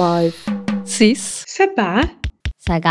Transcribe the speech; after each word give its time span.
5, 0.00 0.32
6, 0.82 1.44
7, 1.46 1.78
8, 1.78 2.08
8 2.66 2.84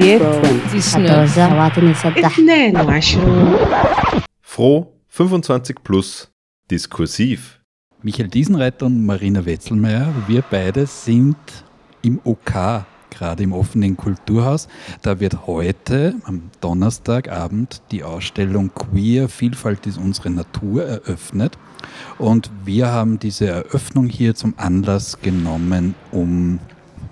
11, 0.00 0.42
10, 0.80 1.02
19, 1.04 1.94
22. 1.94 3.18
Froh 4.42 4.92
25 5.06 5.76
plus. 5.84 6.28
Diskursiv. 6.68 7.60
Michael 8.02 8.26
Diesenreiter 8.26 8.86
und 8.86 9.06
Marina 9.06 9.46
Wetzelmeier, 9.46 10.12
wir 10.26 10.42
beide 10.42 10.86
sind 10.86 11.36
im 12.02 12.20
OK 12.24 12.84
gerade 13.10 13.42
im 13.42 13.52
offenen 13.52 13.96
Kulturhaus. 13.96 14.68
Da 15.02 15.20
wird 15.20 15.46
heute, 15.46 16.14
am 16.24 16.50
Donnerstagabend, 16.60 17.82
die 17.90 18.04
Ausstellung 18.04 18.70
Queer 18.74 19.28
Vielfalt 19.28 19.86
ist 19.86 19.98
unsere 19.98 20.30
Natur 20.30 20.84
eröffnet. 20.84 21.58
Und 22.18 22.50
wir 22.64 22.88
haben 22.88 23.18
diese 23.18 23.46
Eröffnung 23.46 24.06
hier 24.06 24.34
zum 24.34 24.54
Anlass 24.56 25.18
genommen, 25.20 25.94
um 26.12 26.58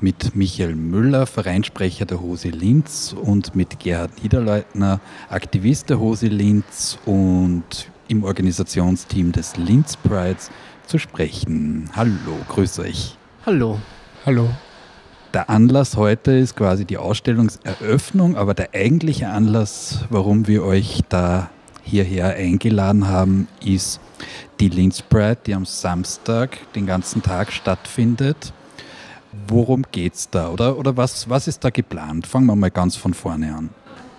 mit 0.00 0.36
Michael 0.36 0.74
Müller, 0.74 1.26
Vereinssprecher 1.26 2.04
der 2.04 2.20
Hose 2.20 2.48
Linz 2.50 3.14
und 3.18 3.54
mit 3.54 3.80
Gerhard 3.80 4.22
Niederleutner, 4.22 5.00
Aktivist 5.30 5.88
der 5.88 5.98
Hose 5.98 6.26
Linz 6.26 6.98
und 7.06 7.90
im 8.08 8.24
Organisationsteam 8.24 9.32
des 9.32 9.56
Linz 9.56 9.96
Prides 9.96 10.50
zu 10.86 10.98
sprechen. 10.98 11.88
Hallo, 11.94 12.36
grüß 12.48 12.80
euch. 12.80 13.16
Hallo. 13.46 13.78
Hallo. 14.26 14.48
Der 15.34 15.50
Anlass 15.50 15.96
heute 15.96 16.30
ist 16.30 16.54
quasi 16.54 16.84
die 16.84 16.96
Ausstellungseröffnung, 16.96 18.36
aber 18.36 18.54
der 18.54 18.68
eigentliche 18.72 19.26
Anlass, 19.30 20.04
warum 20.08 20.46
wir 20.46 20.62
euch 20.62 21.00
da 21.08 21.50
hierher 21.82 22.36
eingeladen 22.36 23.08
haben, 23.08 23.48
ist 23.60 23.98
die 24.60 24.68
Linz 24.68 25.02
die 25.44 25.54
am 25.54 25.64
Samstag 25.64 26.72
den 26.76 26.86
ganzen 26.86 27.20
Tag 27.20 27.52
stattfindet. 27.52 28.52
Worum 29.48 29.82
geht's 29.90 30.30
da? 30.30 30.50
Oder, 30.50 30.78
oder 30.78 30.96
was, 30.96 31.28
was 31.28 31.48
ist 31.48 31.64
da 31.64 31.70
geplant? 31.70 32.28
Fangen 32.28 32.46
wir 32.46 32.54
mal 32.54 32.70
ganz 32.70 32.94
von 32.94 33.12
vorne 33.12 33.56
an. 33.56 33.70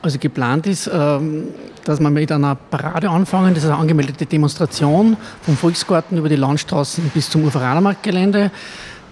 Also 0.02 0.20
geplant 0.20 0.68
ist, 0.68 0.92
ähm, 0.94 1.46
dass 1.86 2.02
wir 2.02 2.10
mit 2.10 2.30
einer 2.30 2.56
Parade 2.56 3.10
anfangen. 3.10 3.54
Das 3.54 3.64
ist 3.64 3.70
eine 3.70 3.80
angemeldete 3.80 4.26
Demonstration 4.26 5.16
vom 5.44 5.56
Volksgarten 5.56 6.18
über 6.18 6.28
die 6.28 6.36
Landstraßen 6.36 7.10
bis 7.14 7.30
zum 7.30 7.46
Uferanermarktgelände. 7.46 8.52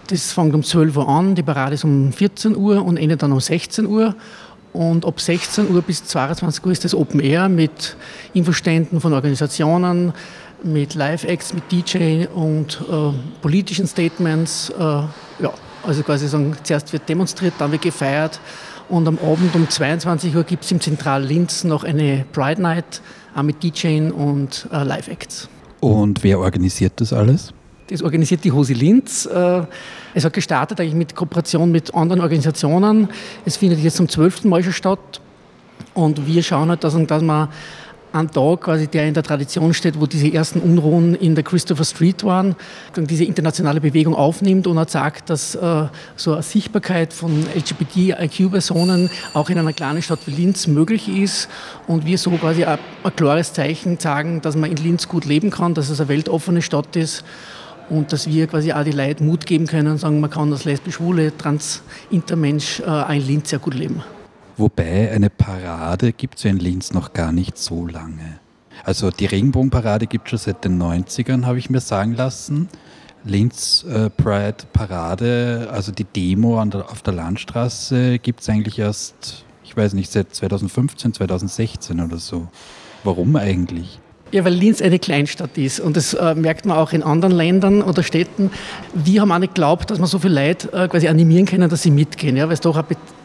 Das 0.08 0.32
fängt 0.32 0.54
um 0.54 0.64
12 0.64 0.98
Uhr 0.98 1.08
an, 1.08 1.36
die 1.36 1.44
Parade 1.44 1.76
ist 1.76 1.84
um 1.84 2.12
14 2.12 2.56
Uhr 2.56 2.84
und 2.84 2.98
endet 2.98 3.24
dann 3.24 3.32
um 3.32 3.40
16 3.40 3.86
Uhr. 3.86 4.16
Und 4.74 5.06
ab 5.06 5.22
16 5.22 5.70
Uhr 5.74 5.82
bis 5.82 6.04
22 6.06 6.66
Uhr 6.66 6.72
ist 6.72 6.84
das 6.84 6.96
Open 6.96 7.20
Air 7.20 7.48
mit 7.48 7.96
Infoständen 8.34 9.00
von 9.00 9.14
Organisationen, 9.14 10.14
mit 10.64 10.96
Live-Acts, 10.96 11.54
mit 11.54 11.72
DJ 11.72 12.26
und 12.34 12.82
äh, 12.90 13.14
politischen 13.42 13.86
Statements. 13.86 14.70
Äh, 14.70 14.82
ja, 14.82 15.54
also 15.84 16.02
quasi 16.02 16.28
sagen, 16.28 16.56
zuerst 16.64 16.92
wird 16.92 17.08
demonstriert, 17.08 17.54
dann 17.60 17.72
wird 17.72 17.84
gefeiert 17.84 18.40
und 18.90 19.08
am 19.08 19.18
Abend 19.20 19.56
um 19.56 19.70
22 19.70 20.36
Uhr 20.36 20.44
gibt 20.44 20.64
es 20.64 20.72
im 20.72 20.82
Zentral 20.82 21.24
Linz 21.24 21.64
noch 21.64 21.84
eine 21.84 22.26
Pride 22.32 22.62
Night, 22.62 23.02
auch 23.36 23.44
mit 23.44 23.64
DJing 23.64 24.12
und 24.12 24.68
äh, 24.72 24.84
Live-Acts. 24.84 25.50
Und 25.80 26.24
wer 26.24 26.40
organisiert 26.40 26.94
das 26.98 27.14
alles? 27.14 27.54
Das 27.88 28.02
organisiert 28.02 28.44
die 28.44 28.52
Hose 28.52 28.74
Linz. 28.74 29.26
Äh, 29.26 29.64
Es 30.14 30.24
hat 30.24 30.34
gestartet 30.34 30.80
eigentlich 30.80 30.94
mit 30.94 31.16
Kooperation 31.16 31.72
mit 31.72 31.94
anderen 31.94 32.22
Organisationen. 32.22 33.10
Es 33.46 33.58
findet 33.58 33.80
jetzt 33.80 33.98
zum 33.98 34.08
zwölften 34.08 34.48
Mal 34.50 34.64
schon 34.64 34.74
statt. 34.74 35.22
Und 35.94 36.26
wir 36.28 36.44
schauen 36.44 36.70
halt, 36.70 36.84
dass, 36.84 36.96
dass 37.08 37.22
man 37.22 37.50
einen 38.14 38.30
Tag, 38.30 38.62
quasi, 38.62 38.88
der 38.88 39.08
in 39.08 39.16
der 39.16 39.24
Tradition 39.24 39.74
steht, 39.74 40.00
wo 40.00 40.06
diese 40.06 40.32
ersten 40.32 40.60
Unruhen 40.60 41.16
in 41.16 41.34
der 41.34 41.44
Christopher 41.44 41.84
Street 41.84 42.24
waren, 42.24 42.56
diese 42.96 43.24
internationale 43.24 43.82
Bewegung 43.82 44.14
aufnimmt 44.14 44.68
und 44.68 44.78
hat 44.78 44.92
sagt, 44.92 45.32
dass 45.32 45.56
äh, 45.56 45.86
so 46.16 46.34
eine 46.34 46.44
Sichtbarkeit 46.44 47.12
von 47.12 47.44
LGBTIQ-Personen 47.56 49.10
auch 49.34 49.50
in 49.50 49.58
einer 49.58 49.74
kleinen 49.74 50.04
Stadt 50.04 50.20
wie 50.28 50.32
Linz 50.32 50.68
möglich 50.68 51.10
ist 51.10 51.50
und 51.88 52.06
wir 52.06 52.20
so 52.20 52.30
quasi 52.32 52.66
ein, 52.66 52.78
ein 53.04 53.16
klares 53.16 53.54
Zeichen 53.54 54.00
sagen, 54.00 54.42
dass 54.42 54.56
man 54.56 54.70
in 54.70 54.78
Linz 54.78 55.08
gut 55.08 55.26
leben 55.26 55.50
kann, 55.50 55.74
dass 55.74 55.90
es 55.90 56.00
eine 56.00 56.10
weltoffene 56.10 56.62
Stadt 56.62 56.96
ist 56.96 57.24
und 57.90 58.12
dass 58.12 58.28
wir 58.28 58.48
quasi 58.48 58.72
auch 58.74 58.84
die 58.84 58.92
Leute 58.92 59.24
Mut 59.24 59.46
geben 59.46 59.68
können 59.68 59.88
und 59.88 59.98
sagen, 59.98 60.20
man 60.20 60.30
kann 60.30 60.52
als 60.52 60.66
lesbisch, 60.66 60.96
schwule, 60.96 61.36
trans, 61.38 61.84
intermensch 62.10 62.80
äh, 62.80 63.18
in 63.18 63.26
Linz 63.26 63.50
sehr 63.50 63.60
gut 63.60 63.74
leben. 63.74 64.04
Wobei 64.58 65.12
eine 65.12 65.30
Parade 65.30 66.14
gibt 66.14 66.38
es 66.38 66.44
ja 66.44 66.52
in 66.52 66.60
Linz 66.60 66.94
noch 66.94 67.14
gar 67.14 67.32
nicht 67.32 67.58
so 67.58 67.88
lange. 67.88 68.40
Also 68.84 69.10
die 69.10 69.26
Regenbogenparade 69.26 70.08
gibt 70.08 70.26
es 70.26 70.30
schon 70.32 70.54
seit 70.54 70.66
den 70.66 70.82
90ern, 70.82 71.46
habe 71.46 71.58
ich 71.58 71.70
mir 71.70 71.80
sagen 71.80 72.14
lassen. 72.14 72.70
Linz 73.24 73.86
äh, 73.86 74.10
Pride 74.10 74.58
Parade, 74.74 75.70
also 75.72 75.92
die 75.92 76.04
Demo 76.04 76.64
der, 76.66 76.90
auf 76.90 77.02
der 77.02 77.14
Landstraße 77.14 78.20
gibt 78.20 78.42
es 78.42 78.50
eigentlich 78.50 78.80
erst, 78.80 79.46
ich 79.64 79.76
weiß 79.76 79.94
nicht, 79.94 80.12
seit 80.12 80.36
2015, 80.36 81.14
2016 81.14 82.02
oder 82.02 82.18
so. 82.18 82.48
Warum 83.04 83.36
eigentlich? 83.38 84.00
Ja, 84.34 84.44
weil 84.44 84.54
Linz 84.54 84.82
eine 84.82 84.98
Kleinstadt 84.98 85.60
ist 85.60 85.80
und 85.80 85.96
das 85.96 86.16
äh, 86.16 86.34
merkt 86.34 86.66
man 86.66 86.76
auch 86.76 86.92
in 86.92 87.04
anderen 87.04 87.36
Ländern 87.36 87.84
oder 87.84 88.02
Städten. 88.02 88.50
Wir 88.96 89.22
haben 89.22 89.32
auch 89.32 89.38
nicht 89.38 89.54
geglaubt, 89.54 89.92
dass 89.92 90.00
wir 90.00 90.08
so 90.08 90.18
viele 90.18 90.48
Leute 90.48 90.74
äh, 90.74 90.88
quasi 90.88 91.08
animieren 91.08 91.46
können, 91.46 91.70
dass 91.70 91.84
sie 91.84 91.92
mitgehen. 91.92 92.36
Ja? 92.36 92.48
Weil 92.48 92.56
es 92.56 92.62
doch, 92.62 92.76
auch, 92.76 92.84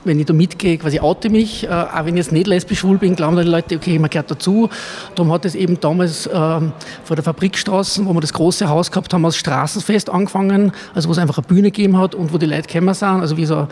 wenn 0.08 0.18
ich 0.18 0.26
da 0.26 0.32
mitgehe, 0.32 0.78
quasi 0.78 0.98
oute 0.98 1.30
mich, 1.30 1.64
äh, 1.64 1.68
auch 1.68 2.04
wenn 2.04 2.16
ich 2.16 2.24
jetzt 2.24 2.32
nicht 2.32 2.46
lesbisch 2.46 2.80
schwul 2.80 2.98
bin, 2.98 3.14
glauben 3.14 3.36
die 3.36 3.42
Leute, 3.42 3.76
okay, 3.76 3.98
man 3.98 4.10
gehört 4.10 4.30
dazu. 4.30 4.68
Darum 5.14 5.30
hat 5.32 5.44
es 5.44 5.54
eben 5.54 5.78
damals 5.78 6.28
ähm, 6.32 6.72
vor 7.04 7.14
der 7.14 7.22
Fabrikstraße, 7.22 8.04
wo 8.04 8.12
wir 8.12 8.20
das 8.20 8.32
große 8.32 8.68
Haus 8.68 8.90
gehabt 8.90 9.12
haben, 9.12 9.24
als 9.24 9.36
Straßenfest 9.36 10.10
angefangen, 10.10 10.72
also 10.94 11.08
wo 11.08 11.12
es 11.12 11.18
einfach 11.18 11.38
eine 11.38 11.46
Bühne 11.46 11.70
gegeben 11.70 11.96
hat 11.96 12.14
und 12.14 12.32
wo 12.32 12.38
die 12.38 12.46
Leute 12.46 12.66
gekommen 12.66 12.94
sind, 12.94 13.20
also 13.20 13.36
wie 13.36 13.46
so, 13.46 13.68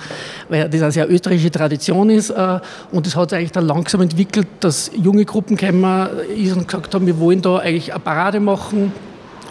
weil 0.48 0.69
das 0.69 0.82
eine 0.82 0.92
sehr 0.92 1.10
österreichische 1.10 1.50
Tradition 1.50 2.10
ist. 2.10 2.30
Äh, 2.30 2.60
und 2.92 3.06
das 3.06 3.16
hat 3.16 3.30
sich 3.30 3.38
eigentlich 3.38 3.53
dann 3.53 3.66
langsam 3.66 4.03
entwickelt, 4.03 4.47
dass 4.60 4.91
junge 4.94 5.24
Gruppen 5.24 5.56
gekommen 5.56 6.08
ist 6.36 6.54
und 6.54 6.68
gesagt 6.68 6.94
haben, 6.94 7.06
wir 7.06 7.18
wollen 7.18 7.42
da 7.42 7.56
eigentlich 7.58 7.92
eine 7.92 8.00
Parade 8.00 8.41
machen. 8.41 8.92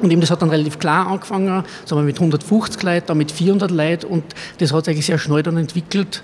Und 0.02 0.12
eben 0.12 0.22
das 0.22 0.30
hat 0.30 0.42
dann 0.42 0.50
relativ 0.50 0.78
klar 0.78 1.08
angefangen, 1.08 1.64
sagen 1.86 2.02
wir 2.02 2.06
mit 2.06 2.18
150 2.18 2.84
Leuten, 2.84 3.08
dann 3.08 3.18
mit 3.18 3.32
400 3.32 3.72
Leuten 3.72 4.08
und 4.08 4.24
das 4.58 4.74
hat 4.74 4.86
sich 4.86 4.94
eigentlich 4.94 5.06
sehr 5.06 5.18
schnell 5.18 5.42
dann 5.42 5.58
entwickelt, 5.58 6.22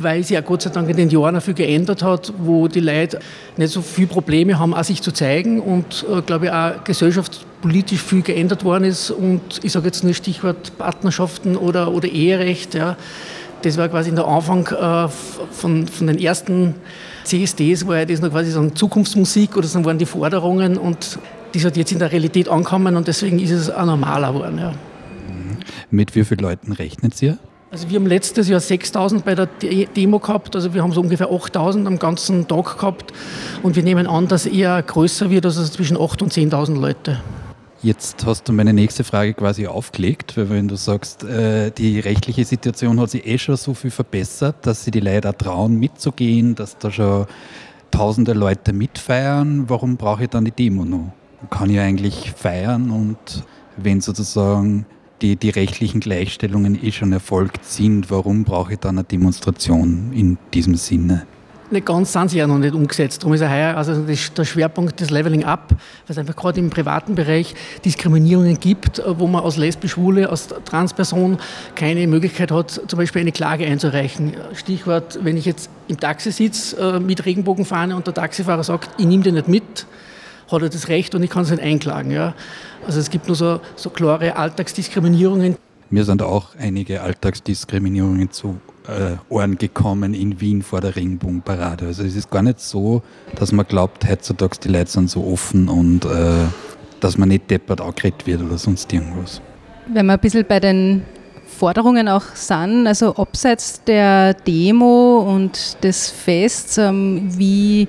weil 0.00 0.22
sich 0.22 0.34
ja 0.34 0.40
Gott 0.40 0.62
sei 0.62 0.70
Dank 0.70 0.88
in 0.88 0.96
den 0.96 1.10
Jahren 1.10 1.36
auch 1.36 1.42
viel 1.42 1.54
geändert 1.54 2.02
hat, 2.02 2.32
wo 2.38 2.68
die 2.68 2.80
Leute 2.80 3.20
nicht 3.56 3.72
so 3.72 3.82
viele 3.82 4.08
Probleme 4.08 4.58
haben, 4.58 4.74
auch 4.74 4.84
sich 4.84 5.02
zu 5.02 5.12
zeigen 5.12 5.60
und 5.60 6.04
äh, 6.10 6.22
glaube 6.22 6.46
ich 6.46 6.52
auch 6.52 6.84
gesellschaftspolitisch 6.84 8.00
viel 8.00 8.22
geändert 8.22 8.64
worden 8.64 8.84
ist 8.84 9.10
und 9.10 9.40
ich 9.62 9.72
sage 9.72 9.86
jetzt 9.86 10.04
nur 10.04 10.14
Stichwort 10.14 10.76
Partnerschaften 10.78 11.56
oder, 11.56 11.92
oder 11.92 12.08
Eherecht, 12.08 12.74
ja. 12.74 12.96
Das 13.62 13.76
war 13.78 13.88
quasi 13.88 14.12
der 14.12 14.26
Anfang 14.26 14.66
äh, 14.66 15.08
von, 15.52 15.86
von 15.86 16.06
den 16.08 16.18
ersten 16.18 16.74
CSDs, 17.24 17.86
war 17.86 17.98
ja 17.98 18.04
das 18.04 18.20
noch 18.20 18.30
quasi 18.30 18.50
so 18.50 18.68
Zukunftsmusik 18.70 19.56
oder 19.56 19.68
so 19.68 19.84
waren 19.84 19.98
die 19.98 20.06
Forderungen 20.06 20.76
und 20.76 21.18
das 21.54 21.64
hat 21.64 21.76
jetzt 21.76 21.92
in 21.92 21.98
der 21.98 22.10
Realität 22.10 22.48
angekommen 22.48 22.96
und 22.96 23.06
deswegen 23.06 23.38
ist 23.38 23.52
es 23.52 23.70
auch 23.70 23.84
normaler 23.84 24.32
geworden. 24.32 24.58
Ja. 24.58 24.72
Mit 25.90 26.14
wie 26.14 26.24
vielen 26.24 26.40
Leuten 26.40 26.72
rechnet 26.72 27.20
ihr? 27.22 27.38
Also 27.72 27.88
wir 27.88 27.98
haben 27.98 28.06
letztes 28.06 28.50
Jahr 28.50 28.60
6000 28.60 29.24
bei 29.24 29.34
der 29.34 29.46
De- 29.46 29.86
Demo 29.86 30.18
gehabt, 30.18 30.54
also 30.54 30.74
wir 30.74 30.82
haben 30.82 30.92
so 30.92 31.00
ungefähr 31.00 31.30
8000 31.32 31.86
am 31.86 31.98
ganzen 31.98 32.46
Tag 32.46 32.76
gehabt 32.76 33.14
und 33.62 33.76
wir 33.76 33.82
nehmen 33.82 34.06
an, 34.06 34.28
dass 34.28 34.44
eher 34.44 34.82
größer 34.82 35.30
wird, 35.30 35.46
also 35.46 35.64
zwischen 35.64 35.96
8 35.98 36.20
und 36.20 36.34
10.000 36.34 36.78
Leute. 36.78 37.22
Jetzt 37.82 38.26
hast 38.26 38.46
du 38.46 38.52
meine 38.52 38.74
nächste 38.74 39.04
Frage 39.04 39.32
quasi 39.32 39.66
aufgelegt, 39.68 40.36
weil 40.36 40.50
wenn 40.50 40.68
du 40.68 40.76
sagst, 40.76 41.24
äh, 41.24 41.70
die 41.70 41.98
rechtliche 41.98 42.44
Situation 42.44 43.00
hat 43.00 43.08
sich 43.08 43.26
eh 43.26 43.38
schon 43.38 43.56
so 43.56 43.72
viel 43.72 43.90
verbessert, 43.90 44.56
dass 44.66 44.84
sie 44.84 44.90
die 44.90 45.00
Leute 45.00 45.30
auch 45.30 45.34
trauen 45.34 45.76
mitzugehen, 45.76 46.54
dass 46.54 46.76
da 46.76 46.90
schon 46.90 47.24
tausende 47.90 48.34
Leute 48.34 48.74
mitfeiern, 48.74 49.64
warum 49.68 49.96
brauche 49.96 50.24
ich 50.24 50.28
dann 50.28 50.44
die 50.44 50.50
Demo 50.50 50.84
noch? 50.84 51.10
Kann 51.48 51.70
ich 51.70 51.80
eigentlich 51.80 52.34
feiern 52.36 52.90
und 52.90 53.16
wenn 53.78 54.02
sozusagen 54.02 54.84
die, 55.22 55.36
die 55.36 55.50
rechtlichen 55.50 56.00
Gleichstellungen 56.00 56.82
eh 56.82 56.92
schon 56.92 57.12
erfolgt 57.12 57.64
sind, 57.64 58.10
warum 58.10 58.44
brauche 58.44 58.74
ich 58.74 58.78
dann 58.80 58.98
eine 58.98 59.04
Demonstration 59.04 60.12
in 60.12 60.36
diesem 60.52 60.74
Sinne? 60.74 61.26
Nicht 61.70 61.86
ganz 61.86 62.12
sind 62.12 62.28
sie 62.28 62.36
ja 62.36 62.46
noch 62.46 62.58
nicht 62.58 62.74
umgesetzt. 62.74 63.22
Darum 63.22 63.32
ist 63.32 63.40
ja 63.40 63.48
heuer 63.48 63.74
also 63.78 63.94
der 64.02 64.44
Schwerpunkt 64.44 65.00
des 65.00 65.08
Leveling 65.08 65.44
Up, 65.44 65.70
weil 65.70 65.78
es 66.06 66.18
einfach 66.18 66.36
gerade 66.36 66.60
im 66.60 66.68
privaten 66.68 67.14
Bereich 67.14 67.54
Diskriminierungen 67.82 68.60
gibt, 68.60 69.02
wo 69.06 69.26
man 69.26 69.42
als 69.42 69.56
lesbisch, 69.56 69.92
schwule, 69.92 70.28
als 70.28 70.48
Transperson 70.66 71.38
keine 71.74 72.06
Möglichkeit 72.06 72.50
hat, 72.50 72.82
zum 72.86 72.98
Beispiel 72.98 73.22
eine 73.22 73.32
Klage 73.32 73.64
einzureichen. 73.64 74.34
Stichwort, 74.52 75.20
wenn 75.22 75.38
ich 75.38 75.46
jetzt 75.46 75.70
im 75.88 75.98
Taxi 75.98 76.30
sitze 76.30 76.76
äh, 76.76 77.00
mit 77.00 77.24
Regenbogenfahne 77.24 77.96
und 77.96 78.06
der 78.06 78.12
Taxifahrer 78.12 78.64
sagt, 78.64 78.90
ich 79.00 79.06
nehme 79.06 79.22
den 79.22 79.36
nicht 79.36 79.48
mit, 79.48 79.86
hat 80.52 80.62
er 80.62 80.68
das 80.68 80.88
Recht 80.88 81.14
und 81.14 81.22
ich 81.22 81.30
kann 81.30 81.42
es 81.42 81.50
nicht 81.50 81.62
einklagen. 81.62 82.10
Ja. 82.10 82.34
Also 82.86 83.00
es 83.00 83.10
gibt 83.10 83.26
nur 83.26 83.36
so, 83.36 83.60
so 83.76 83.90
klare 83.90 84.36
Alltagsdiskriminierungen. 84.36 85.56
Mir 85.90 86.04
sind 86.04 86.22
auch 86.22 86.54
einige 86.58 87.02
Alltagsdiskriminierungen 87.02 88.30
zu 88.30 88.58
äh, 88.88 89.16
Ohren 89.28 89.58
gekommen 89.58 90.14
in 90.14 90.40
Wien 90.40 90.62
vor 90.62 90.80
der 90.80 90.96
Regenbogenparade. 90.96 91.86
Also 91.86 92.02
es 92.02 92.16
ist 92.16 92.30
gar 92.30 92.42
nicht 92.42 92.60
so, 92.60 93.02
dass 93.36 93.52
man 93.52 93.66
glaubt, 93.66 94.08
heutzutage 94.08 94.56
die 94.64 94.68
Leute 94.68 94.90
sind 94.90 95.10
so 95.10 95.24
offen 95.24 95.68
und 95.68 96.04
äh, 96.04 96.46
dass 97.00 97.18
man 97.18 97.28
nicht 97.28 97.50
deppert 97.50 97.80
angeredet 97.80 98.26
wird 98.26 98.42
oder 98.42 98.58
sonst 98.58 98.92
irgendwas. 98.92 99.40
Wenn 99.92 100.06
wir 100.06 100.14
ein 100.14 100.20
bisschen 100.20 100.46
bei 100.46 100.60
den 100.60 101.02
Forderungen 101.58 102.08
auch 102.08 102.24
sind, 102.34 102.86
also 102.86 103.14
abseits 103.16 103.82
der 103.84 104.34
Demo 104.34 105.18
und 105.18 105.76
des 105.82 106.10
Fests, 106.10 106.78
ähm, 106.78 107.28
wie 107.36 107.88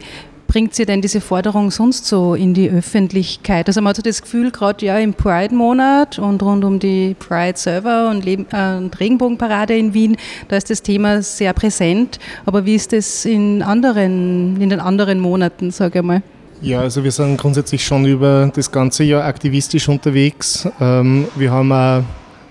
bringt 0.53 0.75
sie 0.75 0.85
denn 0.85 1.01
diese 1.01 1.19
Forderung 1.19 1.71
sonst 1.71 2.05
so 2.05 2.35
in 2.35 2.53
die 2.53 2.69
Öffentlichkeit? 2.69 3.67
Also 3.67 3.81
man 3.81 3.89
hat 3.89 3.95
so 3.95 4.03
das 4.03 4.21
Gefühl, 4.21 4.51
gerade 4.51 4.85
ja 4.85 4.99
im 4.99 5.15
Pride-Monat 5.15 6.19
und 6.19 6.43
rund 6.43 6.63
um 6.63 6.77
die 6.77 7.15
Pride-Server 7.17 8.11
und, 8.11 8.27
äh, 8.27 8.37
und, 8.77 8.99
Regenbogenparade 8.99 9.75
in 9.75 9.95
Wien, 9.95 10.15
da 10.49 10.55
ist 10.55 10.69
das 10.69 10.83
Thema 10.83 11.23
sehr 11.23 11.53
präsent. 11.53 12.19
Aber 12.45 12.67
wie 12.67 12.75
ist 12.75 12.93
das 12.93 13.25
in, 13.25 13.63
anderen, 13.63 14.61
in 14.61 14.69
den 14.69 14.79
anderen 14.79 15.19
Monaten, 15.19 15.71
sage 15.71 15.99
ich 15.99 16.05
mal? 16.05 16.21
Ja, 16.61 16.81
also 16.81 17.03
wir 17.03 17.11
sind 17.11 17.37
grundsätzlich 17.37 17.83
schon 17.83 18.05
über 18.05 18.51
das 18.53 18.71
ganze 18.71 19.03
Jahr 19.05 19.23
aktivistisch 19.23 19.89
unterwegs. 19.89 20.67
Ähm, 20.79 21.25
wir 21.35 21.49
haben 21.49 21.71
auch, 21.71 22.03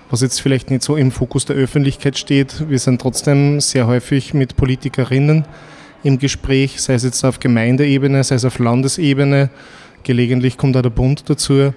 was 0.09 0.19
jetzt 0.19 0.41
vielleicht 0.41 0.69
nicht 0.71 0.83
so 0.83 0.97
im 0.97 1.09
Fokus 1.09 1.45
der 1.45 1.55
Öffentlichkeit 1.55 2.17
steht, 2.17 2.69
wir 2.69 2.79
sind 2.79 2.99
trotzdem 2.99 3.61
sehr 3.61 3.87
häufig 3.87 4.33
mit 4.33 4.57
Politikerinnen 4.57 5.45
im 6.03 6.19
Gespräch, 6.19 6.81
sei 6.81 6.95
es 6.95 7.03
jetzt 7.03 7.23
auf 7.23 7.39
Gemeindeebene, 7.39 8.23
sei 8.23 8.35
es 8.35 8.45
auf 8.45 8.59
Landesebene. 8.59 9.49
Gelegentlich 10.03 10.57
kommt 10.57 10.75
auch 10.75 10.81
der 10.81 10.89
Bund 10.89 11.23
dazu. 11.29 11.73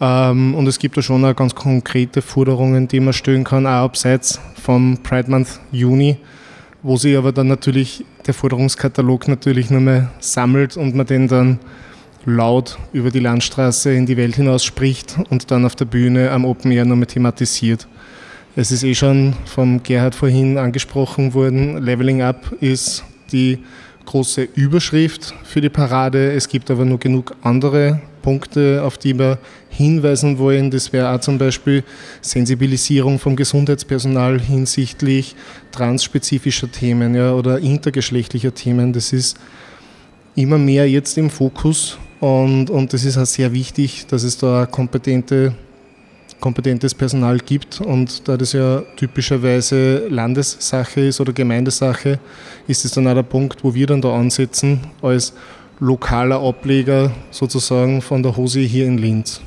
Ähm, 0.00 0.54
und 0.54 0.66
es 0.66 0.78
gibt 0.78 0.96
da 0.96 1.02
schon 1.02 1.24
auch 1.24 1.36
ganz 1.36 1.54
konkrete 1.54 2.22
Forderungen, 2.22 2.88
die 2.88 3.00
man 3.00 3.12
stellen 3.12 3.44
kann, 3.44 3.66
auch 3.66 3.84
abseits 3.84 4.40
vom 4.60 4.98
Pride 5.02 5.30
Month 5.30 5.60
Juni, 5.70 6.16
wo 6.82 6.96
sich 6.96 7.16
aber 7.16 7.32
dann 7.32 7.48
natürlich 7.48 8.04
der 8.26 8.34
Forderungskatalog 8.34 9.28
natürlich 9.28 9.70
nur 9.70 9.80
mehr 9.80 10.10
sammelt 10.20 10.76
und 10.76 10.94
man 10.94 11.06
den 11.06 11.28
dann 11.28 11.58
laut 12.24 12.78
über 12.92 13.10
die 13.10 13.18
Landstraße 13.20 13.92
in 13.92 14.06
die 14.06 14.16
Welt 14.16 14.36
hinaus 14.36 14.64
spricht 14.64 15.18
und 15.30 15.50
dann 15.50 15.64
auf 15.64 15.74
der 15.74 15.84
Bühne 15.86 16.30
am 16.30 16.44
Open 16.44 16.70
Air 16.70 16.84
nochmal 16.84 17.06
thematisiert. 17.06 17.88
Es 18.54 18.70
ist 18.70 18.84
eh 18.84 18.94
schon 18.94 19.34
vom 19.46 19.82
Gerhard 19.82 20.14
vorhin 20.14 20.58
angesprochen 20.58 21.34
worden, 21.34 21.78
Leveling 21.82 22.22
Up 22.22 22.52
ist 22.60 23.04
die 23.32 23.58
große 24.04 24.48
Überschrift 24.54 25.34
für 25.44 25.60
die 25.60 25.68
Parade. 25.68 26.32
Es 26.32 26.48
gibt 26.48 26.70
aber 26.70 26.84
nur 26.84 26.98
genug 26.98 27.34
andere 27.42 28.00
Punkte, 28.22 28.82
auf 28.84 28.98
die 28.98 29.18
wir 29.18 29.38
hinweisen 29.68 30.38
wollen. 30.38 30.70
Das 30.70 30.92
wäre 30.92 31.10
auch 31.10 31.20
zum 31.20 31.38
Beispiel 31.38 31.84
Sensibilisierung 32.20 33.18
vom 33.18 33.36
Gesundheitspersonal 33.36 34.40
hinsichtlich 34.40 35.34
transspezifischer 35.72 36.70
Themen 36.70 37.14
ja, 37.14 37.32
oder 37.32 37.58
intergeschlechtlicher 37.58 38.54
Themen. 38.54 38.92
Das 38.92 39.12
ist 39.12 39.36
immer 40.34 40.58
mehr 40.58 40.88
jetzt 40.88 41.18
im 41.18 41.30
Fokus 41.30 41.98
und, 42.20 42.70
und 42.70 42.92
das 42.92 43.04
ist 43.04 43.18
auch 43.18 43.26
sehr 43.26 43.52
wichtig, 43.52 44.06
dass 44.06 44.22
es 44.22 44.38
da 44.38 44.66
kompetente 44.66 45.54
kompetentes 46.42 46.94
Personal 46.94 47.38
gibt. 47.38 47.80
Und 47.80 48.28
da 48.28 48.36
das 48.36 48.52
ja 48.52 48.82
typischerweise 48.96 50.08
Landessache 50.08 51.00
ist 51.00 51.20
oder 51.20 51.32
Gemeindesache, 51.32 52.18
ist 52.66 52.84
es 52.84 52.92
dann 52.92 53.08
auch 53.08 53.14
der 53.14 53.22
Punkt, 53.22 53.64
wo 53.64 53.72
wir 53.72 53.86
dann 53.86 54.02
da 54.02 54.14
ansetzen 54.14 54.80
als 55.00 55.32
lokaler 55.80 56.40
Ableger 56.42 57.10
sozusagen 57.30 58.02
von 58.02 58.22
der 58.22 58.36
Hose 58.36 58.60
hier 58.60 58.86
in 58.86 58.98
Linz. 58.98 59.40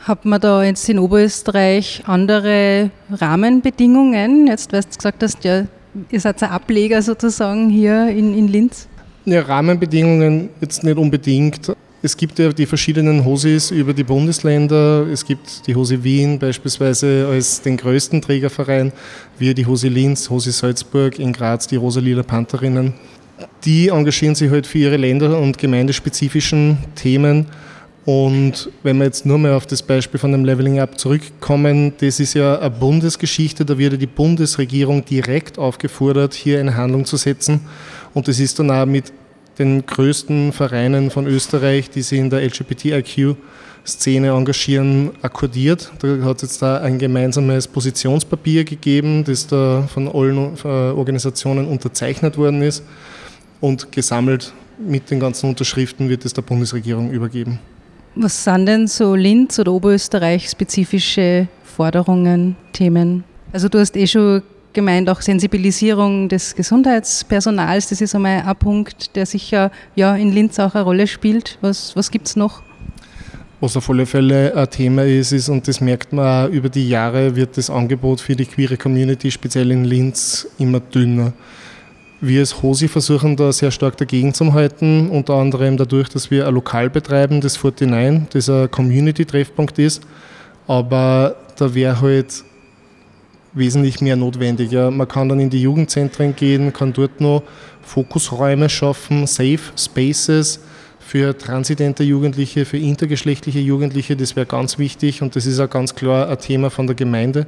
Hat 0.00 0.24
man 0.24 0.40
da 0.40 0.62
jetzt 0.62 0.88
in 0.88 0.98
Oberösterreich 0.98 2.02
andere 2.06 2.90
Rahmenbedingungen? 3.10 4.46
Jetzt, 4.46 4.72
weil 4.72 4.82
du 4.82 4.96
gesagt 4.96 5.22
hast, 5.22 5.44
ja, 5.44 5.66
ihr 6.10 6.20
seid 6.20 6.42
ein 6.42 6.50
Ableger 6.50 7.02
sozusagen 7.02 7.68
hier 7.68 8.08
in, 8.08 8.36
in 8.38 8.48
Linz. 8.48 8.88
Ja, 9.24 9.42
Rahmenbedingungen 9.42 10.50
jetzt 10.60 10.84
nicht 10.84 10.96
unbedingt. 10.96 11.72
Es 12.06 12.16
gibt 12.16 12.38
ja 12.38 12.52
die 12.52 12.66
verschiedenen 12.66 13.24
Hosis 13.24 13.72
über 13.72 13.92
die 13.92 14.04
Bundesländer. 14.04 15.04
Es 15.12 15.24
gibt 15.24 15.66
die 15.66 15.74
Hose 15.74 16.04
Wien 16.04 16.38
beispielsweise 16.38 17.26
als 17.28 17.62
den 17.62 17.76
größten 17.76 18.22
Trägerverein, 18.22 18.92
wir 19.40 19.54
die 19.54 19.66
Hose 19.66 19.88
Linz, 19.88 20.30
Hose 20.30 20.52
Salzburg, 20.52 21.18
in 21.18 21.32
Graz 21.32 21.66
die 21.66 21.74
Rosalila 21.74 22.22
Pantherinnen. 22.22 22.94
Die 23.64 23.88
engagieren 23.88 24.36
sich 24.36 24.48
halt 24.52 24.68
für 24.68 24.78
ihre 24.78 24.96
Länder- 24.96 25.36
und 25.40 25.58
gemeindespezifischen 25.58 26.78
Themen. 26.94 27.46
Und 28.04 28.70
wenn 28.84 28.98
wir 28.98 29.06
jetzt 29.06 29.26
nur 29.26 29.38
mal 29.38 29.54
auf 29.54 29.66
das 29.66 29.82
Beispiel 29.82 30.20
von 30.20 30.30
dem 30.30 30.44
Leveling 30.44 30.78
Up 30.78 31.00
zurückkommen, 31.00 31.92
das 31.98 32.20
ist 32.20 32.34
ja 32.34 32.60
eine 32.60 32.70
Bundesgeschichte, 32.70 33.64
da 33.64 33.78
wird 33.78 33.94
ja 33.94 33.98
die 33.98 34.06
Bundesregierung 34.06 35.04
direkt 35.04 35.58
aufgefordert, 35.58 36.34
hier 36.34 36.60
eine 36.60 36.76
Handlung 36.76 37.04
zu 37.04 37.16
setzen. 37.16 37.62
Und 38.14 38.28
das 38.28 38.38
ist 38.38 38.60
dann 38.60 38.70
auch 38.70 38.86
mit 38.86 39.12
den 39.58 39.86
größten 39.86 40.52
Vereinen 40.52 41.10
von 41.10 41.26
Österreich, 41.26 41.90
die 41.90 42.02
sich 42.02 42.18
in 42.18 42.30
der 42.30 42.42
LGBTIQ-Szene 42.42 44.28
engagieren, 44.28 45.10
akkordiert. 45.22 45.92
Da 46.00 46.24
hat 46.24 46.36
es 46.36 46.42
jetzt 46.42 46.62
da 46.62 46.78
ein 46.80 46.98
gemeinsames 46.98 47.66
Positionspapier 47.66 48.64
gegeben, 48.64 49.24
das 49.24 49.46
da 49.46 49.88
von 49.92 50.08
allen 50.08 50.56
äh, 50.62 50.68
Organisationen 50.68 51.66
unterzeichnet 51.66 52.36
worden 52.36 52.62
ist 52.62 52.82
und 53.60 53.90
gesammelt 53.92 54.52
mit 54.78 55.10
den 55.10 55.20
ganzen 55.20 55.48
Unterschriften 55.48 56.08
wird 56.08 56.24
es 56.24 56.34
der 56.34 56.42
Bundesregierung 56.42 57.10
übergeben. 57.10 57.58
Was 58.14 58.44
sind 58.44 58.66
denn 58.66 58.86
so 58.86 59.14
Linz- 59.14 59.58
oder 59.58 59.72
Oberösterreich 59.72 60.48
spezifische 60.48 61.48
Forderungen, 61.64 62.56
Themen? 62.72 63.24
Also 63.52 63.68
du 63.68 63.78
hast 63.78 63.96
eh 63.96 64.06
schon 64.06 64.42
gemeint, 64.76 65.10
auch 65.10 65.20
Sensibilisierung 65.20 66.28
des 66.28 66.54
Gesundheitspersonals. 66.54 67.88
Das 67.88 68.00
ist 68.00 68.14
einmal 68.14 68.42
ein 68.42 68.56
Punkt, 68.56 69.16
der 69.16 69.26
sicher 69.26 69.72
ja, 69.96 70.14
in 70.14 70.30
Linz 70.30 70.60
auch 70.60 70.76
eine 70.76 70.84
Rolle 70.84 71.08
spielt. 71.08 71.58
Was, 71.62 71.96
was 71.96 72.12
gibt 72.12 72.28
es 72.28 72.36
noch? 72.36 72.62
Was 73.58 73.76
auf 73.76 73.88
alle 73.88 74.04
Fälle 74.04 74.54
ein 74.54 74.70
Thema 74.70 75.02
ist, 75.04 75.32
ist, 75.32 75.48
und 75.48 75.66
das 75.66 75.80
merkt 75.80 76.12
man 76.12 76.46
auch 76.46 76.52
über 76.52 76.68
die 76.68 76.88
Jahre, 76.88 77.34
wird 77.34 77.56
das 77.56 77.70
Angebot 77.70 78.20
für 78.20 78.36
die 78.36 78.44
queere 78.44 78.76
Community, 78.76 79.30
speziell 79.30 79.72
in 79.72 79.84
Linz, 79.84 80.46
immer 80.58 80.78
dünner. 80.80 81.32
Wir 82.20 82.40
als 82.40 82.62
HOSI 82.62 82.88
versuchen 82.88 83.34
da 83.34 83.52
sehr 83.52 83.70
stark 83.70 83.96
dagegen 83.96 84.34
zu 84.34 84.52
halten, 84.52 85.08
unter 85.08 85.34
anderem 85.34 85.78
dadurch, 85.78 86.10
dass 86.10 86.30
wir 86.30 86.46
ein 86.46 86.54
Lokal 86.54 86.90
betreiben, 86.90 87.40
das 87.40 87.62
49, 87.62 88.28
das 88.30 88.50
ein 88.50 88.70
Community-Treffpunkt 88.70 89.78
ist. 89.78 90.02
Aber 90.66 91.36
da 91.56 91.74
wäre 91.74 92.00
halt 92.00 92.44
wesentlich 93.56 94.00
mehr 94.00 94.16
notwendig. 94.16 94.70
Ja. 94.70 94.90
Man 94.90 95.08
kann 95.08 95.28
dann 95.28 95.40
in 95.40 95.50
die 95.50 95.62
Jugendzentren 95.62 96.36
gehen, 96.36 96.72
kann 96.72 96.92
dort 96.92 97.20
noch 97.20 97.42
Fokusräume 97.82 98.68
schaffen, 98.68 99.26
Safe 99.26 99.58
Spaces 99.76 100.60
für 101.00 101.36
transidente 101.36 102.04
Jugendliche, 102.04 102.64
für 102.64 102.78
intergeschlechtliche 102.78 103.60
Jugendliche. 103.60 104.16
Das 104.16 104.36
wäre 104.36 104.46
ganz 104.46 104.78
wichtig 104.78 105.22
und 105.22 105.34
das 105.36 105.46
ist 105.46 105.58
auch 105.60 105.70
ganz 105.70 105.94
klar 105.94 106.28
ein 106.28 106.38
Thema 106.38 106.70
von 106.70 106.86
der 106.86 106.96
Gemeinde. 106.96 107.46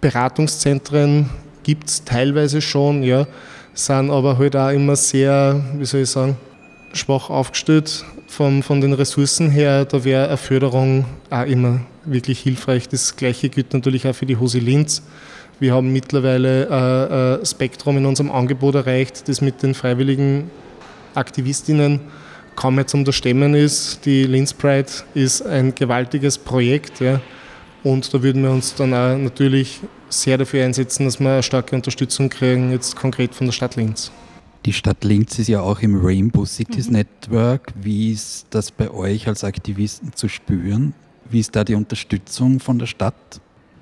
Beratungszentren 0.00 1.28
gibt 1.62 1.88
es 1.88 2.04
teilweise 2.04 2.60
schon, 2.60 3.02
ja, 3.02 3.26
sind 3.74 4.10
aber 4.10 4.38
halt 4.38 4.56
auch 4.56 4.70
immer 4.70 4.96
sehr, 4.96 5.62
wie 5.76 5.84
soll 5.84 6.02
ich 6.02 6.10
sagen, 6.10 6.36
schwach 6.92 7.30
aufgestellt 7.30 8.04
von, 8.26 8.62
von 8.62 8.80
den 8.80 8.92
Ressourcen 8.92 9.50
her. 9.50 9.84
Da 9.84 10.04
wäre 10.04 10.28
eine 10.28 10.36
Förderung 10.36 11.04
auch 11.30 11.44
immer 11.44 11.80
wirklich 12.04 12.40
hilfreich. 12.40 12.88
Das 12.88 13.16
Gleiche 13.16 13.48
gilt 13.48 13.72
natürlich 13.72 14.06
auch 14.06 14.14
für 14.14 14.26
die 14.26 14.36
Hose 14.36 14.58
Linz. 14.58 15.02
Wir 15.60 15.74
haben 15.74 15.92
mittlerweile 15.92 16.66
äh, 16.66 17.40
ein 17.40 17.46
Spektrum 17.46 17.98
in 17.98 18.06
unserem 18.06 18.30
Angebot 18.30 18.74
erreicht, 18.74 19.28
das 19.28 19.42
mit 19.42 19.62
den 19.62 19.74
freiwilligen 19.74 20.50
Aktivistinnen 21.14 22.00
kaum 22.56 22.76
mehr 22.76 22.86
zum 22.86 23.00
Unterstemmen 23.00 23.54
ist. 23.54 24.04
Die 24.06 24.24
Linz 24.24 24.54
Pride 24.54 24.88
ist 25.12 25.42
ein 25.42 25.74
gewaltiges 25.74 26.38
Projekt. 26.38 27.00
Ja. 27.00 27.20
Und 27.84 28.12
da 28.12 28.22
würden 28.22 28.42
wir 28.42 28.50
uns 28.50 28.74
dann 28.74 28.94
auch 28.94 29.16
natürlich 29.16 29.80
sehr 30.08 30.38
dafür 30.38 30.64
einsetzen, 30.64 31.04
dass 31.04 31.20
wir 31.20 31.30
eine 31.30 31.42
starke 31.42 31.76
Unterstützung 31.76 32.30
kriegen, 32.30 32.72
jetzt 32.72 32.96
konkret 32.96 33.34
von 33.34 33.46
der 33.46 33.52
Stadt 33.52 33.76
Linz. 33.76 34.10
Die 34.66 34.72
Stadt 34.72 35.04
Linz 35.04 35.38
ist 35.38 35.48
ja 35.48 35.60
auch 35.60 35.80
im 35.80 35.98
Rainbow 36.04 36.44
Cities 36.44 36.88
mhm. 36.88 36.96
Network. 36.96 37.72
Wie 37.74 38.12
ist 38.12 38.46
das 38.50 38.70
bei 38.70 38.90
euch 38.90 39.28
als 39.28 39.44
Aktivisten 39.44 40.12
zu 40.14 40.28
spüren? 40.28 40.94
Wie 41.28 41.40
ist 41.40 41.54
da 41.54 41.64
die 41.64 41.74
Unterstützung 41.74 42.60
von 42.60 42.78
der 42.78 42.86
Stadt? 42.86 43.14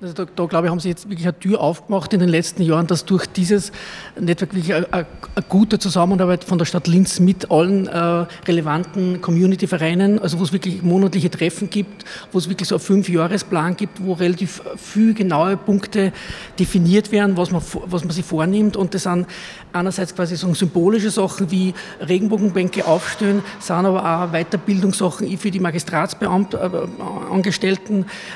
Also 0.01 0.13
da, 0.13 0.25
da, 0.33 0.45
glaube 0.45 0.67
ich, 0.67 0.71
haben 0.71 0.79
Sie 0.79 0.87
jetzt 0.87 1.09
wirklich 1.09 1.27
eine 1.27 1.37
Tür 1.37 1.59
aufgemacht 1.59 2.13
in 2.13 2.21
den 2.21 2.29
letzten 2.29 2.61
Jahren, 2.61 2.87
dass 2.87 3.03
durch 3.03 3.25
dieses 3.25 3.73
Netzwerk 4.17 4.55
wirklich 4.55 4.73
eine, 4.73 4.87
eine, 4.93 5.05
gute 5.49 5.77
Zusammenarbeit 5.77 6.45
von 6.45 6.57
der 6.57 6.63
Stadt 6.63 6.87
Linz 6.87 7.19
mit 7.19 7.51
allen 7.51 7.87
äh, 7.87 8.25
relevanten 8.47 9.19
Community-Vereinen, 9.19 10.19
also 10.19 10.39
wo 10.39 10.43
es 10.43 10.53
wirklich 10.53 10.83
monatliche 10.83 11.29
Treffen 11.29 11.69
gibt, 11.69 12.05
wo 12.31 12.37
es 12.37 12.47
wirklich 12.47 12.69
so 12.69 12.75
einen 12.75 12.81
Fünfjahresplan 12.81 13.75
gibt, 13.75 14.01
wo 14.01 14.13
relativ 14.13 14.61
viele 14.77 15.15
genaue 15.15 15.57
Punkte 15.57 16.13
definiert 16.57 17.11
werden, 17.11 17.35
was 17.35 17.51
man, 17.51 17.61
was 17.87 18.05
man 18.05 18.11
sich 18.11 18.23
vornimmt. 18.23 18.77
Und 18.77 18.93
das 18.93 19.03
sind 19.03 19.27
einerseits 19.73 20.15
quasi 20.15 20.37
so 20.37 20.53
symbolische 20.53 21.11
Sachen 21.11 21.51
wie 21.51 21.73
Regenbogenbänke 21.99 22.85
aufstellen, 22.85 23.43
sind 23.59 23.75
aber 23.75 23.99
auch 23.99 24.31
Weiterbildungssachen 24.31 25.37
für 25.37 25.51
die 25.51 25.59
Magistratsbeamten, 25.59 26.57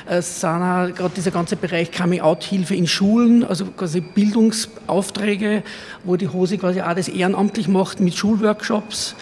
äh, 0.06 0.20
sind 0.20 0.62
auch 0.62 0.94
gerade 0.94 1.14
dieser 1.16 1.30
ganze 1.30 1.53
Bereich 1.56 1.92
Coming-out-Hilfe 1.92 2.74
in 2.74 2.86
Schulen, 2.86 3.44
also 3.44 3.66
quasi 3.66 4.00
Bildungsaufträge, 4.00 5.62
wo 6.04 6.16
die 6.16 6.28
Hose 6.28 6.58
quasi 6.58 6.80
auch 6.80 6.94
das 6.94 7.08
ehrenamtlich 7.08 7.68
macht 7.68 8.00
mit 8.00 8.14
Schulworkshops 8.14 9.14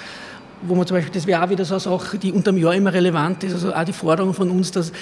wo 0.64 0.74
man 0.74 0.86
zum 0.86 0.96
Beispiel, 0.96 1.12
das 1.12 1.26
wäre 1.26 1.42
auch 1.42 1.50
wieder 1.50 1.64
so 1.64 1.74
eine 1.74 1.80
Sache, 1.80 2.18
die 2.18 2.32
unterm 2.32 2.56
Jahr 2.56 2.74
immer 2.74 2.92
relevant 2.92 3.42
ist, 3.44 3.52
also 3.52 3.74
auch 3.74 3.84
die 3.84 3.92
Forderung 3.92 4.32
von 4.32 4.50
uns, 4.50 4.70
dass 4.70 4.92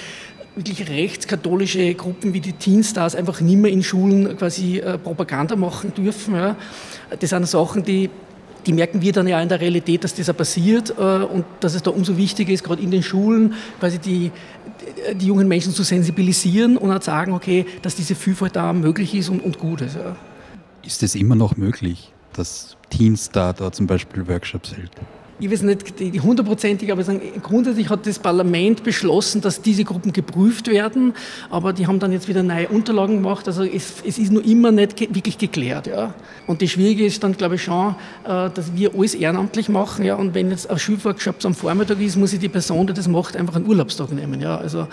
wirklich 0.55 0.89
rechtskatholische 0.89 1.93
Gruppen 1.93 2.33
wie 2.33 2.41
die 2.41 2.53
Teen 2.53 2.83
Stars 2.83 3.15
einfach 3.15 3.39
nicht 3.41 3.57
mehr 3.57 3.71
in 3.71 3.83
Schulen 3.83 4.37
quasi 4.37 4.79
äh, 4.79 4.97
Propaganda 4.97 5.55
machen 5.55 5.93
dürfen. 5.93 6.35
Ja. 6.35 6.55
Das 7.19 7.29
sind 7.29 7.47
Sachen, 7.47 7.83
die, 7.83 8.09
die 8.65 8.73
merken 8.73 9.01
wir 9.01 9.13
dann 9.13 9.27
ja 9.27 9.41
in 9.41 9.47
der 9.47 9.61
Realität, 9.61 10.03
dass 10.03 10.13
das 10.13 10.27
ja 10.27 10.33
passiert 10.33 10.93
äh, 10.97 11.01
und 11.01 11.45
dass 11.61 11.73
es 11.73 11.83
da 11.83 11.91
umso 11.91 12.17
wichtiger 12.17 12.51
ist, 12.51 12.65
gerade 12.65 12.81
in 12.81 12.91
den 12.91 13.01
Schulen 13.01 13.53
quasi 13.79 13.99
die, 13.99 14.31
die 15.15 15.27
jungen 15.27 15.47
Menschen 15.47 15.73
zu 15.73 15.83
sensibilisieren 15.83 16.77
und 16.77 16.91
zu 17.01 17.05
sagen, 17.05 17.33
okay, 17.33 17.65
dass 17.81 17.95
diese 17.95 18.15
Vielfalt 18.15 18.55
da 18.55 18.73
möglich 18.73 19.15
ist 19.15 19.29
und, 19.29 19.41
und 19.41 19.59
gut 19.59 19.81
ist. 19.81 19.95
Ja. 19.95 20.15
Ist 20.83 21.03
es 21.03 21.15
immer 21.15 21.35
noch 21.35 21.57
möglich, 21.57 22.11
dass 22.33 22.77
Teen 22.89 23.15
Star 23.15 23.53
da 23.53 23.71
zum 23.71 23.87
Beispiel 23.87 24.27
Workshops 24.27 24.75
hält? 24.75 24.91
Ich 25.41 25.51
weiß 25.51 25.63
nicht 25.63 25.83
hundertprozentig, 26.21 26.91
aber 26.91 27.03
sagen, 27.03 27.19
grundsätzlich 27.41 27.89
hat 27.89 28.05
das 28.05 28.19
Parlament 28.19 28.83
beschlossen, 28.83 29.41
dass 29.41 29.59
diese 29.61 29.83
Gruppen 29.83 30.13
geprüft 30.13 30.67
werden, 30.67 31.13
aber 31.49 31.73
die 31.73 31.87
haben 31.87 31.97
dann 31.97 32.11
jetzt 32.11 32.27
wieder 32.27 32.43
neue 32.43 32.67
Unterlagen 32.67 33.15
gemacht. 33.15 33.47
Also 33.47 33.63
es, 33.63 33.95
es 34.05 34.19
ist 34.19 34.31
nur 34.31 34.45
immer 34.45 34.71
nicht 34.71 34.95
ge 34.95 35.09
wirklich 35.11 35.39
geklärt. 35.39 35.87
Ja. 35.87 36.13
Und 36.45 36.61
das 36.61 36.69
Schwierige 36.69 37.05
ist 37.05 37.23
dann, 37.23 37.35
glaube 37.35 37.55
ich, 37.55 37.63
schon, 37.63 37.95
äh, 38.23 38.51
dass 38.51 38.75
wir 38.75 38.93
alles 38.93 39.15
ehrenamtlich 39.15 39.67
machen. 39.67 40.05
Ja. 40.05 40.13
Und 40.15 40.35
wenn 40.35 40.51
jetzt 40.51 40.69
ein 40.69 40.77
Schulworkshop 40.77 41.43
am 41.43 41.55
Vormittag 41.55 41.99
ist, 41.99 42.17
muss 42.17 42.29
sich 42.29 42.39
die 42.39 42.49
Person, 42.49 42.85
die 42.85 42.93
das 42.93 43.07
macht, 43.07 43.35
einfach 43.35 43.55
einen 43.55 43.65
Urlaubstag 43.65 44.11
nehmen. 44.11 44.41
Ja. 44.41 44.57
Also, 44.57 44.87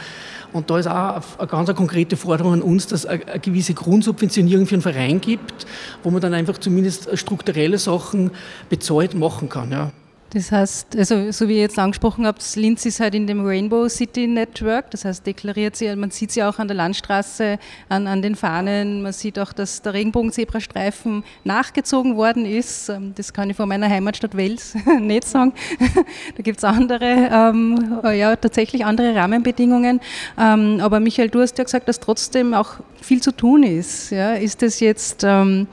und 0.54 0.70
da 0.70 0.78
ist 0.78 0.86
auch 0.86 1.20
eine 1.36 1.46
ganz 1.46 1.74
konkrete 1.74 2.16
Forderung 2.16 2.54
an 2.54 2.62
uns, 2.62 2.86
dass 2.86 3.04
es 3.04 3.06
eine 3.06 3.38
gewisse 3.38 3.74
Grundsubventionierung 3.74 4.66
für 4.66 4.76
einen 4.76 4.82
Verein 4.82 5.20
gibt, 5.20 5.66
wo 6.02 6.10
man 6.10 6.22
dann 6.22 6.32
einfach 6.32 6.56
zumindest 6.56 7.18
strukturelle 7.18 7.76
Sachen 7.76 8.30
bezahlt 8.70 9.12
machen 9.12 9.50
kann. 9.50 9.70
Ja. 9.70 9.92
Das 10.30 10.52
heißt, 10.52 10.94
also 10.96 11.32
so 11.32 11.48
wie 11.48 11.54
ihr 11.54 11.62
jetzt 11.62 11.78
angesprochen 11.78 12.26
habt, 12.26 12.44
Linz 12.56 12.84
ist 12.84 13.00
halt 13.00 13.14
in 13.14 13.26
dem 13.26 13.46
Rainbow 13.46 13.88
City 13.88 14.26
Network, 14.26 14.90
das 14.90 15.06
heißt 15.06 15.26
deklariert 15.26 15.74
sie, 15.76 15.94
man 15.96 16.10
sieht 16.10 16.32
sie 16.32 16.42
auch 16.42 16.58
an 16.58 16.68
der 16.68 16.76
Landstraße, 16.76 17.58
an, 17.88 18.06
an 18.06 18.20
den 18.20 18.34
Fahnen, 18.34 19.00
man 19.00 19.14
sieht 19.14 19.38
auch, 19.38 19.54
dass 19.54 19.80
der 19.80 19.94
Regenbogenzebrastreifen 19.94 21.24
nachgezogen 21.44 22.16
worden 22.16 22.44
ist. 22.44 22.90
Ähm, 22.90 23.14
das 23.14 23.32
kann 23.32 23.48
ich 23.48 23.56
von 23.56 23.70
meiner 23.70 23.88
Heimatstadt 23.88 24.36
Wels 24.36 24.74
nicht 25.00 25.24
sagen. 25.24 25.54
da 26.36 26.42
gibt 26.42 26.58
es 26.58 26.64
andere, 26.64 27.06
ähm, 27.32 28.00
ja 28.12 28.36
tatsächlich 28.36 28.84
andere 28.84 29.14
Rahmenbedingungen. 29.14 29.98
Ähm, 30.38 30.80
aber 30.82 31.00
Michael, 31.00 31.30
du 31.30 31.40
hast 31.40 31.56
ja 31.56 31.64
gesagt, 31.64 31.88
dass 31.88 32.00
trotzdem 32.00 32.52
auch 32.52 32.74
viel 33.00 33.22
zu 33.22 33.32
tun 33.32 33.62
ist. 33.62 34.10
Ja? 34.10 34.34
Ist 34.34 34.60
das 34.60 34.80
jetzt... 34.80 35.24
Ähm, 35.24 35.68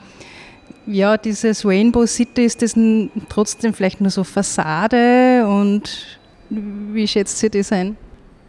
ja, 0.87 1.17
dieses 1.17 1.65
Rainbow 1.65 2.05
City 2.05 2.45
ist 2.45 2.61
das 2.61 2.75
trotzdem 3.29 3.73
vielleicht 3.73 4.01
nur 4.01 4.11
so 4.11 4.23
Fassade 4.23 5.45
und 5.47 6.19
wie 6.49 7.07
schätzt 7.07 7.41
ihr 7.43 7.49
das 7.49 7.71
ein? 7.71 7.97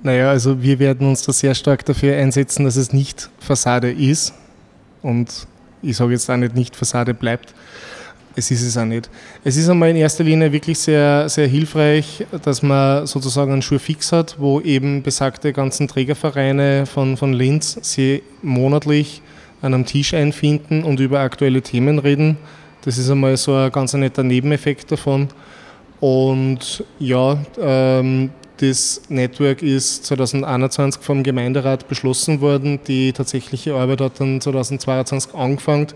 Naja, 0.03 0.31
also 0.31 0.63
wir 0.63 0.79
werden 0.79 1.09
uns 1.09 1.23
da 1.23 1.33
sehr 1.33 1.55
stark 1.55 1.85
dafür 1.85 2.17
einsetzen, 2.17 2.65
dass 2.65 2.77
es 2.77 2.93
nicht 2.93 3.31
Fassade 3.39 3.91
ist 3.91 4.35
und 5.03 5.47
ich 5.83 5.97
sage 5.97 6.13
jetzt 6.13 6.31
auch 6.31 6.37
nicht, 6.37 6.55
nicht 6.55 6.77
Fassade 6.77 7.15
bleibt. 7.15 7.55
Es 8.39 8.51
ist 8.51 8.61
es 8.63 8.77
auch 8.77 8.85
nicht. 8.85 9.09
Es 9.45 9.57
ist 9.57 9.69
einmal 9.71 9.89
in 9.89 9.97
erster 9.97 10.23
Linie 10.23 10.53
wirklich 10.53 10.79
sehr, 10.79 11.27
sehr 11.31 11.47
hilfreich, 11.47 12.27
dass 12.43 12.63
man 12.63 13.07
sozusagen 13.07 13.51
einen 13.51 13.63
Schuh 13.63 13.79
fix 13.79 14.13
hat, 14.13 14.37
wo 14.39 14.61
eben 14.61 15.03
besagte 15.03 15.55
ganzen 15.55 15.89
Trägervereine 15.89 16.85
von, 16.85 17.17
von 17.17 17.33
Linz 17.33 17.79
sie 17.81 18.23
monatlich 18.43 19.23
an 19.63 19.75
einem 19.75 19.87
Tisch 19.87 20.15
einfinden 20.15 20.85
und 20.85 21.01
über 21.01 21.21
aktuelle 21.21 21.63
Themen 21.63 21.99
reden. 21.99 22.37
Das 22.83 22.99
ist 22.99 23.11
einmal 23.11 23.37
so 23.37 23.55
ein 23.55 23.73
ganz 23.73 23.95
netter 23.95 24.23
Nebeneffekt 24.23 24.93
davon. 24.93 25.29
Und 26.01 26.85
ja, 26.99 27.39
ähm, 27.61 28.31
das 28.59 29.03
Network 29.09 29.63
ist 29.63 30.07
2021 30.07 31.03
vom 31.03 31.23
Gemeinderat 31.23 31.89
beschlossen 31.89 32.41
worden. 32.41 32.81
Die 32.87 33.13
tatsächliche 33.13 33.75
Arbeit 33.75 34.01
hat 34.01 34.21
dann 34.21 34.41
2022 34.41 35.35
angefangen. 35.35 35.89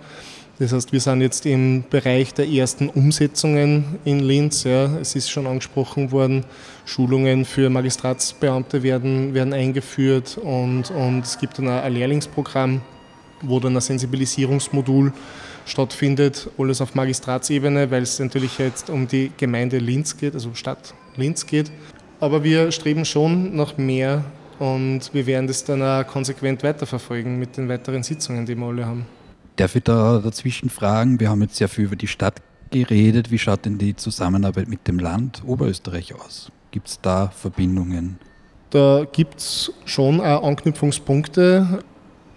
Das 0.58 0.74
heißt, 0.74 0.92
wir 0.92 1.00
sind 1.00 1.22
jetzt 1.22 1.46
im 1.46 1.84
Bereich 1.88 2.34
der 2.34 2.46
ersten 2.46 2.90
Umsetzungen 2.90 3.98
in 4.04 4.20
Linz. 4.20 4.64
Ja. 4.64 4.98
Es 5.00 5.16
ist 5.16 5.30
schon 5.30 5.46
angesprochen 5.46 6.12
worden, 6.12 6.44
Schulungen 6.84 7.46
für 7.46 7.70
Magistratsbeamte 7.70 8.82
werden, 8.82 9.32
werden 9.32 9.54
eingeführt 9.54 10.36
und, 10.36 10.90
und 10.90 11.20
es 11.20 11.38
gibt 11.38 11.58
dann 11.58 11.68
auch 11.68 11.82
ein 11.82 11.94
Lehrlingsprogramm 11.94 12.82
wo 13.42 13.60
dann 13.60 13.76
ein 13.76 13.80
Sensibilisierungsmodul 13.80 15.12
stattfindet, 15.66 16.48
alles 16.58 16.80
auf 16.80 16.94
Magistratsebene, 16.94 17.90
weil 17.90 18.02
es 18.02 18.18
natürlich 18.18 18.58
jetzt 18.58 18.90
um 18.90 19.06
die 19.06 19.32
Gemeinde 19.36 19.78
Linz 19.78 20.16
geht, 20.16 20.34
also 20.34 20.54
Stadt 20.54 20.94
Linz 21.16 21.46
geht. 21.46 21.70
Aber 22.20 22.44
wir 22.44 22.70
streben 22.72 23.04
schon 23.04 23.56
nach 23.56 23.76
mehr 23.78 24.24
und 24.58 25.12
wir 25.12 25.26
werden 25.26 25.46
das 25.46 25.64
dann 25.64 25.82
auch 25.82 26.06
konsequent 26.06 26.62
weiterverfolgen 26.62 27.38
mit 27.38 27.56
den 27.56 27.68
weiteren 27.68 28.02
Sitzungen, 28.02 28.44
die 28.44 28.54
wir 28.54 28.66
alle 28.66 28.84
haben. 28.84 29.06
Darf 29.56 29.74
ich 29.74 29.84
da 29.84 30.18
dazwischen 30.18 30.70
fragen? 30.70 31.20
Wir 31.20 31.30
haben 31.30 31.42
jetzt 31.42 31.56
sehr 31.56 31.68
viel 31.68 31.84
über 31.84 31.96
die 31.96 32.06
Stadt 32.06 32.40
geredet. 32.70 33.30
Wie 33.30 33.38
schaut 33.38 33.64
denn 33.64 33.78
die 33.78 33.96
Zusammenarbeit 33.96 34.68
mit 34.68 34.86
dem 34.86 34.98
Land 34.98 35.42
Oberösterreich 35.46 36.14
aus? 36.14 36.50
Gibt 36.70 36.88
es 36.88 37.00
da 37.00 37.28
Verbindungen? 37.28 38.18
Da 38.70 39.04
gibt 39.10 39.40
es 39.40 39.72
schon 39.84 40.20
auch 40.20 40.44
Anknüpfungspunkte 40.44 41.80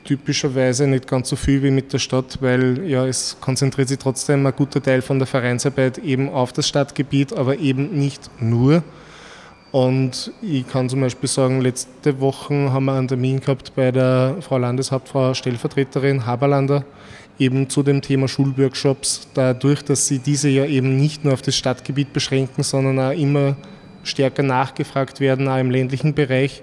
typischerweise 0.04 0.88
nicht 0.88 1.08
ganz 1.08 1.30
so 1.30 1.36
viel 1.36 1.64
wie 1.64 1.72
mit 1.72 1.94
der 1.94 2.00
Stadt, 2.00 2.38
weil 2.42 2.88
ja, 2.88 3.06
es 3.06 3.38
konzentriert 3.40 3.88
sich 3.88 4.00
trotzdem 4.00 4.46
ein 4.46 4.54
guter 4.56 4.82
Teil 4.82 5.02
von 5.02 5.20
der 5.20 5.28
Vereinsarbeit 5.28 5.98
eben 5.98 6.30
auf 6.30 6.54
das 6.54 6.68
Stadtgebiet, 6.68 7.34
aber 7.34 7.58
eben 7.60 7.98
nicht 7.98 8.30
nur. 8.40 8.84
Und 9.72 10.32
ich 10.42 10.68
kann 10.68 10.88
zum 10.88 11.02
Beispiel 11.02 11.28
sagen, 11.28 11.62
letzte 11.62 12.20
Woche 12.20 12.72
haben 12.72 12.86
wir 12.86 12.94
einen 12.94 13.08
Termin 13.08 13.40
gehabt 13.40 13.74
bei 13.76 13.92
der 13.92 14.36
Frau 14.42 14.60
Landeshauptfrau 14.60 15.34
Stellvertreterin 15.34 16.26
Haberlander 16.28 16.86
eben 17.40 17.70
zu 17.70 17.82
dem 17.82 18.02
Thema 18.02 18.28
Schulworkshops, 18.28 19.28
dadurch, 19.34 19.84
dass 19.84 20.08
sie 20.08 20.20
diese 20.20 20.50
ja 20.50 20.66
eben 20.66 20.98
nicht 20.98 21.24
nur 21.24 21.34
auf 21.34 21.42
das 21.42 21.56
Stadtgebiet 21.56 22.14
beschränken, 22.14 22.62
sondern 22.62 23.00
auch 23.00 23.18
immer 23.18 23.56
stärker 24.04 24.44
nachgefragt 24.44 25.20
werden, 25.20 25.48
auch 25.48 25.58
im 25.58 25.72
ländlichen 25.72 26.14
Bereich 26.14 26.62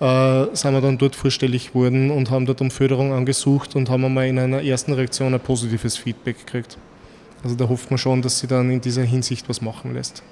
äh, 0.00 0.54
sind 0.54 0.72
wir 0.72 0.80
dann 0.80 0.98
dort 0.98 1.16
vorstellig 1.16 1.68
geworden 1.68 2.10
und 2.10 2.30
haben 2.30 2.46
dort 2.46 2.60
um 2.60 2.70
Förderung 2.70 3.12
angesucht 3.12 3.76
und 3.76 3.88
haben 3.88 4.04
einmal 4.04 4.26
in 4.26 4.38
einer 4.38 4.62
ersten 4.62 4.92
Reaktion 4.92 5.34
ein 5.34 5.40
positives 5.40 5.96
Feedback 5.96 6.38
gekriegt. 6.44 6.76
Also 7.42 7.56
da 7.56 7.68
hofft 7.68 7.90
man 7.90 7.98
schon, 7.98 8.22
dass 8.22 8.38
sie 8.38 8.46
dann 8.46 8.70
in 8.70 8.80
dieser 8.80 9.02
Hinsicht 9.02 9.48
was 9.48 9.60
machen 9.60 9.94
lässt. 9.94 10.22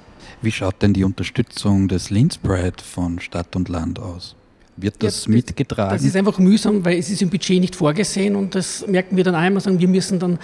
Wie 0.43 0.53
schaut 0.53 0.83
denn 0.83 0.93
die 0.93 1.05
Unterstützung 1.05 1.89
des 1.89 2.11
Linz 2.11 2.37
Pride 2.39 2.83
von 2.83 3.21
Stadt 3.21 3.55
und 3.57 3.69
Land 3.69 3.99
aus? 3.99 4.35
Wird 4.77 4.97
das, 4.97 5.03
ja, 5.03 5.09
das 5.09 5.29
mitgetragen? 5.29 5.93
Das 5.93 6.05
ist 6.05 6.17
einfach 6.17 6.39
mühsam, 6.39 6.85
weil 6.85 6.99
es 6.99 7.09
ist 7.09 7.23
im 7.23 7.31
Budget 7.31 7.61
nicht 7.61 7.77
vorgesehen 7.77 8.35
und 8.35 8.55
das 8.55 8.87
merken 8.87 9.17
wir 9.17 9.25
dann 9.25 9.35
einmal, 9.35 9.63
sagen 9.63 9.79
wir 9.79 9.89
müssen 9.89 10.19
dann 10.19 10.39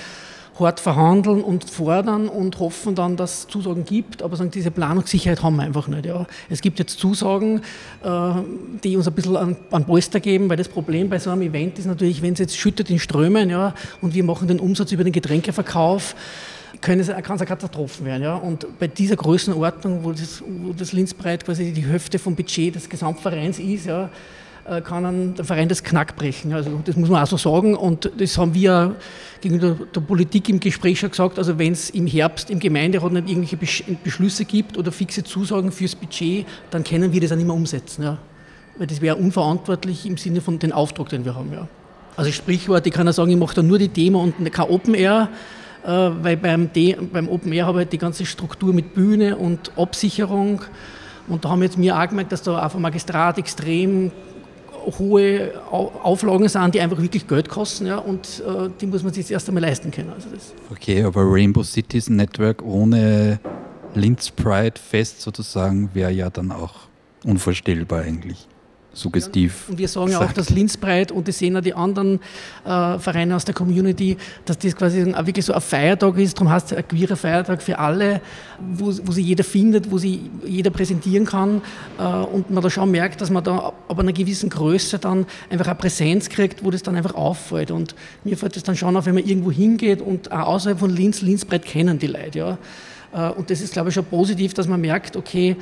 hart 0.61 0.81
verhandeln 0.81 1.43
und 1.43 1.69
fordern 1.69 2.29
und 2.29 2.59
hoffen 2.59 2.95
dann, 2.95 3.17
dass 3.17 3.41
es 3.41 3.49
Zusagen 3.49 3.85
gibt, 3.85 4.23
aber 4.23 4.37
sagen, 4.37 4.51
diese 4.51 4.71
Planungssicherheit 4.71 5.43
haben 5.43 5.57
wir 5.57 5.63
einfach 5.63 5.89
nicht. 5.89 6.07
Ja. 6.07 6.27
Es 6.49 6.61
gibt 6.61 6.79
jetzt 6.79 6.99
Zusagen, 6.99 7.63
äh, 8.03 8.33
die 8.85 8.97
uns 8.97 9.09
ein 9.09 9.15
bisschen 9.15 9.37
an, 9.37 9.57
an 9.71 9.85
Polster 9.85 10.21
geben, 10.21 10.49
weil 10.49 10.57
das 10.57 10.69
Problem 10.69 11.09
bei 11.09 11.19
so 11.19 11.31
einem 11.31 11.43
Event 11.43 11.79
ist 11.79 11.87
natürlich, 11.87 12.23
wenn 12.23 12.35
es 12.35 12.39
jetzt 12.39 12.57
schüttet 12.57 12.91
in 12.91 12.99
Strömen 12.99 13.51
ja, 13.51 13.75
und 14.01 14.15
wir 14.15 14.25
machen 14.25 14.49
den 14.49 14.61
Umsatz 14.61 14.93
über 14.93 15.05
den 15.05 15.13
Getränkeverkauf, 15.13 16.15
können 16.81 17.01
es, 17.01 17.09
kann 17.09 17.37
es 17.37 17.43
eine 17.43 17.47
Katastrophe 17.47 18.05
werden. 18.05 18.23
Ja? 18.23 18.37
Und 18.37 18.67
bei 18.79 18.87
dieser 18.87 19.17
Größenordnung, 19.17 20.05
wo 20.05 20.13
das, 20.13 20.43
wo 20.47 20.73
das 20.73 20.93
Linzbreit 20.93 21.45
quasi 21.45 21.73
die 21.73 21.85
Hälfte 21.85 22.19
vom 22.19 22.35
Budget 22.35 22.75
des 22.75 22.89
Gesamtvereins 22.89 23.59
ist, 23.59 23.87
ja, 23.87 24.11
kann 24.85 25.05
ein, 25.05 25.35
der 25.35 25.45
Verein 25.45 25.69
das 25.69 25.83
Knack 25.83 26.15
brechen. 26.17 26.53
Also 26.53 26.81
das 26.85 26.97
muss 26.97 27.09
man 27.09 27.23
auch 27.23 27.27
so 27.27 27.37
sagen. 27.37 27.75
Und 27.75 28.11
das 28.19 28.39
haben 28.39 28.55
wir 28.55 28.95
gegenüber 29.41 29.77
der 29.93 30.01
Politik 30.01 30.49
im 30.49 30.61
Gespräch 30.61 31.01
schon 31.01 31.11
gesagt. 31.11 31.39
Also 31.39 31.59
wenn 31.59 31.73
es 31.73 31.91
im 31.91 32.07
Herbst 32.07 32.51
im 32.51 32.61
Gemeinderat 32.61 33.13
nicht 33.13 33.29
irgendwelche 33.29 33.97
Beschlüsse 34.05 34.45
gibt 34.45 34.79
oder 34.79 34.93
fixe 34.93 35.25
Zusagen 35.25 35.73
fürs 35.73 35.97
Budget, 35.97 36.47
dann 36.71 36.85
können 36.85 37.13
wir 37.13 37.21
das 37.21 37.33
auch 37.33 37.37
nicht 37.37 37.47
mehr 37.47 37.57
umsetzen. 37.57 38.05
Ja. 38.05 38.19
Weil 38.79 38.87
das 38.87 39.01
wäre 39.01 39.17
unverantwortlich 39.17 40.07
im 40.07 40.17
Sinne 40.17 40.41
von 40.41 40.59
dem 40.61 40.73
Auftrag, 40.73 41.09
den 41.09 41.25
wir 41.25 41.35
haben. 41.35 41.53
Ja. 41.53 41.67
Also 42.17 42.31
Sprichwort, 42.31 42.87
ich 42.87 42.93
kann 42.93 43.07
ja 43.07 43.13
sagen, 43.13 43.31
ich 43.31 43.37
mache 43.37 43.55
da 43.57 43.63
nur 43.63 43.79
die 43.79 43.89
Demo 43.89 44.23
und 44.23 44.53
kein 44.53 44.69
Open 44.69 44.95
Air, 44.95 45.29
äh, 45.85 45.89
weil 45.89 46.37
beim, 46.37 46.73
De 46.73 46.95
beim 46.95 47.29
Open 47.29 47.53
Air 47.53 47.67
habe 47.67 47.79
ich 47.79 47.85
halt 47.85 47.93
die 47.93 47.99
ganze 47.99 48.27
Struktur 48.27 48.73
mit 48.73 48.95
Bühne 48.95 49.37
und 49.37 49.73
Absicherung. 49.77 50.63
Und 51.29 51.45
da 51.45 51.51
haben 51.51 51.63
jetzt 51.63 51.79
mir 51.79 51.99
auch 51.99 52.09
gemerkt, 52.09 52.33
dass 52.33 52.43
da 52.43 52.65
auch 52.65 52.71
vom 52.71 52.83
Magistrat 52.83 53.39
extrem 53.39 54.11
hohe 54.99 55.53
Auflagen 55.71 56.49
sind, 56.49 56.75
die 56.75 56.81
einfach 56.81 57.01
wirklich 57.01 57.27
Geld 57.27 57.49
kosten 57.49 57.87
ja, 57.87 57.99
und 57.99 58.43
äh, 58.47 58.69
die 58.81 58.87
muss 58.87 59.03
man 59.03 59.13
sich 59.13 59.25
jetzt 59.25 59.31
erst 59.31 59.49
einmal 59.49 59.63
leisten 59.63 59.91
können. 59.91 60.11
Also 60.11 60.29
okay, 60.71 61.03
aber 61.03 61.23
Rainbow 61.25 61.63
Cities 61.63 62.09
Network 62.11 62.63
ohne 62.63 63.41
Linz 63.95 64.31
Pride 64.31 64.81
Fest 64.81 65.21
sozusagen 65.21 65.91
wäre 65.95 66.11
ja 66.11 66.31
dann 66.31 66.53
auch 66.53 66.75
unvorstellbar 67.25 68.03
eigentlich. 68.03 68.47
Suggestiv. 68.93 69.69
Und 69.69 69.79
wir 69.79 69.89
sagen 69.89 70.11
ja 70.11 70.21
auch, 70.21 70.33
dass 70.33 70.51
Linzbreit 70.51 71.13
und 71.13 71.33
sehen 71.33 71.57
auch 71.57 71.61
die 71.61 71.75
anderen 71.75 72.21
äh, 72.65 72.99
Vereine 72.99 73.37
aus 73.37 73.45
der 73.45 73.55
Community, 73.55 74.17
dass 74.45 74.59
das 74.59 74.77
quasi 74.77 75.15
auch 75.15 75.27
wirklich 75.27 75.45
so 75.45 75.53
ein 75.53 75.61
Feiertag 75.61 76.19
ist. 76.19 76.37
Darum 76.37 76.51
heißt 76.51 76.73
es 76.73 76.79
ein 76.79 76.87
queerer 76.87 77.17
Feiertag 77.17 77.63
für 77.63 77.79
alle, 77.79 78.21
wo, 78.59 78.87
wo 79.05 79.13
sich 79.13 79.27
jeder 79.27 79.45
findet, 79.45 79.91
wo 79.91 79.99
sich 79.99 80.21
jeder 80.45 80.71
präsentieren 80.71 81.25
kann. 81.25 81.63
Äh, 81.99 82.03
und 82.03 82.51
man 82.51 82.63
da 82.63 82.71
schon 82.71 82.91
merkt, 82.91 83.21
dass 83.21 83.31
man 83.31 83.45
da 83.45 83.73
ab 83.89 83.99
einer 83.99 84.13
gewissen 84.13 84.51
Größe 84.51 84.99
dann 84.99 85.27
einfach 85.51 85.67
eine 85.67 85.77
Präsenz 85.77 86.29
kriegt, 86.29 86.65
wo 86.65 86.71
das 86.71 86.83
dann 86.83 86.97
einfach 86.97 87.15
auffällt. 87.15 87.71
Und 87.71 87.95
mir 88.25 88.37
fällt 88.37 88.57
das 88.57 88.65
dann 88.65 88.77
schon 88.77 88.97
auf, 88.97 89.07
wenn 89.07 89.15
man 89.15 89.25
irgendwo 89.25 89.53
hingeht 89.53 90.01
und 90.01 90.33
auch 90.33 90.49
außerhalb 90.49 90.79
von 90.79 90.91
Linz, 90.91 91.23
Linzbreit 91.23 91.65
kennen 91.65 91.99
die 91.99 92.09
Leute. 92.09 92.39
Ja. 92.39 92.59
Äh, 93.13 93.33
und 93.33 93.51
das 93.51 93.61
ist, 93.61 93.73
glaube 93.73 93.91
ich, 93.91 93.95
schon 93.95 94.05
positiv, 94.05 94.55
dass 94.55 94.69
man 94.69 94.81
merkt, 94.81 95.17
okay, 95.17 95.57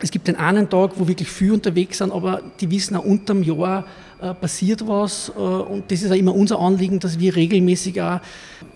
es 0.00 0.10
gibt 0.10 0.28
den 0.28 0.36
einen 0.36 0.68
Tag, 0.68 0.92
wo 0.96 1.08
wirklich 1.08 1.28
viel 1.28 1.52
unterwegs 1.52 1.98
sind, 1.98 2.12
aber 2.12 2.42
die 2.60 2.70
wissen 2.70 2.96
auch 2.96 3.04
unterm 3.04 3.42
Jahr 3.42 3.84
äh, 4.20 4.32
passiert 4.34 4.86
was 4.86 5.30
äh, 5.36 5.40
und 5.40 5.90
das 5.90 6.02
ist 6.02 6.10
auch 6.10 6.16
immer 6.16 6.34
unser 6.34 6.58
Anliegen, 6.58 6.98
dass 7.00 7.18
wir 7.18 7.36
regelmäßig 7.36 8.00
auch 8.00 8.20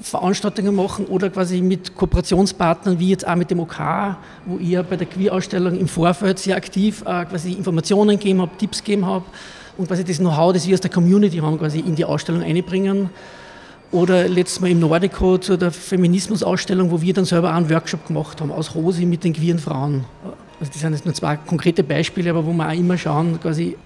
Veranstaltungen 0.01 0.75
machen 0.75 1.07
oder 1.07 1.31
quasi 1.31 1.63
mit 1.63 1.95
Kooperationspartnern 1.95 2.99
wie 2.99 3.11
jetzt 3.11 3.27
auch 3.27 3.37
mit 3.37 3.51
dem 3.51 3.61
OK, 3.61 3.79
wo 4.47 4.59
ich 4.59 4.69
ja 4.69 4.83
bei 4.83 4.97
der 4.97 5.07
Queer-Ausstellung 5.07 5.79
im 5.79 5.89
Vorfeld 5.89 6.39
sehr 6.39 6.57
aktiv 6.57 7.03
äh, 7.03 7.25
quasi 7.25 7.53
Informationen 7.53 8.19
gegeben 8.19 8.43
habe, 8.43 8.51
Tipps 8.59 8.85
gegeben 8.85 9.07
habe 9.07 9.25
und 9.77 9.87
quasi 9.87 10.05
das 10.05 10.19
Know-how, 10.19 10.53
das 10.53 10.67
wir 10.67 10.75
aus 10.75 10.81
der 10.81 10.91
Community 10.91 11.39
haben, 11.39 11.59
quasi 11.59 11.81
in 11.81 11.95
die 11.95 12.05
Ausstellung 12.05 12.43
einbringen. 12.43 13.11
Oder 13.93 14.29
letztes 14.29 14.61
Mal 14.61 14.71
im 14.71 14.79
Nordico 14.79 15.39
zu 15.39 15.57
der 15.57 15.73
Feminismus-Ausstellung, 15.73 16.91
wo 16.91 17.01
wir 17.01 17.13
dann 17.13 17.25
selber 17.25 17.51
auch 17.51 17.57
einen 17.57 17.71
Workshop 17.71 18.07
gemacht 18.07 18.41
haben, 18.41 18.53
aus 18.53 18.75
Rosi 18.75 19.05
mit 19.05 19.25
den 19.25 19.33
queeren 19.33 19.59
Frauen. 19.59 20.05
Also 20.61 20.73
das 20.73 20.83
sind 20.83 20.93
jetzt 20.93 21.07
nur 21.07 21.15
zwei 21.15 21.37
konkrete 21.37 21.83
Beispiele, 21.83 22.31
aber 22.31 22.45
wo 22.45 22.53
wir 22.53 22.69
auch 22.69 22.75
immer 22.75 22.99
schauen, 22.99 23.41
quasi 23.41 23.77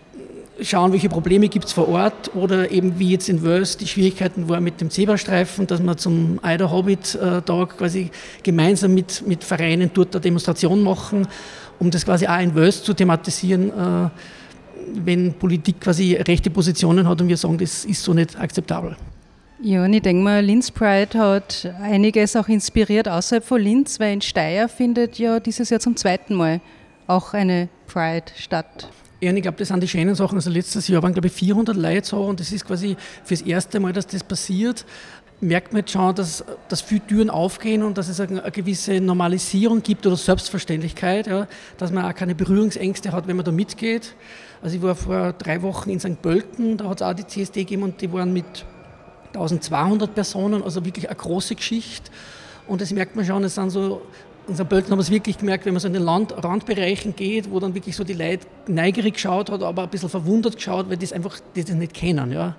schauen, 0.60 0.92
welche 0.92 1.08
Probleme 1.08 1.48
gibt 1.48 1.66
es 1.66 1.72
vor 1.72 1.88
Ort 1.88 2.34
oder 2.34 2.70
eben 2.70 2.98
wie 2.98 3.10
jetzt 3.10 3.28
in 3.28 3.42
Wels 3.44 3.76
die 3.76 3.86
Schwierigkeiten 3.86 4.48
waren 4.48 4.64
mit 4.64 4.80
dem 4.80 4.90
Zebrastreifen, 4.90 5.66
dass 5.66 5.82
wir 5.82 5.96
zum 5.96 6.38
Eider 6.42 6.70
Hobbit-Tag 6.70 7.78
quasi 7.78 8.10
gemeinsam 8.42 8.94
mit, 8.94 9.26
mit 9.26 9.44
Vereinen 9.44 9.90
dort 9.94 10.14
eine 10.14 10.20
Demonstration 10.20 10.82
machen, 10.82 11.26
um 11.78 11.90
das 11.90 12.04
quasi 12.04 12.26
auch 12.26 12.40
in 12.40 12.54
Wels 12.54 12.82
zu 12.82 12.92
thematisieren, 12.92 13.70
äh, 13.70 14.10
wenn 14.94 15.34
Politik 15.34 15.80
quasi 15.80 16.14
rechte 16.14 16.50
Positionen 16.50 17.08
hat 17.08 17.20
und 17.20 17.28
wir 17.28 17.36
sagen, 17.36 17.58
das 17.58 17.84
ist 17.84 18.02
so 18.02 18.14
nicht 18.14 18.38
akzeptabel. 18.38 18.96
Ja, 19.66 19.83
und 19.83 19.94
ich 19.94 20.02
denke 20.02 20.23
mal, 20.23 20.44
Linz 20.44 20.71
Pride 20.71 21.18
hat 21.18 21.73
einiges 21.80 22.37
auch 22.37 22.49
inspiriert 22.49 23.09
außerhalb 23.09 23.42
von 23.42 23.59
Linz, 23.59 23.99
weil 23.99 24.12
in 24.12 24.21
Steyr 24.21 24.68
findet 24.68 25.18
ja 25.18 25.40
dieses 25.40 25.71
Jahr 25.71 25.80
zum 25.80 25.97
zweiten 25.97 26.35
Mal 26.35 26.61
auch 27.06 27.33
eine 27.33 27.71
Pride 27.87 28.26
statt. 28.37 28.90
Ja, 29.23 29.30
und 29.30 29.38
ich 29.38 29.42
glaube, 29.42 29.56
das 29.56 29.68
sind 29.68 29.83
die 29.83 29.88
schönen 29.88 30.14
Sachen. 30.14 30.37
Also 30.37 30.50
letztes 30.50 30.87
Jahr 30.88 31.02
waren, 31.02 31.14
glaube 31.14 31.28
ich, 31.28 31.33
400 31.33 31.78
Leute 31.78 32.06
so 32.06 32.25
und 32.25 32.40
das 32.40 32.52
ist 32.52 32.66
quasi 32.66 32.94
fürs 33.25 33.40
erste 33.40 33.80
Mal, 33.80 33.94
dass 33.94 34.06
das 34.06 34.23
passiert. 34.23 34.85
Merkt 35.40 35.73
man 35.73 35.80
jetzt 35.80 35.92
schon, 35.92 36.14
dass, 36.14 36.44
dass 36.68 36.83
viele 36.83 37.06
Türen 37.06 37.30
aufgehen 37.30 37.83
und 37.85 37.97
dass 37.97 38.11
es 38.11 38.21
eine, 38.21 38.42
gewisse 38.50 39.00
Normalisierung 39.00 39.83
gibt 39.83 40.06
oder 40.06 40.18
Selbstverständlichkeit, 40.18 41.26
ja, 41.26 41.49
dass 41.78 41.90
man 41.90 42.04
auch 42.04 42.14
keine 42.14 42.35
Berührungsängste 42.35 43.12
hat, 43.12 43.26
wenn 43.28 43.37
man 43.37 43.47
da 43.47 43.50
mitgeht. 43.50 44.14
Also 44.61 44.76
ich 44.76 44.83
war 44.83 44.94
vor 44.94 45.33
drei 45.33 45.62
Wochen 45.62 45.88
in 45.88 46.00
St. 46.00 46.21
Pölten, 46.21 46.76
da 46.76 46.90
hat 46.90 47.00
es 47.00 47.06
auch 47.06 47.14
die 47.14 47.26
CSD 47.26 47.61
gegeben 47.61 47.85
und 47.85 48.02
die 48.02 48.12
waren 48.12 48.30
mit 48.30 48.66
1200 49.34 50.14
Personen, 50.14 50.62
also 50.62 50.84
wirklich 50.84 51.08
eine 51.08 51.16
große 51.16 51.54
Geschichte. 51.54 52.10
Und 52.66 52.80
das 52.80 52.92
merkt 52.92 53.16
man 53.16 53.24
schon, 53.24 53.44
es 53.44 53.54
sind 53.54 53.70
so, 53.70 54.02
in 54.46 54.54
St. 54.54 54.68
Pölten 54.68 54.90
haben 54.90 54.98
wir 54.98 55.02
es 55.02 55.10
wirklich 55.10 55.38
gemerkt, 55.38 55.64
wenn 55.64 55.74
man 55.74 55.80
so 55.80 55.86
in 55.86 55.94
den 55.94 56.02
Land 56.02 56.32
Randbereichen 56.42 57.16
geht, 57.16 57.50
wo 57.50 57.60
dann 57.60 57.74
wirklich 57.74 57.96
so 57.96 58.04
die 58.04 58.12
Leute 58.12 58.46
neugierig 58.68 59.14
geschaut 59.14 59.50
hat, 59.50 59.62
aber 59.62 59.84
ein 59.84 59.88
bisschen 59.90 60.08
verwundert 60.08 60.56
geschaut, 60.56 60.88
weil 60.88 60.96
die 60.96 61.04
es 61.04 61.12
einfach 61.12 61.38
die 61.54 61.64
das 61.64 61.74
nicht 61.74 61.94
kennen. 61.94 62.32
Ja. 62.32 62.56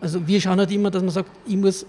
Also 0.00 0.26
wir 0.26 0.40
schauen 0.40 0.58
halt 0.58 0.70
immer, 0.70 0.90
dass 0.90 1.02
man 1.02 1.12
sagt, 1.12 1.30
ich 1.46 1.56
muss 1.56 1.86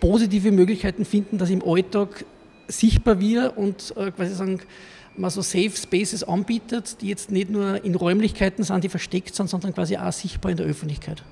positive 0.00 0.50
Möglichkeiten 0.50 1.04
finden, 1.04 1.38
dass 1.38 1.50
ich 1.50 1.56
im 1.56 1.64
Alltag 1.64 2.24
sichtbar 2.68 3.20
wird 3.20 3.56
und 3.56 3.94
äh, 3.96 4.10
quasi 4.10 4.34
sagen, 4.34 4.60
man 5.16 5.30
so 5.30 5.42
Safe 5.42 5.70
Spaces 5.70 6.24
anbietet, 6.24 7.00
die 7.00 7.08
jetzt 7.08 7.30
nicht 7.30 7.50
nur 7.50 7.84
in 7.84 7.94
Räumlichkeiten 7.94 8.64
sind, 8.64 8.82
die 8.82 8.88
versteckt 8.88 9.34
sind, 9.34 9.50
sondern 9.50 9.74
quasi 9.74 9.96
auch 9.96 10.12
sichtbar 10.12 10.52
in 10.52 10.56
der 10.56 10.66
Öffentlichkeit. 10.66 11.22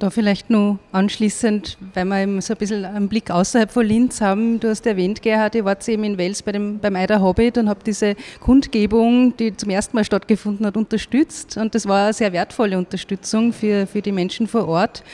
Da 0.00 0.08
vielleicht 0.08 0.48
nur 0.48 0.78
anschließend, 0.92 1.76
weil 1.92 2.06
wir 2.06 2.22
eben 2.22 2.40
so 2.40 2.54
ein 2.54 2.56
bisschen 2.56 2.86
einen 2.86 3.10
Blick 3.10 3.30
außerhalb 3.30 3.70
von 3.70 3.84
Linz 3.84 4.22
haben. 4.22 4.58
Du 4.58 4.70
hast 4.70 4.86
erwähnt, 4.86 5.20
Gerhard, 5.20 5.54
ihr 5.54 5.66
wart 5.66 5.86
eben 5.90 6.04
in 6.04 6.16
Wels 6.16 6.42
bei 6.42 6.52
dem, 6.52 6.78
beim 6.78 6.96
Eider 6.96 7.20
Hobbit 7.20 7.58
und 7.58 7.68
habt 7.68 7.86
diese 7.86 8.16
Kundgebung, 8.40 9.36
die 9.36 9.54
zum 9.54 9.68
ersten 9.68 9.94
Mal 9.94 10.04
stattgefunden 10.06 10.64
hat, 10.64 10.78
unterstützt. 10.78 11.58
Und 11.58 11.74
das 11.74 11.86
war 11.86 12.04
eine 12.04 12.12
sehr 12.14 12.32
wertvolle 12.32 12.78
Unterstützung 12.78 13.52
für, 13.52 13.86
für 13.86 14.00
die 14.00 14.10
Menschen 14.10 14.46
vor 14.46 14.68
Ort. 14.68 15.04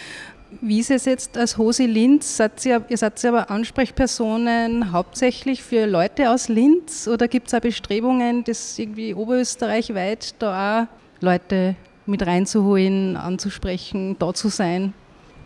Wie 0.61 0.79
ist 0.79 0.93
es 0.93 1.05
jetzt 1.05 1.37
als 1.37 1.59
Hosi 1.59 1.87
Linz? 1.87 2.37
Seid 2.37 2.65
ihr, 2.65 2.85
ihr 2.89 2.97
seid 2.97 3.23
ihr 3.25 3.31
aber 3.31 3.51
Ansprechpersonen 3.51 4.93
hauptsächlich 4.93 5.65
für 5.65 5.87
Leute 5.87 6.31
aus 6.31 6.47
Linz 6.47 7.09
oder 7.09 7.27
gibt 7.27 7.49
es 7.49 7.55
auch 7.55 7.61
Bestrebungen, 7.61 8.45
das 8.45 8.79
irgendwie 8.79 9.15
oberösterreichweit 9.15 10.37
da 10.39 10.83
auch 10.83 10.87
Leute 11.21 11.75
mit 12.07 12.27
reinzuholen, 12.27 13.17
anzusprechen, 13.17 14.17
da 14.19 14.35
zu 14.35 14.49
sein? 14.49 14.93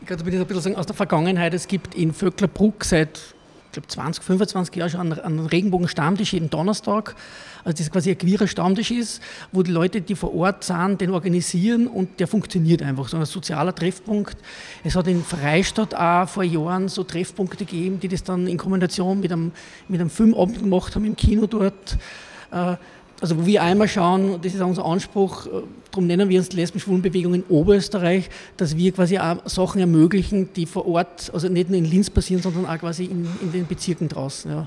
Ich 0.00 0.06
kann 0.06 0.18
ein 0.18 0.24
bisschen 0.24 0.60
sagen, 0.60 0.76
aus 0.76 0.86
der 0.86 0.96
Vergangenheit, 0.96 1.52
es 1.54 1.68
gibt 1.68 1.94
in 1.94 2.12
Vöcklerbruck 2.12 2.84
seit 2.84 3.34
ich 3.70 3.74
glaube 3.74 3.86
20, 3.86 4.24
25 4.24 4.74
Jahren 4.74 4.90
schon 4.90 5.12
einen, 5.12 5.46
Regenbogen-Stammtisch 5.46 6.32
jeden 6.32 6.50
Donnerstag, 6.50 7.14
also 7.62 7.76
das 7.78 7.90
quasi 7.90 8.10
ein 8.10 8.18
queerer 8.18 8.48
Stammtisch 8.48 8.90
ist, 8.90 9.22
wo 9.52 9.62
die 9.62 9.70
Leute, 9.70 10.00
die 10.00 10.16
vor 10.16 10.34
Ort 10.34 10.64
sind, 10.64 11.00
den 11.00 11.10
organisieren 11.10 11.86
und 11.86 12.18
der 12.18 12.26
funktioniert 12.26 12.82
einfach, 12.82 13.08
so 13.08 13.16
ein 13.16 13.24
sozialer 13.26 13.72
Treffpunkt. 13.72 14.36
Es 14.82 14.96
hat 14.96 15.06
in 15.06 15.22
Freistadt 15.22 15.94
auch 15.94 16.28
vor 16.28 16.42
Jahren 16.42 16.88
so 16.88 17.04
Treffpunkte 17.04 17.64
gegeben, 17.64 18.00
die 18.00 18.08
das 18.08 18.24
dann 18.24 18.48
in 18.48 18.58
Kombination 18.58 19.20
mit 19.20 19.30
einem, 19.30 19.52
mit 19.86 20.00
einem 20.00 20.10
Filmabend 20.10 20.58
gemacht 20.58 20.96
haben 20.96 21.04
im 21.04 21.14
Kino 21.14 21.46
dort. 21.46 21.96
Also 23.20 23.38
wo 23.38 23.44
wir 23.44 23.62
einmal 23.62 23.86
schauen, 23.86 24.40
das 24.42 24.54
ist 24.54 24.60
auch 24.62 24.68
unser 24.68 24.86
Anspruch, 24.86 25.46
äh, 25.46 25.50
darum 25.90 26.06
nennen 26.06 26.28
wir 26.28 26.38
uns 26.38 26.48
die 26.48 26.56
Lesben-Schwulen-Bewegung 26.56 27.34
in 27.34 27.44
Oberösterreich, 27.48 28.30
dass 28.56 28.76
wir 28.76 28.92
quasi 28.92 29.18
auch 29.18 29.46
Sachen 29.46 29.80
ermöglichen, 29.80 30.48
die 30.54 30.64
vor 30.64 30.86
Ort, 30.86 31.30
also 31.34 31.48
nicht 31.48 31.68
nur 31.68 31.78
in 31.78 31.84
Linz 31.84 32.08
passieren, 32.08 32.42
sondern 32.42 32.66
auch 32.66 32.78
quasi 32.78 33.04
in, 33.04 33.28
in 33.42 33.52
den 33.52 33.66
Bezirken 33.66 34.08
draußen. 34.08 34.50
Ja. 34.50 34.66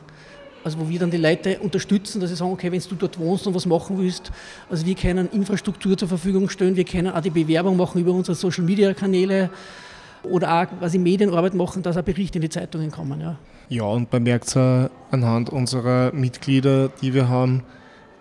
Also 0.64 0.80
wo 0.80 0.88
wir 0.88 1.00
dann 1.00 1.12
die 1.12 1.18
Leute 1.18 1.60
unterstützen, 1.60 2.22
dass 2.22 2.30
sie 2.30 2.36
sagen, 2.36 2.52
okay, 2.52 2.72
wenn 2.72 2.80
du 2.80 2.96
dort 2.96 3.20
wohnst 3.20 3.46
und 3.48 3.56
was 3.56 3.66
machen 3.66 3.98
willst, 4.00 4.32
also 4.70 4.86
wir 4.86 4.96
können 4.96 5.30
Infrastruktur 5.32 5.98
zur 5.98 6.08
Verfügung 6.08 6.48
stellen, 6.50 6.76
wir 6.76 6.86
können 6.86 7.12
auch 7.12 7.22
die 7.22 7.32
Bewerbung 7.32 7.76
machen 7.76 8.00
über 8.00 8.12
unsere 8.12 8.36
Social-Media-Kanäle 8.36 9.50
oder 10.24 10.62
auch 10.62 10.80
quasi 10.80 11.00
Medienarbeit 11.00 11.54
machen, 11.54 11.84
dass 11.84 11.98
auch 11.98 12.04
Berichte 12.04 12.38
in 12.38 12.44
die 12.44 12.50
Zeitungen 12.50 12.92
kommen. 12.92 13.20
Ja, 13.20 13.36
ja 13.68 13.84
und 13.84 14.12
man 14.12 14.24
merkt 14.24 14.48
es 14.48 14.56
anhand 15.12 15.50
unserer 15.50 16.14
Mitglieder, 16.14 16.90
die 17.02 17.14
wir 17.14 17.28
haben, 17.28 17.64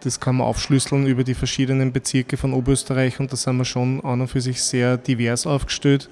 das 0.05 0.21
kann 0.21 0.37
man 0.37 0.47
aufschlüsseln 0.47 1.07
über 1.07 1.25
die 1.25 1.35
verschiedenen 1.35 1.93
Bezirke 1.93 2.37
von 2.37 2.53
Oberösterreich 2.53 3.21
und 3.21 3.33
da 3.33 3.37
sind 3.37 3.57
wir 3.57 3.65
schon 3.65 4.01
an 4.05 4.21
und 4.21 4.29
für 4.29 4.41
sich 4.41 4.63
sehr 4.63 4.97
divers 4.97 5.47
aufgestellt. 5.47 6.09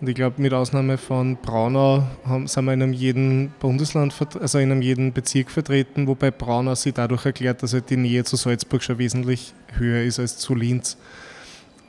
Und 0.00 0.08
ich 0.08 0.14
glaube, 0.14 0.40
mit 0.40 0.52
Ausnahme 0.52 0.96
von 0.96 1.36
Braunau 1.36 2.04
haben, 2.24 2.46
sind 2.46 2.64
wir 2.66 2.72
in 2.72 2.82
einem 2.82 2.92
jeden 2.92 3.52
Bundesland, 3.58 4.14
also 4.40 4.58
in 4.58 4.70
einem 4.70 4.82
jeden 4.82 5.12
Bezirk 5.12 5.50
vertreten, 5.50 6.06
wobei 6.06 6.30
Braunau 6.30 6.76
sich 6.76 6.94
dadurch 6.94 7.26
erklärt, 7.26 7.62
dass 7.62 7.72
halt 7.72 7.90
die 7.90 7.96
Nähe 7.96 8.22
zu 8.22 8.36
Salzburg 8.36 8.82
schon 8.82 8.98
wesentlich 8.98 9.54
höher 9.76 10.02
ist 10.02 10.20
als 10.20 10.38
zu 10.38 10.54
Linz. 10.54 10.96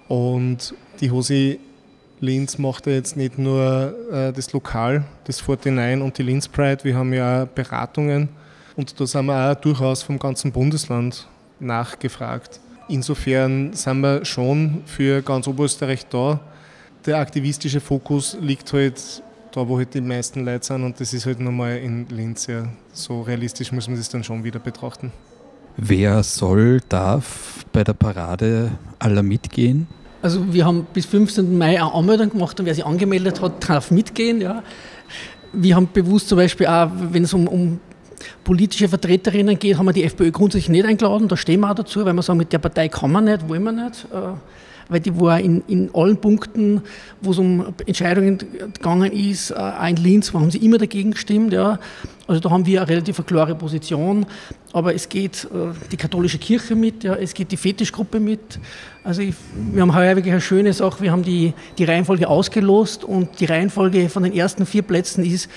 Und 0.07 0.73
die 1.01 1.11
Hosi 1.11 1.59
Linz 2.19 2.57
macht 2.57 2.87
ja 2.87 2.93
jetzt 2.93 3.15
nicht 3.15 3.37
nur 3.37 3.95
äh, 4.11 4.33
das 4.33 4.51
Lokal, 4.53 5.05
das 5.25 5.47
49 5.47 6.01
und 6.01 6.17
die 6.17 6.23
Linz 6.23 6.47
Pride, 6.47 6.83
wir 6.83 6.95
haben 6.95 7.13
ja 7.13 7.43
auch 7.43 7.47
Beratungen 7.47 8.29
und 8.75 8.99
da 8.99 9.05
sind 9.05 9.27
wir 9.27 9.51
auch 9.51 9.55
durchaus 9.55 10.03
vom 10.03 10.19
ganzen 10.19 10.51
Bundesland 10.51 11.27
nachgefragt. 11.59 12.59
Insofern 12.87 13.73
sind 13.73 14.01
wir 14.01 14.25
schon 14.25 14.81
für 14.85 15.21
ganz 15.21 15.47
Oberösterreich 15.47 16.07
da. 16.07 16.39
Der 17.05 17.17
aktivistische 17.17 17.79
Fokus 17.79 18.37
liegt 18.41 18.73
halt 18.73 19.23
da, 19.51 19.67
wo 19.67 19.77
halt 19.77 19.93
die 19.93 20.01
meisten 20.01 20.45
Leute 20.45 20.65
sind 20.65 20.83
und 20.83 20.99
das 20.99 21.13
ist 21.13 21.25
halt 21.25 21.39
nochmal 21.39 21.77
in 21.77 22.07
Linz. 22.09 22.47
Ja. 22.47 22.67
So 22.91 23.21
realistisch 23.21 23.71
muss 23.71 23.87
man 23.87 23.97
das 23.97 24.09
dann 24.09 24.23
schon 24.23 24.43
wieder 24.43 24.59
betrachten. 24.59 25.11
Wer 25.77 26.23
soll, 26.23 26.81
darf 26.89 27.65
bei 27.71 27.83
der 27.83 27.93
Parade 27.93 28.71
aller 28.97 29.23
mitgehen? 29.23 29.87
Also 30.21 30.51
wir 30.51 30.65
haben 30.65 30.85
bis 30.93 31.05
15. 31.05 31.57
Mai 31.57 31.81
eine 31.81 31.93
Anmeldung 31.93 32.31
gemacht 32.31 32.59
und 32.59 32.65
wer 32.65 32.75
sich 32.75 32.85
angemeldet 32.85 33.41
hat, 33.41 33.69
darf 33.69 33.89
mitgehen. 33.91 34.41
Ja. 34.41 34.63
Wir 35.53 35.75
haben 35.75 35.87
bewusst 35.91 36.27
zum 36.27 36.37
Beispiel 36.37 36.67
auch, 36.67 36.89
wenn 36.93 37.23
es 37.23 37.33
um, 37.33 37.47
um 37.47 37.79
politische 38.43 38.87
Vertreterinnen 38.87 39.57
geht, 39.57 39.77
haben 39.77 39.85
wir 39.85 39.93
die 39.93 40.03
FPÖ 40.03 40.31
grundsätzlich 40.31 40.69
nicht 40.69 40.85
eingeladen. 40.85 41.27
Da 41.27 41.37
stehen 41.37 41.61
wir 41.61 41.71
auch 41.71 41.75
dazu, 41.75 42.05
weil 42.05 42.13
wir 42.13 42.21
sagen, 42.21 42.39
mit 42.39 42.53
der 42.53 42.59
Partei 42.59 42.87
kann 42.89 43.11
man 43.11 43.25
nicht, 43.25 43.47
wollen 43.47 43.63
wir 43.63 43.71
nicht. 43.71 44.05
Äh, 44.11 44.33
weil 44.89 44.99
die 44.99 45.17
war 45.19 45.39
in, 45.39 45.63
in 45.67 45.89
allen 45.93 46.17
Punkten, 46.17 46.81
wo 47.21 47.31
es 47.31 47.37
um 47.37 47.73
Entscheidungen 47.85 48.39
gegangen 48.73 49.11
ist, 49.11 49.51
äh, 49.51 49.53
auch 49.53 49.87
in 49.87 49.95
Linz, 49.97 50.33
wo 50.33 50.39
haben 50.39 50.51
sie 50.51 50.57
immer 50.57 50.79
dagegen 50.79 51.11
gestimmt. 51.11 51.53
Ja. 51.53 51.79
Also 52.27 52.41
da 52.41 52.49
haben 52.49 52.65
wir 52.65 52.81
eine 52.81 52.89
relativ 52.89 53.23
klare 53.25 53.55
Position, 53.55 54.25
aber 54.73 54.93
es 54.93 55.07
geht 55.07 55.45
äh, 55.45 55.73
die 55.91 55.97
katholische 55.97 56.39
Kirche 56.39 56.75
mit, 56.75 57.03
ja, 57.03 57.15
es 57.15 57.33
geht 57.33 57.51
die 57.51 57.57
Fetischgruppe 57.57 58.19
mit. 58.19 58.59
Also 59.03 59.21
ich, 59.21 59.35
wir 59.71 59.81
haben 59.81 59.95
heuer 59.95 60.15
wirklich 60.15 60.33
eine 60.33 60.41
schöne 60.41 60.73
Sache, 60.73 61.01
wir 61.01 61.11
haben 61.11 61.23
die, 61.23 61.53
die 61.77 61.85
Reihenfolge 61.85 62.27
ausgelost 62.27 63.03
und 63.03 63.39
die 63.39 63.45
Reihenfolge 63.45 64.09
von 64.09 64.23
den 64.23 64.33
ersten 64.33 64.65
vier 64.65 64.81
Plätzen 64.81 65.23
ist 65.23 65.49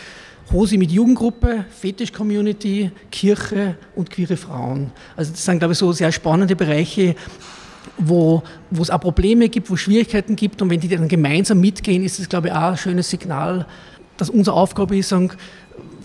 Hosi 0.53 0.77
mit 0.77 0.91
Jugendgruppe, 0.91 1.65
Fetisch-Community, 1.71 2.91
Kirche 3.11 3.77
und 3.97 4.11
queere 4.11 4.37
Frauen. 4.37 4.93
Also 5.17 5.31
das 5.33 5.45
sind, 5.45 5.59
glaube 5.59 5.73
ich, 5.73 5.79
so 5.79 5.93
sehr 5.93 6.12
spannende 6.12 6.55
Bereiche, 6.55 7.15
wo, 7.97 8.43
wo 8.71 8.83
es 8.83 8.91
auch 8.91 9.01
Probleme 9.01 9.49
gibt, 9.49 9.71
wo 9.71 9.75
es 9.75 9.81
Schwierigkeiten 9.81 10.37
gibt. 10.37 10.61
Und 10.61 10.69
wenn 10.69 10.79
die 10.79 10.88
dann 10.88 11.09
gemeinsam 11.09 11.61
mitgehen, 11.61 12.05
ist 12.05 12.19
das, 12.19 12.29
glaube 12.29 12.49
ich, 12.49 12.53
auch 12.53 12.73
ein 12.73 12.77
schönes 12.77 13.09
Signal, 13.09 13.67
dass 14.19 14.29
unsere 14.29 14.57
Aufgabe 14.57 14.97
ist, 14.97 15.09
sagen, 15.09 15.31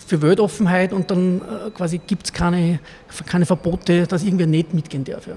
für 0.06 0.22
Weltoffenheit 0.22 0.94
und 0.94 1.10
dann 1.10 1.40
äh, 1.40 1.70
quasi 1.70 1.98
gibt 1.98 2.24
es 2.24 2.32
keine, 2.32 2.80
keine 3.26 3.44
Verbote, 3.44 4.06
dass 4.06 4.24
irgendwer 4.24 4.46
nicht 4.46 4.72
mitgehen 4.72 5.04
darf. 5.04 5.26
Ja. 5.26 5.34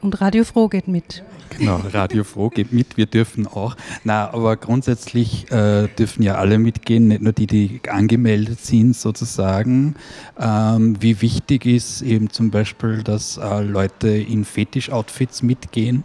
Und 0.00 0.20
Radio 0.20 0.44
Froh 0.44 0.68
geht 0.68 0.86
mit. 0.86 1.24
Genau, 1.58 1.80
Radio 1.92 2.22
Froh 2.22 2.50
geht 2.50 2.72
mit, 2.72 2.96
wir 2.96 3.06
dürfen 3.06 3.46
auch. 3.46 3.76
Na, 4.04 4.32
aber 4.32 4.56
grundsätzlich 4.56 5.50
äh, 5.50 5.88
dürfen 5.88 6.22
ja 6.22 6.36
alle 6.36 6.58
mitgehen, 6.58 7.08
nicht 7.08 7.22
nur 7.22 7.32
die, 7.32 7.46
die 7.48 7.80
angemeldet 7.88 8.60
sind 8.60 8.94
sozusagen. 8.94 9.96
Ähm, 10.38 10.96
wie 11.00 11.20
wichtig 11.20 11.66
ist 11.66 12.02
eben 12.02 12.30
zum 12.30 12.50
Beispiel, 12.50 13.02
dass 13.02 13.38
äh, 13.38 13.62
Leute 13.62 14.08
in 14.08 14.44
Fetisch-Outfits 14.44 15.42
mitgehen? 15.42 16.04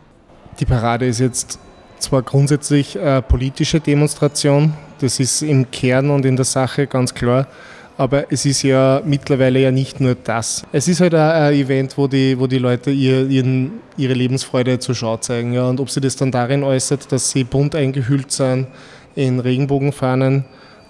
Die 0.60 0.66
Parade 0.66 1.06
ist 1.06 1.20
jetzt 1.20 1.60
zwar 2.00 2.24
grundsätzlich 2.24 3.00
eine 3.00 3.22
politische 3.22 3.80
Demonstration, 3.80 4.74
das 5.00 5.20
ist 5.20 5.42
im 5.42 5.70
Kern 5.70 6.10
und 6.10 6.26
in 6.26 6.36
der 6.36 6.46
Sache 6.46 6.88
ganz 6.88 7.14
klar. 7.14 7.48
Aber 7.96 8.32
es 8.32 8.46
ist 8.46 8.64
ja 8.64 9.02
mittlerweile 9.06 9.60
ja 9.60 9.72
nicht 9.72 10.00
nur 10.00 10.16
das. 10.16 10.64
Es 10.72 10.88
ist 10.88 11.00
halt 11.00 11.14
ein 11.14 11.54
Event, 11.54 11.96
wo 11.98 12.08
die, 12.08 12.40
wo 12.40 12.48
die 12.48 12.58
Leute 12.58 12.90
ihr, 12.90 13.28
ihren, 13.30 13.74
ihre 13.98 14.14
Lebensfreude 14.14 14.80
zur 14.80 14.96
Schau 14.96 15.18
zeigen. 15.18 15.54
Ja. 15.54 15.70
Und 15.70 15.80
ob 15.80 15.90
sie 15.90 16.02
das 16.02 16.16
dann 16.16 16.32
darin 16.32 16.64
äußert, 16.64 17.12
dass 17.12 17.30
sie 17.30 17.44
bunt 17.44 17.76
eingehüllt 17.76 18.32
sind 18.32 18.68
in 19.16 19.40
Regenbogenfahnen 19.40 20.46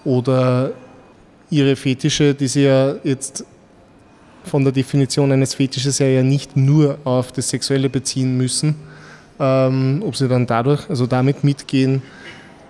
oder 0.06 0.72
ihre 1.50 1.76
Fetische, 1.76 2.34
die 2.34 2.48
sie 2.48 2.64
ja 2.64 2.96
jetzt 3.04 3.46
von 4.46 4.64
der 4.64 4.74
Definition 4.74 5.32
eines 5.32 5.56
Fetisches 5.56 6.00
ja, 6.00 6.08
ja 6.08 6.24
nicht 6.24 6.56
nur 6.56 6.98
auf 7.04 7.32
das 7.32 7.50
Sexuelle 7.50 7.90
beziehen 7.90 8.38
müssen, 8.38 8.76
ähm, 9.40 10.04
ob 10.06 10.16
sie 10.16 10.28
dann 10.28 10.46
dadurch, 10.46 10.90
also 10.90 11.06
damit 11.06 11.44
mitgehen, 11.44 12.02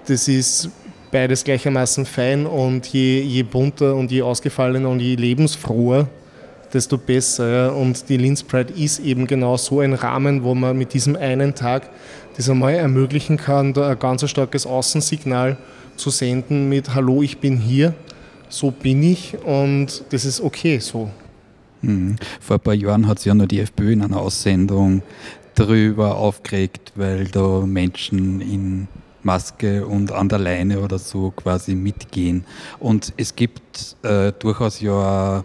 das 0.07 0.27
ist 0.27 0.69
beides 1.13 1.43
gleichermaßen 1.43 2.05
fein 2.05 2.47
und 2.47 2.87
je, 2.87 3.21
je 3.21 3.43
bunter 3.43 3.95
und 3.95 4.11
je 4.11 4.23
ausgefallener 4.23 4.89
und 4.89 4.99
je 4.99 5.15
lebensfroher, 5.15 6.07
desto 6.73 6.97
besser. 6.97 7.75
Und 7.75 8.09
die 8.09 8.17
Linz 8.17 8.43
Pride 8.43 8.73
ist 8.73 8.99
eben 8.99 9.27
genau 9.27 9.55
so 9.55 9.79
ein 9.79 9.93
Rahmen, 9.93 10.43
wo 10.43 10.55
man 10.55 10.75
mit 10.75 10.93
diesem 10.93 11.15
einen 11.15 11.53
Tag 11.53 11.89
das 12.35 12.49
einmal 12.49 12.73
ermöglichen 12.73 13.37
kann, 13.37 13.73
da 13.73 13.91
ein 13.91 13.99
ganz 13.99 14.27
starkes 14.27 14.65
Außensignal 14.65 15.57
zu 15.95 16.09
senden 16.09 16.67
mit 16.67 16.95
Hallo, 16.95 17.21
ich 17.21 17.37
bin 17.37 17.57
hier, 17.57 17.93
so 18.49 18.71
bin 18.71 19.03
ich 19.03 19.37
und 19.45 20.03
das 20.09 20.25
ist 20.25 20.41
okay 20.41 20.79
so. 20.79 21.11
Mhm. 21.83 22.15
Vor 22.41 22.57
ein 22.57 22.59
paar 22.59 22.73
Jahren 22.73 23.07
hat 23.07 23.19
sich 23.19 23.27
ja 23.27 23.35
noch 23.35 23.45
die 23.45 23.59
FPÖ 23.59 23.91
in 23.91 24.01
einer 24.01 24.19
Aussendung 24.19 25.03
darüber 25.53 26.17
aufgeregt, 26.17 26.93
weil 26.95 27.25
da 27.25 27.61
Menschen 27.67 28.41
in 28.41 28.87
Maske 29.23 29.85
und 29.85 30.11
an 30.11 30.29
der 30.29 30.39
Leine 30.39 30.79
oder 30.79 30.99
so 30.99 31.31
quasi 31.31 31.75
mitgehen. 31.75 32.45
Und 32.79 33.13
es 33.17 33.35
gibt 33.35 33.95
äh, 34.03 34.31
durchaus 34.37 34.79
ja, 34.81 35.43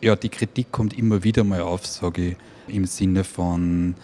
ja, 0.00 0.16
die 0.16 0.28
Kritik 0.28 0.70
kommt 0.72 0.96
immer 0.96 1.22
wieder 1.24 1.44
mal 1.44 1.60
auf, 1.60 1.86
sage 1.86 2.30
ich, 2.30 2.36
im 2.74 2.84
Sinne 2.84 3.24
von, 3.24 3.94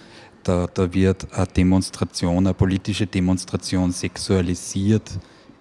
da, 0.42 0.66
da 0.72 0.92
wird 0.92 1.32
eine 1.32 1.46
Demonstration, 1.46 2.46
eine 2.46 2.54
politische 2.54 3.06
Demonstration 3.06 3.92
sexualisiert, 3.92 5.18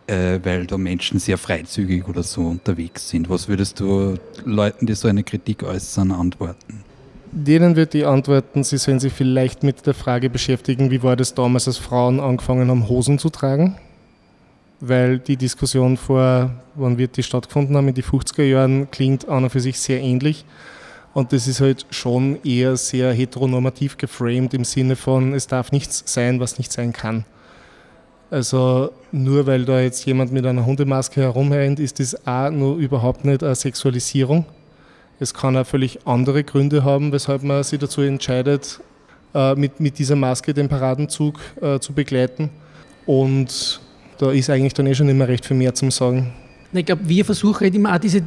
äh, 0.07 0.39
weil 0.43 0.65
da 0.65 0.77
Menschen 0.77 1.19
sehr 1.19 1.37
freizügig 1.37 2.07
oder 2.07 2.23
so 2.23 2.41
unterwegs 2.41 3.09
sind. 3.09 3.29
Was 3.29 3.47
würdest 3.47 3.79
du 3.79 4.17
Leuten, 4.43 4.85
die 4.85 4.93
so 4.93 5.07
eine 5.07 5.23
Kritik 5.23 5.63
äußern, 5.63 6.11
antworten? 6.11 6.82
Denen 7.35 7.75
wird 7.75 7.95
die 7.95 8.05
antworten, 8.05 8.63
sie 8.63 8.77
sollen 8.77 8.99
sich 8.99 9.11
vielleicht 9.11 9.63
mit 9.63 9.87
der 9.87 9.95
Frage 9.95 10.29
beschäftigen, 10.29 10.91
wie 10.91 11.01
war 11.01 11.15
das 11.15 11.33
damals, 11.33 11.67
als 11.67 11.79
Frauen 11.79 12.19
angefangen 12.19 12.69
haben, 12.69 12.87
Hosen 12.87 13.17
zu 13.17 13.31
tragen? 13.31 13.75
Weil 14.79 15.17
die 15.17 15.35
Diskussion 15.35 15.97
vor, 15.97 16.51
wann 16.75 16.99
wird 16.99 17.17
die 17.17 17.23
stattgefunden 17.23 17.75
haben, 17.75 17.87
in 17.87 17.95
die 17.95 18.03
50er 18.03 18.43
Jahren, 18.43 18.91
klingt 18.91 19.27
an 19.27 19.45
und 19.45 19.49
für 19.49 19.61
sich 19.61 19.79
sehr 19.79 19.99
ähnlich. 19.99 20.45
Und 21.15 21.33
das 21.33 21.47
ist 21.47 21.59
halt 21.59 21.87
schon 21.89 22.37
eher 22.43 22.77
sehr 22.77 23.11
heteronormativ 23.11 23.97
geframed 23.97 24.53
im 24.53 24.63
Sinne 24.63 24.95
von, 24.95 25.33
es 25.33 25.47
darf 25.47 25.71
nichts 25.71 26.03
sein, 26.05 26.39
was 26.39 26.59
nicht 26.59 26.71
sein 26.71 26.93
kann. 26.93 27.25
Also 28.29 28.91
nur 29.11 29.47
weil 29.47 29.65
da 29.65 29.79
jetzt 29.81 30.05
jemand 30.05 30.31
mit 30.31 30.45
einer 30.45 30.67
Hundemaske 30.67 31.21
herumrennt, 31.21 31.79
ist 31.79 31.99
das 31.99 32.27
auch 32.27 32.51
nur 32.51 32.77
überhaupt 32.77 33.25
nicht 33.25 33.41
eine 33.43 33.55
Sexualisierung 33.55 34.45
es 35.23 35.33
kann 35.33 35.57
auch 35.57 35.65
völlig 35.65 36.05
andere 36.05 36.43
Gründe 36.43 36.83
haben, 36.83 37.11
weshalb 37.11 37.43
man 37.43 37.63
sich 37.63 37.79
dazu 37.79 38.01
entscheidet, 38.01 38.79
äh, 39.33 39.55
mit, 39.55 39.79
mit 39.79 39.97
dieser 39.97 40.15
Maske 40.15 40.53
den 40.53 40.69
Paradenzug 40.69 41.39
äh, 41.61 41.79
zu 41.79 41.93
begleiten. 41.93 42.49
Und 43.05 43.81
da 44.19 44.31
ist 44.31 44.49
eigentlich 44.49 44.73
dann 44.73 44.85
eh 44.85 44.93
schon 44.93 45.09
immer 45.09 45.27
recht 45.27 45.45
viel 45.45 45.57
mehr 45.57 45.73
zum 45.73 45.89
Sagen. 45.89 46.31
Ich 46.73 46.85
glaube, 46.85 47.07
wir 47.07 47.23
versuchen 47.23 47.61
halt 47.61 47.75
immer 47.75 47.95
auch 47.95 47.99
diese 47.99 48.21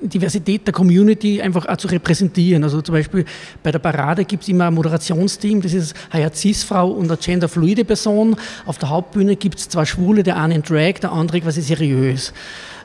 Diversität 0.00 0.66
der 0.66 0.72
Community 0.72 1.40
einfach 1.42 1.66
auch 1.66 1.76
zu 1.76 1.88
repräsentieren. 1.88 2.62
Also 2.62 2.80
zum 2.82 2.94
Beispiel 2.94 3.24
bei 3.62 3.72
der 3.72 3.78
Parade 3.78 4.24
gibt 4.24 4.42
es 4.42 4.48
immer 4.48 4.66
ein 4.66 4.74
Moderationsteam, 4.74 5.60
das 5.60 5.74
ist 5.74 5.94
eine 6.10 6.30
Cis-Frau 6.32 6.90
und 6.90 7.10
eine 7.10 7.16
genderfluide 7.16 7.84
Person. 7.84 8.36
Auf 8.66 8.78
der 8.78 8.90
Hauptbühne 8.90 9.36
gibt 9.36 9.58
es 9.58 9.68
zwei 9.68 9.84
Schwule, 9.84 10.22
der 10.22 10.36
eine 10.36 10.54
in 10.54 10.62
Drag, 10.62 10.94
der 11.00 11.12
andere 11.12 11.40
quasi 11.40 11.62
seriös. 11.62 12.32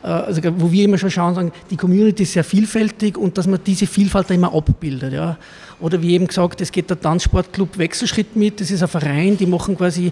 Äh, 0.04 0.08
also 0.08 0.42
wo 0.58 0.72
wir 0.72 0.86
immer 0.86 0.98
schon 0.98 1.12
schauen, 1.12 1.36
sagen, 1.36 1.52
die 1.70 1.78
Community 1.78 2.24
ist 2.24 2.34
sehr 2.34 2.44
vielfältig 2.44 3.18
und 3.18 3.38
dass 3.38 3.48
man 3.48 3.60
diese 3.66 3.88
Vielfalt 3.88 4.30
da 4.30 4.34
immer 4.34 4.54
abbildet. 4.54 5.14
Ja. 5.14 5.38
Oder 5.80 6.02
wie 6.02 6.14
eben 6.14 6.28
gesagt, 6.28 6.62
es 6.62 6.72
geht 6.72 6.90
der 6.90 7.00
Tanzsportclub 7.00 7.78
Wechselschritt 7.78 8.36
mit, 8.36 8.62
das 8.62 8.72
ist 8.72 8.82
ein 8.82 8.88
Verein, 8.88 9.38
die 9.38 9.46
machen 9.46 9.78
quasi 9.78 10.12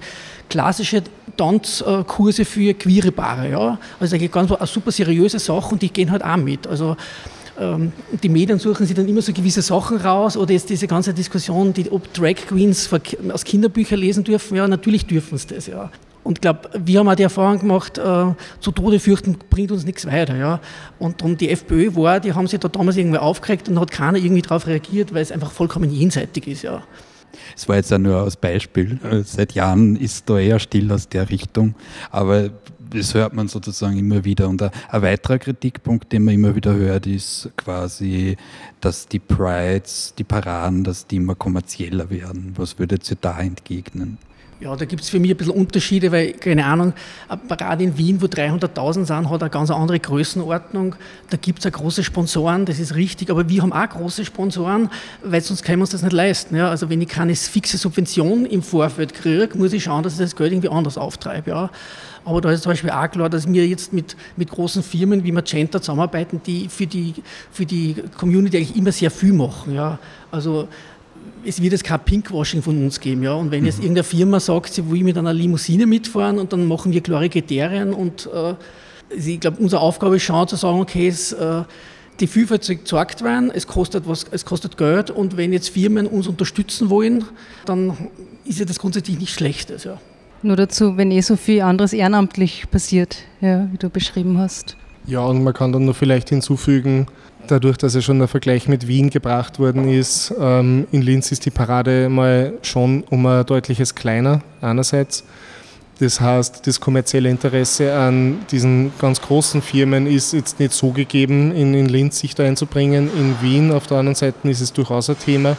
klassische 0.49 1.03
Tanzkurse 1.37 2.45
für 2.45 2.73
queere 2.73 3.11
Paare. 3.11 3.49
Ja. 3.49 3.79
Also 3.99 4.11
da 4.11 4.17
geht 4.17 4.31
ganz 4.31 4.51
eine 4.51 4.67
super 4.67 4.91
seriöse 4.91 5.39
Sache 5.39 5.71
und 5.71 5.81
die 5.81 5.91
gehen 5.91 6.11
halt 6.11 6.23
auch 6.23 6.37
mit. 6.37 6.67
Also 6.67 6.90
ähm, 7.60 7.91
die 8.23 8.30
Medien 8.30 8.60
suchen 8.60 8.86
sich 8.86 8.95
dann 8.95 9.08
immer 9.08 9.21
so 9.21 9.34
gewisse 9.34 9.62
Sachen 9.62 9.97
raus 9.97 10.38
oder 10.38 10.54
jetzt 10.54 10.69
diese 10.69 10.88
ganze 10.88 11.13
Diskussion, 11.13 11.73
die, 11.73 11.91
ob 11.91 12.13
Drag 12.13 12.36
Queens 12.36 12.89
aus 13.32 13.43
Kinderbüchern 13.43 13.99
lesen 13.99 14.23
dürfen, 14.23 14.56
ja, 14.56 14.67
natürlich 14.67 15.06
dürfen 15.06 15.38
sie 15.38 15.47
das, 15.47 15.67
ja. 15.67 15.91
Und 16.23 16.38
ich 16.38 16.41
glaube, 16.41 16.69
wir 16.77 16.99
haben 16.99 17.10
auch 17.10 17.15
die 17.15 17.23
Erfahrung 17.23 17.60
gemacht, 17.60 17.97
äh, 17.97 18.25
zu 18.60 18.71
Tode 18.71 18.99
fürchten 18.99 19.38
bringt 19.49 19.71
uns 19.71 19.86
nichts 19.86 20.06
weiter. 20.06 20.36
Ja. 20.38 20.60
Und 20.99 21.21
darum 21.21 21.36
die 21.36 21.49
FPÖ 21.49 21.95
war, 21.95 22.19
die 22.19 22.34
haben 22.34 22.45
sich 22.45 22.60
da 22.60 22.67
damals 22.67 22.97
irgendwie 22.97 23.17
aufgeregt 23.17 23.67
und 23.69 23.80
hat 23.80 23.89
keiner 23.89 24.19
irgendwie 24.19 24.43
darauf 24.43 24.67
reagiert, 24.67 25.13
weil 25.13 25.23
es 25.23 25.32
einfach 25.32 25.51
vollkommen 25.51 25.89
jenseitig 25.89 26.47
ist. 26.47 26.62
Ja. 26.62 26.84
Es 27.56 27.67
war 27.67 27.77
jetzt 27.77 27.89
ja 27.89 27.97
nur 27.97 28.17
als 28.17 28.36
Beispiel. 28.36 28.99
Seit 29.25 29.54
Jahren 29.54 29.95
ist 29.95 30.30
da 30.30 30.38
eher 30.38 30.60
still 30.60 30.91
aus 30.91 31.10
der 31.10 31.30
Richtung. 31.30 31.75
Aber 32.12 32.51
das 32.91 33.13
hört 33.13 33.34
man 33.34 33.47
sozusagen 33.47 33.97
immer 33.97 34.23
wieder. 34.23 34.47
Und 34.47 34.62
ein, 34.62 34.71
weiterer 34.89 35.39
Kritikpunkt, 35.39 36.12
den 36.12 36.23
man 36.23 36.34
immer 36.34 36.56
wieder 36.56 36.73
hört, 36.73 37.08
ist 37.08 37.49
quasi, 37.58 38.38
dass 38.80 39.08
die 39.08 39.19
Prides, 39.19 40.13
die 40.17 40.23
Paraden, 40.23 40.84
dass 40.84 41.08
die 41.08 41.17
immer 41.17 41.36
kommerzieller 41.36 42.10
werden. 42.10 42.54
Was 42.58 42.77
würdet 42.80 43.10
ihr 43.10 43.17
da 43.19 43.39
entgegnen? 43.39 44.17
Ja, 44.62 44.75
da 44.75 44.86
gibt 44.86 45.01
es 45.01 45.10
für 45.10 45.19
mich 45.19 45.32
ein 45.32 45.38
bisschen 45.38 45.56
Unterschiede, 45.56 46.12
weil, 46.12 46.34
keine 46.34 46.63
Ahnung, 46.65 46.93
gerade 47.49 47.84
in 47.84 47.97
Wien, 47.97 48.21
wo 48.21 48.27
300.000 48.27 49.06
sind, 49.06 49.30
hat 49.32 49.41
eine 49.41 49.49
ganz 49.49 49.71
andere 49.71 49.99
Größenordnung. 49.99 50.93
Da 51.32 51.38
gibt 51.38 51.60
es 51.60 51.65
auch 51.65 51.71
große 51.71 52.04
Sponsoren, 52.04 52.65
das 52.65 52.77
ist 52.77 52.93
richtig, 52.93 53.32
aber 53.32 53.49
wir 53.49 53.63
haben 53.63 53.73
auch 53.73 53.89
große 53.89 54.23
Sponsoren, 54.23 54.91
weil 55.23 55.41
sonst 55.41 55.63
können 55.63 55.80
wir 55.80 55.84
uns 55.84 55.89
das 55.89 56.04
nicht 56.04 56.13
leisten. 56.13 56.56
Ja? 56.56 56.69
Also 56.69 56.91
wenn 56.91 57.01
ich 57.01 57.08
keine 57.08 57.36
fixe 57.36 57.80
Subvention 57.80 58.45
im 58.45 58.62
Vorfeld 58.62 59.15
kriege, 59.15 59.58
muss 59.58 59.73
ich 59.73 59.84
schauen, 59.84 60.04
dass 60.04 60.13
ich 60.13 60.19
das 60.19 60.36
Geld 60.36 60.51
irgendwie 60.51 60.69
anders 60.69 60.95
auftreibe. 60.95 61.49
Ja? 61.49 61.71
Aber 62.23 62.41
da 62.41 62.51
ist 62.51 62.63
zum 62.63 62.71
Beispiel 62.71 62.91
auch 62.91 63.10
klar, 63.10 63.29
dass 63.29 63.51
wir 63.51 63.67
jetzt 63.67 63.93
mit, 63.93 64.15
mit 64.38 64.49
großen 64.49 64.84
Firmen 64.84 65.23
wie 65.23 65.31
Magenta 65.31 65.81
zusammenarbeiten, 65.81 66.41
die 66.45 66.67
für 66.69 66.86
die, 66.86 67.15
für 67.51 67.65
die 67.65 67.95
Community 68.17 68.57
eigentlich 68.57 68.75
immer 68.75 68.91
sehr 68.91 69.10
viel 69.10 69.34
machen. 69.34 69.73
Ja? 69.73 69.97
Also 70.29 70.67
es 71.43 71.62
wird 71.62 71.71
jetzt 71.71 71.84
kein 71.84 71.99
Pinkwashing 71.99 72.62
von 72.62 72.84
uns 72.84 72.99
geben. 72.99 73.23
Ja? 73.23 73.34
Und 73.34 73.51
wenn 73.51 73.65
jetzt 73.65 73.79
mhm. 73.79 73.86
irgendeine 73.86 74.03
Firma 74.03 74.39
sagt, 74.39 74.73
sie 74.73 74.89
will 74.89 75.03
mit 75.03 75.17
einer 75.17 75.34
Limousine 75.34 75.88
mitfahren 75.88 76.38
und 76.38 76.53
dann 76.53 76.67
machen 76.67 76.91
wir 76.91 77.01
klare 77.01 77.29
Kriterien 77.29 77.93
und 77.93 78.29
äh, 78.34 78.53
ich 79.13 79.39
glaube, 79.39 79.57
unsere 79.60 79.81
Aufgabe 79.81 80.15
ist 80.15 80.23
schon 80.23 80.47
zu 80.47 80.55
sagen, 80.55 80.79
okay, 80.79 81.07
es, 81.07 81.34
äh, 81.34 81.63
die 82.19 82.27
Vielfalt 82.27 82.65
gezeigt 82.67 83.23
werden, 83.23 83.51
es 83.53 83.67
kostet, 83.67 84.07
was, 84.07 84.25
es 84.31 84.45
kostet 84.45 84.77
Geld 84.77 85.10
und 85.10 85.38
wenn 85.38 85.51
jetzt 85.51 85.69
Firmen 85.69 86.07
uns 86.07 86.27
unterstützen 86.27 86.89
wollen, 86.89 87.25
dann 87.65 87.97
ist 88.45 88.60
ja 88.60 88.65
das 88.65 88.79
grundsätzlich 88.79 89.17
nichts 89.17 89.34
Schlechtes. 89.34 89.84
Ja. 89.84 89.99
Nur 90.43 90.56
dazu, 90.56 90.97
wenn 90.97 91.12
eh 91.12 91.21
so 91.21 91.36
viel 91.36 91.62
anderes 91.62 91.93
ehrenamtlich 91.93 92.65
passiert, 92.71 93.17
ja, 93.41 93.67
wie 93.71 93.77
du 93.77 93.89
beschrieben 93.89 94.38
hast. 94.38 94.75
Ja, 95.06 95.21
und 95.21 95.43
man 95.43 95.54
kann 95.54 95.71
dann 95.71 95.86
nur 95.86 95.93
vielleicht 95.93 96.30
hinzufügen, 96.30 97.08
dadurch, 97.47 97.77
dass 97.77 97.95
ja 97.95 98.01
schon 98.01 98.19
der 98.19 98.27
Vergleich 98.27 98.67
mit 98.67 98.88
Wien 98.88 99.10
gebracht 99.10 99.60
worden 99.60 99.88
ist, 99.88 100.34
ähm, 100.39 100.88
in 100.91 101.01
Linz 101.01 101.32
ist 101.32 101.45
die 101.45 101.51
Parade 101.51 102.10
mal 102.10 102.54
schon 102.62 103.04
um 103.10 103.25
ein 103.25 103.45
deutliches 103.45 103.95
kleiner 103.95 104.41
einerseits. 104.62 105.23
Das 105.99 106.19
heißt, 106.19 106.65
das 106.65 106.80
kommerzielle 106.80 107.30
Interesse 107.30 107.93
an 107.93 108.39
diesen 108.49 108.91
ganz 108.97 109.21
großen 109.21 109.62
Firmen 109.62 110.08
ist 110.08 110.34
jetzt 110.34 110.60
nicht 110.60 110.73
so 110.73 110.89
gegeben, 110.89 111.51
in, 111.51 111.75
in 111.75 111.88
Linz 111.88 112.19
sich 112.19 112.34
da 112.34 112.43
einzubringen. 112.43 113.08
In 113.15 113.36
Wien 113.41 113.71
auf 113.71 113.86
der 113.86 113.97
anderen 113.97 114.15
Seite 114.15 114.49
ist 114.49 114.62
es 114.62 114.73
durchaus 114.73 115.12
ein 115.12 115.19
Thema. 115.19 115.58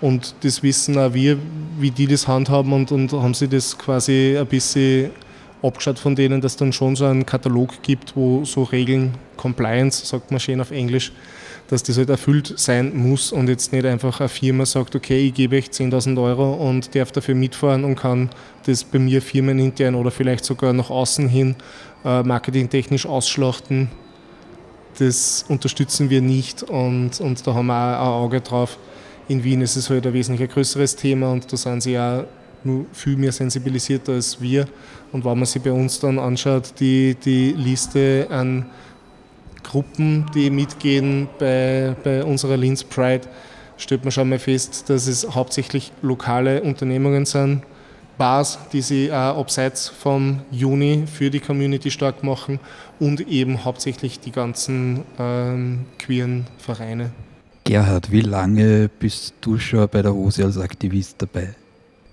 Und 0.00 0.34
das 0.42 0.62
wissen 0.62 0.98
auch 0.98 1.12
wir, 1.12 1.36
wie 1.78 1.90
die 1.90 2.06
das 2.06 2.26
handhaben 2.26 2.72
und, 2.72 2.90
und 2.90 3.12
haben 3.12 3.34
sie 3.34 3.48
das 3.48 3.76
quasi 3.76 4.36
ein 4.38 4.46
bisschen 4.46 5.10
abgeschaut 5.62 5.98
von 5.98 6.14
denen, 6.14 6.40
dass 6.40 6.56
dann 6.56 6.72
schon 6.72 6.96
so 6.96 7.04
einen 7.04 7.26
Katalog 7.26 7.82
gibt, 7.82 8.16
wo 8.16 8.44
so 8.44 8.62
Regeln, 8.62 9.14
Compliance, 9.36 10.06
sagt 10.06 10.30
man 10.30 10.40
schön 10.40 10.60
auf 10.60 10.70
Englisch, 10.70 11.12
dass 11.68 11.82
das 11.82 11.98
halt 11.98 12.10
erfüllt 12.10 12.54
sein 12.56 12.96
muss 12.96 13.30
und 13.30 13.48
jetzt 13.48 13.72
nicht 13.72 13.84
einfach 13.84 14.20
eine 14.20 14.28
Firma 14.28 14.66
sagt, 14.66 14.96
okay, 14.96 15.28
ich 15.28 15.34
gebe 15.34 15.56
euch 15.56 15.66
10.000 15.66 16.20
Euro 16.20 16.54
und 16.54 16.94
darf 16.94 17.12
dafür 17.12 17.34
mitfahren 17.34 17.84
und 17.84 17.96
kann 17.96 18.30
das 18.66 18.82
bei 18.84 18.98
mir 18.98 19.22
firmenintern 19.22 19.94
oder 19.94 20.10
vielleicht 20.10 20.44
sogar 20.44 20.72
nach 20.72 20.90
außen 20.90 21.28
hin 21.28 21.54
äh, 22.04 22.22
marketingtechnisch 22.22 23.06
ausschlachten. 23.06 23.88
Das 24.98 25.44
unterstützen 25.48 26.10
wir 26.10 26.20
nicht 26.20 26.62
und, 26.62 27.20
und 27.20 27.46
da 27.46 27.54
haben 27.54 27.66
wir 27.66 28.00
auch 28.00 28.16
ein 28.16 28.24
Auge 28.24 28.40
drauf. 28.40 28.78
In 29.30 29.44
Wien 29.44 29.60
ist 29.60 29.76
es 29.76 29.88
halt 29.88 30.08
ein 30.08 30.12
wesentlich 30.12 30.50
größeres 30.50 30.96
Thema 30.96 31.30
und 31.30 31.52
da 31.52 31.56
sind 31.56 31.84
sie 31.84 31.92
ja 31.92 32.24
nur 32.64 32.86
viel 32.92 33.16
mehr 33.16 33.30
sensibilisierter 33.30 34.14
als 34.14 34.40
wir. 34.40 34.66
Und 35.12 35.24
wenn 35.24 35.38
man 35.38 35.46
sich 35.46 35.62
bei 35.62 35.70
uns 35.70 36.00
dann 36.00 36.18
anschaut, 36.18 36.74
die, 36.80 37.14
die 37.14 37.52
Liste 37.52 38.26
an 38.28 38.66
Gruppen, 39.62 40.26
die 40.34 40.50
mitgehen 40.50 41.28
bei, 41.38 41.94
bei 42.02 42.24
unserer 42.24 42.56
Linz 42.56 42.82
Pride, 42.82 43.28
stellt 43.76 44.02
man 44.02 44.10
schon 44.10 44.30
mal 44.30 44.40
fest, 44.40 44.90
dass 44.90 45.06
es 45.06 45.24
hauptsächlich 45.32 45.92
lokale 46.02 46.60
Unternehmungen 46.62 47.24
sind, 47.24 47.62
Bars, 48.18 48.58
die 48.72 48.82
sie 48.82 49.12
auch 49.12 49.38
abseits 49.38 49.88
vom 49.88 50.40
Juni 50.50 51.04
für 51.06 51.30
die 51.30 51.38
Community 51.38 51.92
stark 51.92 52.24
machen 52.24 52.58
und 52.98 53.20
eben 53.28 53.64
hauptsächlich 53.64 54.18
die 54.18 54.32
ganzen 54.32 55.04
ähm, 55.20 55.86
queeren 56.00 56.48
Vereine. 56.58 57.12
Gerhard, 57.70 58.10
wie 58.10 58.22
lange 58.22 58.90
bist 58.98 59.34
du 59.42 59.56
schon 59.56 59.88
bei 59.88 60.02
der 60.02 60.12
Hose 60.12 60.44
als 60.44 60.58
Aktivist 60.58 61.22
dabei? 61.22 61.54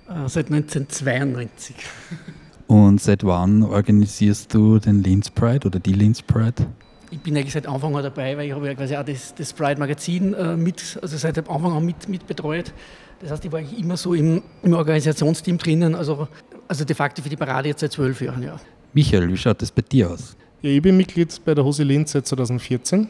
Äh, 0.08 0.28
seit 0.30 0.52
1992. 0.52 1.76
Und 2.67 3.02
seit 3.02 3.24
wann 3.24 3.63
organisierst 3.63 4.54
du 4.54 4.78
den 4.78 5.02
Linz 5.02 5.32
Pride 5.32 5.65
oder 5.65 5.80
die 5.80 5.93
Linz 5.93 6.22
Pride? 6.22 6.67
Ich 7.10 7.20
bin 7.22 7.36
eigentlich 7.36 7.54
seit 7.54 7.65
Anfang 7.65 7.96
an 7.96 8.04
dabei, 8.04 8.38
weil 8.38 8.46
ich 8.46 8.54
habe 8.54 8.67
ja 8.67 8.76
quasi 8.76 8.96
auch 8.98 9.04
das, 9.04 9.34
das 9.34 9.52
Pride 9.52 9.80
Magazin 9.80 10.36
äh, 10.36 10.56
mit, 10.56 11.00
also 11.02 11.17
seit 11.17 11.39
Anfang 11.39 11.72
an 11.72 11.84
mit, 11.84 12.08
mit 12.08 12.28
betreut. 12.28 12.72
Das 13.20 13.32
heißt, 13.32 13.43
ich 13.43 13.52
war 13.52 13.58
eigentlich 13.58 13.80
immer 13.80 13.98
so 13.98 14.13
im, 14.13 14.43
im 14.62 14.74
Organisationsteam 14.74 15.58
drinnen, 15.58 15.96
also, 15.96 16.28
also 16.67 16.86
de 16.86 16.96
facto 16.96 17.24
für 17.24 17.30
die 17.30 17.36
Parade 17.36 17.70
jetzt 17.70 17.80
seit 17.80 17.93
zwölf 17.93 18.22
Jahren, 18.22 18.43
ja. 18.43 18.60
Michael, 18.93 19.28
wie 19.28 19.38
schaut 19.38 19.60
das 19.63 19.72
bei 19.72 19.82
dir 19.82 20.12
aus? 20.12 20.38
Ja, 20.62 20.70
ich 20.70 20.84
bin 20.84 20.98
Mitglied 20.98 21.41
bei 21.43 21.56
der 21.56 21.63
Hose 21.63 21.82
Linz 21.82 22.12
seit 22.12 22.28
2014 22.28 23.10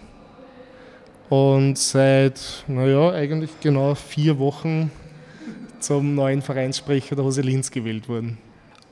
und 1.29 1.77
seit, 1.77 2.63
naja, 2.67 3.11
eigentlich 3.11 3.51
genau 3.59 3.95
vier 3.95 4.39
Wochen 4.39 4.91
zum 5.79 6.15
neuen 6.15 6.41
Vereinssprecher 6.41 7.15
der 7.15 7.25
Hose 7.25 7.41
Linz 7.41 7.69
gewählt 7.71 8.07
worden. 8.09 8.37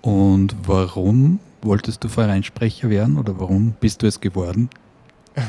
Und 0.01 0.55
warum 0.65 1.39
wolltest 1.61 2.03
du 2.03 2.09
Vereinssprecher 2.09 2.89
werden 2.89 3.17
oder 3.17 3.39
warum 3.39 3.73
bist 3.79 4.03
du 4.03 4.07
es 4.07 4.19
geworden? 4.19 4.69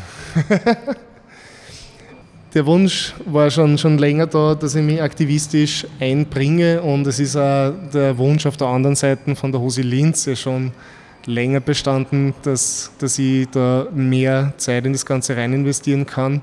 der 2.54 2.66
Wunsch 2.66 3.14
war 3.26 3.50
schon, 3.50 3.76
schon 3.76 3.98
länger 3.98 4.26
da, 4.26 4.54
dass 4.54 4.74
ich 4.74 4.82
mich 4.82 5.02
aktivistisch 5.02 5.86
einbringe 6.00 6.80
und 6.82 7.06
es 7.06 7.20
ist 7.20 7.36
auch 7.36 7.74
der 7.92 8.16
Wunsch 8.16 8.46
auf 8.46 8.56
der 8.56 8.68
anderen 8.68 8.96
Seite 8.96 9.36
von 9.36 9.52
der 9.52 9.60
Hose 9.60 9.82
Linz 9.82 10.24
ja 10.24 10.34
schon 10.34 10.72
länger 11.26 11.60
bestanden, 11.60 12.34
dass, 12.42 12.92
dass 12.98 13.18
ich 13.18 13.48
da 13.50 13.86
mehr 13.92 14.54
Zeit 14.56 14.86
in 14.86 14.92
das 14.92 15.04
Ganze 15.04 15.36
rein 15.36 15.52
investieren 15.52 16.06
kann. 16.06 16.40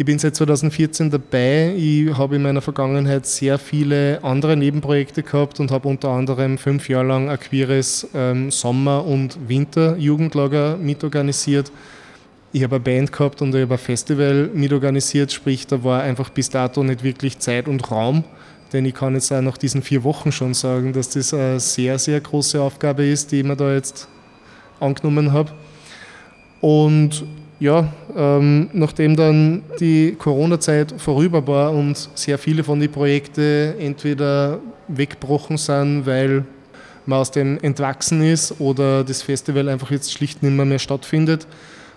Ich 0.00 0.06
bin 0.06 0.18
seit 0.18 0.34
2014 0.34 1.10
dabei. 1.10 1.74
Ich 1.76 2.16
habe 2.16 2.36
in 2.36 2.40
meiner 2.42 2.62
Vergangenheit 2.62 3.26
sehr 3.26 3.58
viele 3.58 4.24
andere 4.24 4.56
Nebenprojekte 4.56 5.22
gehabt 5.22 5.60
und 5.60 5.70
habe 5.70 5.88
unter 5.88 6.08
anderem 6.08 6.56
fünf 6.56 6.88
Jahre 6.88 7.06
lang 7.06 7.28
ein 7.28 7.38
queeres 7.38 8.08
ähm, 8.14 8.50
Sommer- 8.50 9.04
und 9.04 9.36
Winterjugendlager 9.46 10.78
mitorganisiert. 10.78 11.70
Ich 12.50 12.62
habe 12.62 12.76
eine 12.76 12.84
Band 12.84 13.12
gehabt 13.12 13.42
und 13.42 13.54
ich 13.54 13.60
habe 13.60 13.74
ein 13.74 13.78
Festival 13.78 14.48
mitorganisiert, 14.54 15.32
sprich, 15.32 15.66
da 15.66 15.84
war 15.84 16.00
einfach 16.00 16.30
bis 16.30 16.48
dato 16.48 16.82
nicht 16.82 17.02
wirklich 17.02 17.38
Zeit 17.38 17.68
und 17.68 17.90
Raum. 17.90 18.24
Denn 18.72 18.86
ich 18.86 18.94
kann 18.94 19.12
jetzt 19.12 19.30
auch 19.30 19.42
nach 19.42 19.58
diesen 19.58 19.82
vier 19.82 20.02
Wochen 20.02 20.32
schon 20.32 20.54
sagen, 20.54 20.94
dass 20.94 21.10
das 21.10 21.34
eine 21.34 21.60
sehr, 21.60 21.98
sehr 21.98 22.22
große 22.22 22.58
Aufgabe 22.58 23.04
ist, 23.04 23.32
die 23.32 23.40
ich 23.40 23.44
mir 23.44 23.54
da 23.54 23.74
jetzt 23.74 24.08
angenommen 24.80 25.34
habe. 25.34 25.52
Und 26.62 27.22
ja, 27.60 27.92
ähm, 28.16 28.70
nachdem 28.72 29.14
dann 29.16 29.62
die 29.78 30.16
Corona-Zeit 30.18 30.94
vorüber 30.96 31.46
war 31.46 31.72
und 31.72 32.08
sehr 32.14 32.38
viele 32.38 32.64
von 32.64 32.80
den 32.80 32.90
Projekten 32.90 33.78
entweder 33.78 34.58
weggebrochen 34.88 35.58
sind, 35.58 36.06
weil 36.06 36.44
man 37.04 37.18
aus 37.18 37.30
dem 37.30 37.58
entwachsen 37.60 38.22
ist 38.22 38.60
oder 38.60 39.04
das 39.04 39.22
Festival 39.22 39.68
einfach 39.68 39.90
jetzt 39.90 40.10
schlicht 40.12 40.42
nicht 40.42 40.52
mehr, 40.52 40.64
mehr 40.64 40.78
stattfindet, 40.78 41.46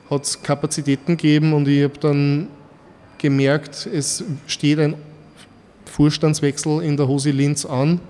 hat 0.10 0.24
es 0.24 0.44
Kapazitäten 0.44 1.16
gegeben 1.16 1.54
und 1.54 1.68
ich 1.68 1.84
habe 1.84 1.98
dann 1.98 2.50
gemerkt, 3.18 3.88
es 3.92 4.24
steht 4.48 4.80
ein 4.80 4.96
Vorstandswechsel 5.86 6.84
in 6.84 6.98
der 6.98 7.08
Hose 7.08 7.32
Linz 7.32 7.66
an. 7.66 8.02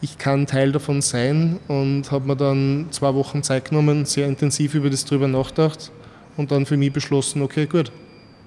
Ich 0.00 0.16
kann 0.16 0.46
Teil 0.46 0.72
davon 0.72 1.02
sein 1.02 1.58
und 1.68 2.10
habe 2.10 2.28
mir 2.28 2.36
dann 2.36 2.86
zwei 2.90 3.14
Wochen 3.14 3.42
Zeit 3.42 3.68
genommen, 3.68 4.06
sehr 4.06 4.26
intensiv 4.26 4.74
über 4.74 4.88
das 4.88 5.04
drüber 5.04 5.28
nachgedacht 5.28 5.90
und 6.36 6.50
dann 6.50 6.66
für 6.66 6.76
mich 6.76 6.92
beschlossen, 6.92 7.42
okay, 7.42 7.66
gut, 7.66 7.90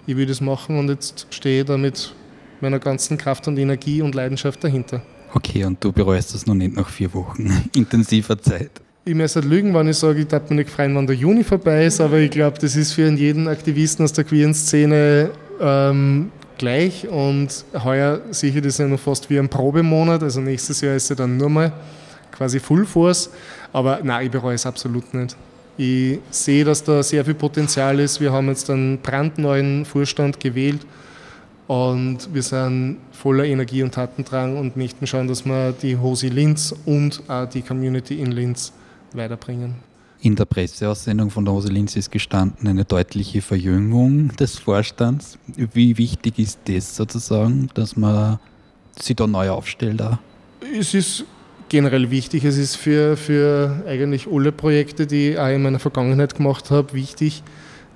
ich 0.05 0.15
will 0.15 0.25
das 0.25 0.41
machen 0.41 0.79
und 0.79 0.89
jetzt 0.89 1.27
stehe 1.31 1.61
ich 1.61 1.67
da 1.67 1.77
mit 1.77 2.13
meiner 2.61 2.79
ganzen 2.79 3.17
Kraft 3.17 3.47
und 3.47 3.57
Energie 3.57 4.01
und 4.01 4.15
Leidenschaft 4.15 4.63
dahinter. 4.63 5.01
Okay, 5.33 5.65
und 5.65 5.83
du 5.83 5.91
bereust 5.91 6.33
das 6.33 6.45
noch 6.45 6.55
nicht 6.55 6.75
nach 6.75 6.89
vier 6.89 7.13
Wochen 7.13 7.69
intensiver 7.75 8.41
Zeit? 8.41 8.71
Ich 9.05 9.15
muss 9.15 9.35
nicht 9.35 9.47
lügen, 9.47 9.73
wenn 9.73 9.87
ich 9.87 9.97
sage, 9.97 10.19
ich 10.19 10.27
darf 10.27 10.49
mich 10.49 10.57
nicht 10.57 10.69
freuen, 10.69 10.95
wann 10.95 11.07
der 11.07 11.15
Juni 11.15 11.43
vorbei 11.43 11.85
ist, 11.85 12.01
aber 12.01 12.17
ich 12.17 12.31
glaube, 12.31 12.57
das 12.59 12.75
ist 12.75 12.93
für 12.93 13.09
jeden 13.09 13.47
Aktivisten 13.47 14.03
aus 14.03 14.13
der 14.13 14.23
queeren 14.23 14.53
Szene 14.53 15.31
ähm, 15.61 16.31
gleich 16.57 17.07
und 17.07 17.65
heuer 17.83 18.21
sehe 18.31 18.51
ich 18.51 18.61
das 18.61 18.77
ja 18.77 18.87
noch 18.87 18.99
fast 18.99 19.29
wie 19.29 19.39
ein 19.39 19.47
Probemonat, 19.47 20.23
also 20.23 20.41
nächstes 20.41 20.81
Jahr 20.81 20.95
ist 20.95 21.09
ja 21.09 21.15
dann 21.15 21.37
nur 21.37 21.49
mal 21.49 21.71
quasi 22.31 22.59
Full 22.59 22.85
Force, 22.85 23.29
aber 23.71 23.99
nein, 24.03 24.25
ich 24.25 24.31
bereue 24.31 24.55
es 24.55 24.65
absolut 24.65 25.13
nicht. 25.13 25.35
Ich 25.77 26.19
sehe, 26.31 26.65
dass 26.65 26.83
da 26.83 27.03
sehr 27.03 27.23
viel 27.23 27.35
Potenzial 27.35 27.99
ist. 27.99 28.19
Wir 28.19 28.31
haben 28.31 28.47
jetzt 28.47 28.69
einen 28.69 28.97
brandneuen 28.97 29.85
Vorstand 29.85 30.39
gewählt 30.39 30.85
und 31.67 32.33
wir 32.33 32.41
sind 32.41 32.97
voller 33.11 33.45
Energie 33.45 33.83
und 33.83 33.93
Tatendrang 33.93 34.57
und 34.57 34.75
möchten 34.75 35.05
schauen, 35.05 35.27
dass 35.27 35.45
wir 35.45 35.73
die 35.73 35.97
Hosi 35.97 36.29
Linz 36.29 36.73
und 36.85 37.21
auch 37.27 37.47
die 37.47 37.61
Community 37.61 38.19
in 38.19 38.31
Linz 38.31 38.73
weiterbringen. 39.13 39.75
In 40.21 40.35
der 40.35 40.45
Presseaussendung 40.45 41.29
von 41.29 41.45
der 41.45 41.53
Hose 41.53 41.69
Linz 41.69 41.95
ist 41.95 42.11
gestanden 42.11 42.67
eine 42.67 42.85
deutliche 42.85 43.41
Verjüngung 43.43 44.35
des 44.35 44.57
Vorstands. 44.57 45.37
Wie 45.55 45.97
wichtig 45.99 46.39
ist 46.39 46.59
das 46.65 46.95
sozusagen, 46.95 47.69
dass 47.75 47.95
man 47.95 48.39
sich 48.99 49.15
da 49.15 49.27
neu 49.27 49.51
aufstellt? 49.51 50.01
Auch? 50.01 50.17
Es 50.77 50.95
ist 50.95 51.23
generell 51.69 52.11
wichtig. 52.11 52.43
Es 52.43 52.57
ist 52.57 52.75
für, 52.75 53.17
für 53.17 53.83
eigentlich 53.87 54.27
alle 54.31 54.51
Projekte, 54.51 55.07
die 55.07 55.31
ich 55.31 55.39
auch 55.39 55.47
in 55.47 55.61
meiner 55.61 55.79
Vergangenheit 55.79 56.35
gemacht 56.35 56.71
habe, 56.71 56.93
wichtig, 56.93 57.43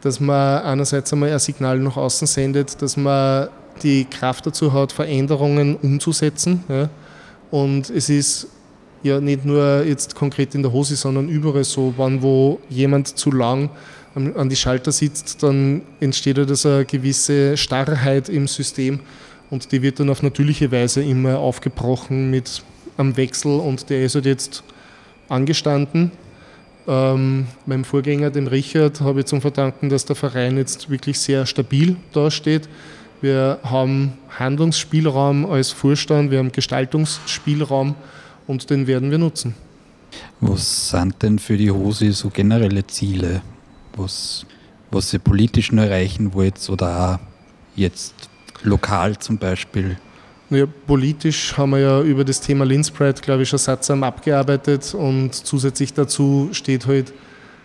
dass 0.01 0.19
man 0.19 0.63
einerseits 0.63 1.13
einmal 1.13 1.31
ein 1.31 1.39
Signal 1.39 1.79
nach 1.79 1.97
außen 1.97 2.27
sendet, 2.27 2.81
dass 2.81 2.97
man 2.97 3.49
die 3.84 4.05
Kraft 4.05 4.45
dazu 4.45 4.73
hat, 4.73 4.91
Veränderungen 4.91 5.75
umzusetzen. 5.75 6.63
Ja. 6.67 6.89
Und 7.49 7.89
es 7.89 8.10
ist 8.10 8.47
ja 9.03 9.19
nicht 9.19 9.45
nur 9.45 9.84
jetzt 9.84 10.15
konkret 10.15 10.55
in 10.55 10.62
der 10.62 10.71
Hose, 10.71 10.95
sondern 10.95 11.29
überall 11.29 11.63
so, 11.63 11.93
wann 11.97 12.21
wo 12.21 12.60
jemand 12.69 13.07
zu 13.17 13.31
lang 13.31 13.69
an 14.13 14.49
die 14.49 14.55
Schalter 14.55 14.91
sitzt, 14.91 15.41
dann 15.41 15.84
entsteht 15.99 16.38
ja 16.38 16.45
das 16.45 16.65
eine 16.65 16.86
gewisse 16.86 17.55
Starrheit 17.55 18.27
im 18.27 18.47
System 18.47 18.99
und 19.49 19.71
die 19.71 19.81
wird 19.81 19.99
dann 19.99 20.10
auf 20.10 20.21
natürliche 20.21 20.71
Weise 20.71 21.01
immer 21.01 21.39
aufgebrochen 21.39 22.29
mit 22.29 22.62
am 23.01 23.17
Wechsel 23.17 23.59
und 23.59 23.89
der 23.89 24.05
ist 24.05 24.15
halt 24.15 24.25
jetzt 24.25 24.63
angestanden. 25.27 26.11
Ähm, 26.87 27.47
meinem 27.65 27.83
Vorgänger, 27.83 28.31
dem 28.31 28.47
Richard, 28.47 29.01
habe 29.01 29.19
ich 29.19 29.25
zum 29.25 29.41
Verdanken, 29.41 29.89
dass 29.89 30.05
der 30.05 30.15
Verein 30.15 30.57
jetzt 30.57 30.89
wirklich 30.89 31.19
sehr 31.19 31.45
stabil 31.45 31.97
dasteht. 32.13 32.69
Wir 33.21 33.59
haben 33.63 34.13
Handlungsspielraum 34.39 35.45
als 35.45 35.71
Vorstand, 35.71 36.31
wir 36.31 36.39
haben 36.39 36.51
Gestaltungsspielraum 36.51 37.95
und 38.47 38.69
den 38.69 38.87
werden 38.87 39.11
wir 39.11 39.19
nutzen. 39.19 39.53
Was 40.39 40.89
sind 40.89 41.21
denn 41.21 41.37
für 41.37 41.55
die 41.55 41.69
Hose 41.69 42.11
so 42.13 42.29
generelle 42.29 42.85
Ziele, 42.87 43.41
was, 43.95 44.45
was 44.89 45.11
Sie 45.11 45.19
politisch 45.19 45.71
erreichen 45.71 46.33
wollt 46.33 46.67
oder 46.69 47.13
auch 47.13 47.19
jetzt 47.75 48.15
lokal 48.63 49.17
zum 49.19 49.37
Beispiel? 49.37 49.97
Ja, 50.51 50.65
politisch 50.85 51.57
haben 51.57 51.69
wir 51.69 51.79
ja 51.79 52.01
über 52.01 52.25
das 52.25 52.41
Thema 52.41 52.65
Linspride, 52.65 53.21
glaube 53.21 53.43
ich, 53.43 53.49
schon 53.49 53.57
sattsam 53.57 54.03
abgearbeitet 54.03 54.93
und 54.93 55.33
zusätzlich 55.33 55.93
dazu 55.93 56.49
steht 56.51 56.87
halt 56.87 57.13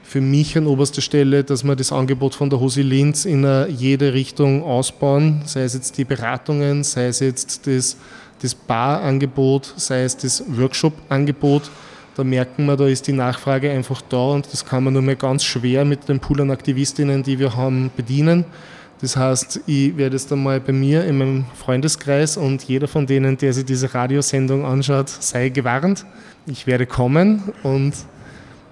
für 0.05 0.20
mich 0.20 0.57
an 0.57 0.68
oberster 0.68 1.03
Stelle, 1.03 1.42
dass 1.42 1.64
wir 1.64 1.75
das 1.75 1.90
Angebot 1.90 2.37
von 2.37 2.49
der 2.49 2.61
Hosi 2.61 2.83
Linz 2.83 3.25
in 3.25 3.44
jede 3.70 4.14
Richtung 4.14 4.62
ausbauen, 4.62 5.42
sei 5.46 5.64
es 5.64 5.75
jetzt 5.75 5.99
die 5.99 6.05
Beratungen, 6.05 6.85
sei 6.85 7.07
es 7.07 7.18
jetzt 7.18 7.66
das, 7.66 7.96
das 8.40 8.55
Barangebot, 8.55 9.75
sei 9.77 10.05
es 10.05 10.16
das 10.16 10.44
Workshop-Angebot. 10.46 11.68
Da 12.14 12.22
merken 12.22 12.66
wir, 12.66 12.77
da 12.77 12.87
ist 12.87 13.09
die 13.09 13.12
Nachfrage 13.12 13.68
einfach 13.68 14.01
da 14.01 14.29
und 14.29 14.46
das 14.53 14.64
kann 14.64 14.85
man 14.85 14.92
nur 14.92 15.03
mehr 15.03 15.16
ganz 15.16 15.42
schwer 15.42 15.85
mit 15.85 16.09
den 16.09 16.20
Pool 16.20 16.40
an 16.40 16.53
Aktivistinnen, 16.53 17.25
die 17.25 17.40
wir 17.40 17.57
haben, 17.57 17.90
bedienen. 17.96 18.44
Das 19.01 19.17
heißt, 19.17 19.61
ich 19.67 19.97
werde 19.97 20.17
es 20.17 20.27
dann 20.27 20.43
mal 20.43 20.59
bei 20.59 20.73
mir 20.73 21.05
in 21.05 21.19
meinem 21.19 21.45
Freundeskreis 21.55 22.37
und 22.37 22.63
jeder 22.63 22.89
von 22.89 23.07
denen, 23.07 23.37
der 23.37 23.53
sich 23.53 23.65
diese 23.65 23.93
Radiosendung 23.93 24.65
anschaut, 24.65 25.09
sei 25.09 25.51
gewarnt. 25.51 26.07
Ich 26.47 26.67
werde 26.67 26.87
kommen 26.87 27.43
und 27.63 27.93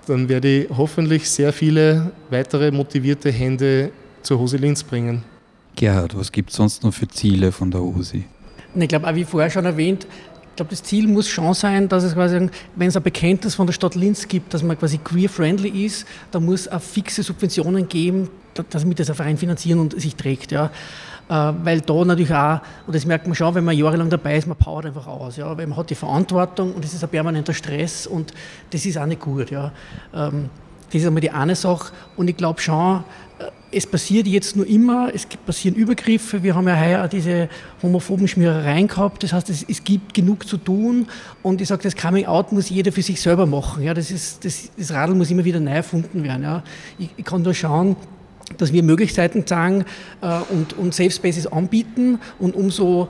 dann 0.06 0.28
werde 0.28 0.62
ich 0.62 0.70
hoffentlich 0.70 1.28
sehr 1.28 1.52
viele 1.52 2.12
weitere 2.30 2.70
motivierte 2.70 3.30
Hände 3.30 3.90
zur 4.22 4.38
Hose 4.38 4.56
Linz 4.56 4.82
bringen. 4.82 5.22
Gerhard, 5.76 6.16
was 6.16 6.32
gibt 6.32 6.50
es 6.50 6.56
sonst 6.56 6.84
noch 6.84 6.94
für 6.94 7.08
Ziele 7.08 7.52
von 7.52 7.70
der 7.70 7.80
Hosi? 7.80 8.24
Ich 8.74 8.88
glaube, 8.88 9.14
wie 9.14 9.24
vorher 9.24 9.50
schon 9.50 9.64
erwähnt, 9.64 10.06
ich 10.54 10.56
glaube, 10.56 10.70
das 10.70 10.84
Ziel 10.84 11.08
muss 11.08 11.28
schon 11.28 11.52
sein, 11.52 11.88
dass 11.88 12.04
es 12.04 12.14
quasi, 12.14 12.48
wenn 12.76 12.86
es 12.86 12.96
ein 12.96 13.02
Bekenntnis 13.02 13.56
von 13.56 13.66
der 13.66 13.72
Stadt 13.72 13.96
Linz 13.96 14.28
gibt, 14.28 14.54
dass 14.54 14.62
man 14.62 14.78
quasi 14.78 14.98
queer-friendly 14.98 15.84
ist, 15.84 16.06
da 16.30 16.38
muss 16.38 16.68
es 16.68 16.84
fixe 16.84 17.24
Subventionen 17.24 17.88
geben, 17.88 18.30
damit 18.70 19.00
das 19.00 19.10
ein 19.10 19.16
Verein 19.16 19.36
finanzieren 19.36 19.80
und 19.80 20.00
sich 20.00 20.14
trägt. 20.14 20.52
Ja. 20.52 20.66
Äh, 21.28 21.52
weil 21.64 21.80
da 21.80 22.04
natürlich 22.04 22.32
auch, 22.32 22.60
und 22.86 22.94
das 22.94 23.04
merkt 23.04 23.26
man 23.26 23.34
schon, 23.34 23.52
wenn 23.56 23.64
man 23.64 23.76
jahrelang 23.76 24.08
dabei 24.10 24.36
ist, 24.36 24.46
man 24.46 24.56
powert 24.56 24.86
einfach 24.86 25.08
aus. 25.08 25.38
Ja. 25.38 25.58
Weil 25.58 25.66
man 25.66 25.76
hat 25.76 25.90
die 25.90 25.96
Verantwortung 25.96 26.72
und 26.72 26.84
es 26.84 26.94
ist 26.94 27.02
ein 27.02 27.10
permanenter 27.10 27.52
Stress 27.52 28.06
und 28.06 28.32
das 28.70 28.86
ist 28.86 28.96
auch 28.96 29.06
nicht 29.06 29.22
gut. 29.22 29.50
Ja. 29.50 29.72
Ähm, 30.14 30.50
das 30.86 31.02
ist 31.02 31.08
einmal 31.08 31.20
die 31.20 31.32
eine 31.32 31.56
Sache 31.56 31.92
und 32.14 32.28
ich 32.28 32.36
glaube 32.36 32.60
schon, 32.60 33.02
es 33.70 33.86
passiert 33.86 34.26
jetzt 34.26 34.56
nur 34.56 34.66
immer, 34.66 35.10
es 35.12 35.26
passieren 35.26 35.74
Übergriffe. 35.74 36.42
Wir 36.42 36.54
haben 36.54 36.68
ja 36.68 36.78
heuer 36.78 37.08
diese 37.08 37.48
homophoben 37.82 38.28
Schmierereien 38.28 38.86
gehabt. 38.86 39.22
Das 39.22 39.32
heißt, 39.32 39.50
es, 39.50 39.84
gibt 39.84 40.14
genug 40.14 40.46
zu 40.46 40.56
tun. 40.56 41.08
Und 41.42 41.60
ich 41.60 41.68
sage, 41.68 41.82
das 41.82 41.96
Coming 41.96 42.26
Out 42.26 42.52
muss 42.52 42.70
jeder 42.70 42.92
für 42.92 43.02
sich 43.02 43.20
selber 43.20 43.46
machen. 43.46 43.82
Ja, 43.82 43.92
das, 43.92 44.10
ist, 44.10 44.44
das, 44.44 44.70
das 44.76 44.92
Radl 44.92 45.14
muss 45.14 45.30
immer 45.30 45.44
wieder 45.44 45.58
neu 45.58 45.72
erfunden 45.72 46.22
werden. 46.22 46.42
Ja. 46.44 46.62
Ich, 46.98 47.10
ich 47.16 47.24
kann 47.24 47.42
nur 47.42 47.54
schauen, 47.54 47.96
dass 48.58 48.72
wir 48.72 48.82
Möglichkeiten 48.82 49.46
zeigen 49.46 49.84
äh, 50.20 50.38
und, 50.50 50.74
und 50.74 50.94
Safe 50.94 51.10
Spaces 51.10 51.46
anbieten. 51.48 52.20
Und 52.38 52.54
umso 52.54 53.08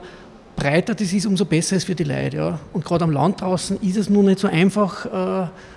breiter 0.55 0.95
das 0.95 1.13
ist, 1.13 1.27
umso 1.27 1.45
besser 1.45 1.75
ist 1.75 1.83
es 1.83 1.85
für 1.85 1.95
die 1.95 2.05
Leute. 2.05 2.37
Ja. 2.37 2.59
Und 2.73 2.83
gerade 2.83 3.03
am 3.03 3.11
Land 3.11 3.41
draußen 3.41 3.79
ist 3.81 3.97
es 3.97 4.09
nur 4.09 4.23
nicht 4.23 4.39
so 4.39 4.47
einfach. 4.47 5.05
Äh, 5.05 5.09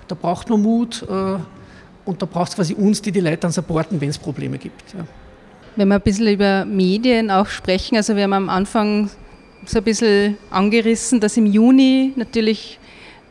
da 0.07 0.15
braucht 0.19 0.49
man 0.49 0.61
Mut. 0.63 1.05
Äh, 1.07 1.37
und 2.05 2.21
da 2.21 2.25
braucht 2.25 2.49
es 2.49 2.55
quasi 2.55 2.73
uns, 2.73 3.01
die 3.01 3.11
die 3.11 3.19
Leute 3.19 3.37
dann 3.37 3.51
supporten, 3.51 3.99
wenn 4.01 4.09
es 4.09 4.17
Probleme 4.17 4.57
gibt. 4.57 4.93
Ja. 4.93 5.05
Wenn 5.75 5.87
wir 5.87 5.95
ein 5.95 6.01
bisschen 6.01 6.27
über 6.27 6.65
Medien 6.65 7.31
auch 7.31 7.47
sprechen, 7.47 7.95
also 7.95 8.15
wir 8.15 8.23
haben 8.23 8.33
am 8.33 8.49
Anfang 8.49 9.09
so 9.65 9.77
ein 9.77 9.83
bisschen 9.83 10.37
angerissen, 10.49 11.19
dass 11.19 11.37
im 11.37 11.45
Juni 11.45 12.13
natürlich 12.15 12.79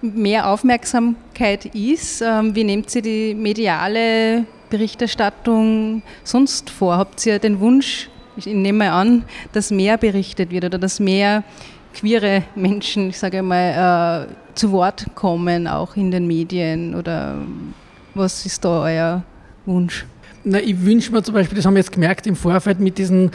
mehr 0.01 0.49
Aufmerksamkeit 0.49 1.67
ist. 1.75 2.23
Ähm, 2.23 2.55
wie 2.55 2.65
nehmt 2.65 2.95
ihr 2.95 3.03
die 3.03 3.35
mediale 3.35 4.45
Berichterstattung 4.71 6.03
sonst 6.23 6.71
vor? 6.71 6.97
Habt 6.97 7.25
ihr 7.27 7.39
den 7.39 7.59
Wunsch, 7.61 8.09
ich 8.37 8.47
nehme 8.47 8.85
mal 8.85 8.91
an, 8.91 9.25
dass 9.53 9.71
mehr 9.71 9.99
berichtet 9.99 10.51
wird 10.51 10.65
oder 10.65 10.79
dass 10.79 11.01
mehr 11.01 11.43
queere 11.95 12.45
Menschen, 12.55 13.11
ich 13.11 13.19
sage 13.19 13.43
mal, 13.43 14.29
äh, 14.29 14.55
zu 14.55 14.71
Wort 14.71 15.07
kommen, 15.15 15.67
auch 15.67 15.97
in 15.97 16.11
den 16.11 16.27
Medien 16.27 16.95
oder 16.95 17.37
was 18.19 18.45
ist 18.45 18.65
da 18.65 18.83
euer 18.83 19.23
Wunsch? 19.65 20.05
Na, 20.45 20.61
ich 20.61 20.85
wünsche 20.85 21.13
mir 21.13 21.23
zum 21.23 21.35
Beispiel, 21.35 21.57
das 21.57 21.65
haben 21.65 21.75
wir 21.75 21.81
jetzt 21.81 21.93
gemerkt 21.93 22.27
im 22.27 22.37
Vorfeld 22.37 22.81
mit 22.81 22.99
diesen 22.99 23.31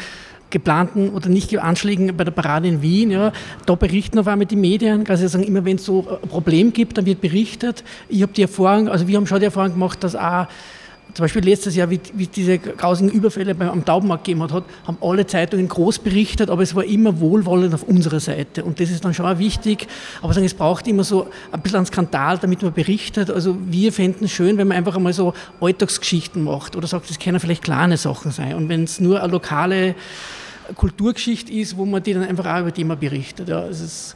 geplanten 0.50 1.10
oder 1.10 1.30
nicht 1.30 1.58
Anschlägen 1.58 2.16
bei 2.16 2.24
der 2.24 2.32
Parade 2.32 2.68
in 2.68 2.82
Wien. 2.82 3.10
Ja, 3.10 3.34
da 3.66 3.76
berichten 3.76 4.20
auf 4.20 4.28
einmal 4.28 4.46
die 4.46 4.56
Medien, 4.56 5.08
also 5.08 5.28
sagen, 5.28 5.44
immer 5.44 5.66
wenn 5.66 5.78
es 5.78 5.86
so 5.86 6.08
ein 6.08 6.30
Problem 6.30 6.74
gibt, 6.74 6.98
dann 6.98 7.06
wird 7.06 7.22
berichtet. 7.22 7.84
Ich 8.08 8.22
habe 8.22 8.34
die 8.34 8.44
Erfahrung, 8.44 8.88
also 8.88 9.08
wir 9.08 9.18
haben 9.18 9.26
schon 9.26 9.40
die 9.40 9.46
Erfahrung 9.46 9.74
gemacht, 9.74 10.04
dass 10.04 10.16
auch 10.16 10.48
zum 11.14 11.24
Beispiel 11.26 11.44
letztes 11.44 11.76
Jahr, 11.76 11.90
wie, 11.92 12.00
wie 12.14 12.26
diese 12.26 12.58
grausigen 12.58 13.12
Überfälle 13.12 13.54
beim, 13.54 13.70
am 13.70 13.86
Taubenmarkt 13.86 14.24
gegeben 14.24 14.42
hat, 14.42 14.64
haben 14.88 14.98
alle 15.00 15.28
Zeitungen 15.28 15.68
groß 15.68 16.00
berichtet, 16.00 16.50
aber 16.50 16.64
es 16.64 16.74
war 16.74 16.84
immer 16.84 17.20
wohlwollend 17.20 17.74
auf 17.76 17.84
unserer 17.84 18.20
Seite. 18.20 18.64
Und 18.64 18.80
das 18.80 18.90
ist 18.90 19.06
dann 19.06 19.14
schon 19.14 19.28
auch 19.28 19.38
wichtig. 19.38 19.88
Aber 20.24 20.34
sagen, 20.34 20.46
es 20.46 20.56
braucht 20.56 20.88
immer 20.88 21.04
so 21.04 21.28
ein 21.52 21.62
bisschen 21.62 21.78
einen 21.78 21.86
Skandal, 21.86 22.40
damit 22.40 22.64
man 22.64 22.74
berichtet. 22.74 23.30
Also 23.30 23.56
wir 23.64 23.94
fänden 23.94 24.26
es 24.26 24.32
schön, 24.32 24.58
wenn 24.58 24.68
man 24.68 24.78
einfach 24.78 24.96
einmal 24.96 25.14
so 25.14 25.34
Alltagsgeschichten 25.62 26.44
macht 26.44 26.76
oder 26.76 26.88
sagt, 26.88 27.10
das 27.10 27.20
können 27.20 27.40
vielleicht 27.40 27.64
kleine 27.64 27.98
Sachen 27.98 28.32
sein. 28.32 28.56
Und 28.56 28.70
wenn 28.70 28.86
es 28.86 29.00
nur 29.00 29.22
eine 29.22 29.32
lokale 29.32 29.94
Kulturgeschichte 30.76 31.52
ist, 31.54 31.78
wo 31.78 31.86
man 31.86 32.02
die 32.02 32.14
dann 32.14 32.24
einfach 32.24 32.46
auch 32.46 32.62
über 32.62 32.74
Thema 32.74 32.96
berichtet. 32.96 33.50
Ja, 33.50 33.66
es 33.66 33.82
ist, 33.82 34.16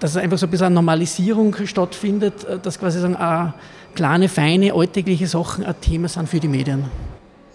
dass 0.00 0.16
einfach 0.16 0.38
so 0.38 0.46
ein 0.46 0.50
bisschen 0.50 0.66
eine 0.66 0.74
Normalisierung 0.74 1.54
stattfindet, 1.64 2.46
dass 2.62 2.78
quasi 2.78 3.00
sagen, 3.00 3.14
auch 3.16 3.52
kleine, 3.98 4.28
feine, 4.28 4.74
alltägliche 4.74 5.26
Sachen 5.26 5.64
ein 5.64 5.74
Thema 5.80 6.06
sind 6.06 6.28
für 6.28 6.38
die 6.38 6.46
Medien. 6.46 6.84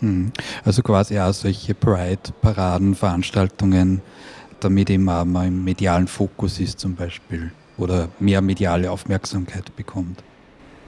Mhm. 0.01 0.33
Also 0.65 0.81
quasi 0.81 1.17
auch 1.17 1.31
solche 1.31 1.73
Pride-Paraden, 1.73 2.95
Veranstaltungen, 2.95 4.01
damit 4.59 4.89
eben 4.89 5.05
mal 5.05 5.47
im 5.47 5.63
medialen 5.63 6.07
Fokus 6.07 6.59
ist 6.59 6.81
zum 6.81 6.95
Beispiel 6.95 7.53
oder 7.77 8.09
mehr 8.19 8.41
mediale 8.41 8.91
Aufmerksamkeit 8.91 9.73
bekommt. 9.77 10.21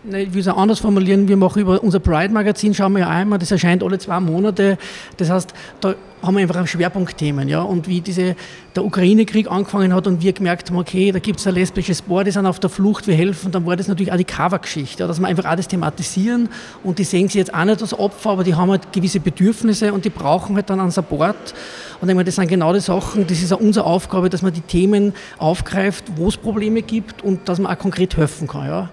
Ich 0.07 0.33
will 0.33 0.41
es 0.41 0.47
anders 0.47 0.79
formulieren. 0.79 1.27
Wir 1.27 1.37
machen 1.37 1.63
über 1.63 1.81
unser 1.81 1.99
Pride-Magazin, 1.99 2.75
schauen 2.75 2.93
wir 2.93 2.99
ja 2.99 3.09
einmal, 3.09 3.39
das 3.39 3.51
erscheint 3.51 3.81
alle 3.81 3.97
zwei 3.97 4.19
Monate. 4.19 4.77
Das 5.17 5.31
heißt, 5.31 5.53
da 5.81 5.95
haben 6.21 6.35
wir 6.35 6.41
einfach 6.41 6.67
Schwerpunktthemen. 6.67 7.47
Ja? 7.49 7.61
Und 7.61 7.87
wie 7.87 8.01
diese, 8.01 8.35
der 8.75 8.85
Ukraine-Krieg 8.85 9.49
angefangen 9.49 9.93
hat 9.93 10.05
und 10.05 10.21
wir 10.21 10.33
gemerkt 10.33 10.69
haben, 10.69 10.77
okay, 10.77 11.11
da 11.11 11.19
gibt 11.19 11.39
es 11.39 11.47
ein 11.47 11.55
lesbisches 11.55 12.03
Paar, 12.03 12.23
die 12.23 12.31
sind 12.31 12.45
auf 12.45 12.59
der 12.59 12.69
Flucht, 12.69 13.07
wir 13.07 13.15
helfen, 13.15 13.51
dann 13.51 13.65
war 13.65 13.75
das 13.75 13.87
natürlich 13.87 14.11
auch 14.11 14.17
die 14.17 14.25
Cover-Geschichte, 14.25 15.03
ja? 15.03 15.07
dass 15.07 15.19
wir 15.19 15.27
einfach 15.27 15.45
alles 15.45 15.67
thematisieren 15.67 16.49
und 16.83 16.99
die 16.99 17.03
sehen 17.03 17.27
sich 17.27 17.35
jetzt 17.35 17.53
auch 17.53 17.65
nicht 17.65 17.81
als 17.81 17.97
Opfer, 17.97 18.31
aber 18.31 18.43
die 18.43 18.55
haben 18.55 18.69
halt 18.69 18.91
gewisse 18.91 19.19
Bedürfnisse 19.19 19.93
und 19.93 20.05
die 20.05 20.09
brauchen 20.09 20.55
halt 20.55 20.69
dann 20.69 20.79
einen 20.79 20.91
Support. 20.91 21.53
Und 22.01 22.09
ich 22.09 22.15
meine, 22.15 22.25
das 22.25 22.35
sind 22.35 22.47
genau 22.47 22.73
die 22.73 22.79
Sachen, 22.79 23.25
das 23.27 23.41
ist 23.41 23.53
auch 23.53 23.59
unsere 23.59 23.85
Aufgabe, 23.85 24.29
dass 24.29 24.41
man 24.41 24.53
die 24.53 24.61
Themen 24.61 25.13
aufgreift, 25.37 26.05
wo 26.15 26.27
es 26.27 26.37
Probleme 26.37 26.81
gibt 26.81 27.23
und 27.23 27.47
dass 27.47 27.59
man 27.59 27.71
auch 27.73 27.79
konkret 27.79 28.17
helfen 28.17 28.47
kann. 28.47 28.67
Ja? 28.67 28.89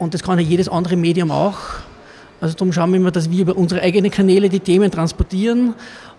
Und 0.00 0.14
das 0.14 0.22
kann 0.22 0.38
ja 0.38 0.44
jedes 0.44 0.66
andere 0.66 0.96
Medium 0.96 1.30
auch. 1.30 1.58
Also 2.40 2.54
darum 2.54 2.72
schauen 2.72 2.90
wir 2.90 2.96
immer, 2.96 3.10
dass 3.10 3.30
wir 3.30 3.42
über 3.42 3.54
unsere 3.54 3.82
eigenen 3.82 4.10
Kanäle 4.10 4.48
die 4.48 4.58
Themen 4.58 4.90
transportieren. 4.90 5.74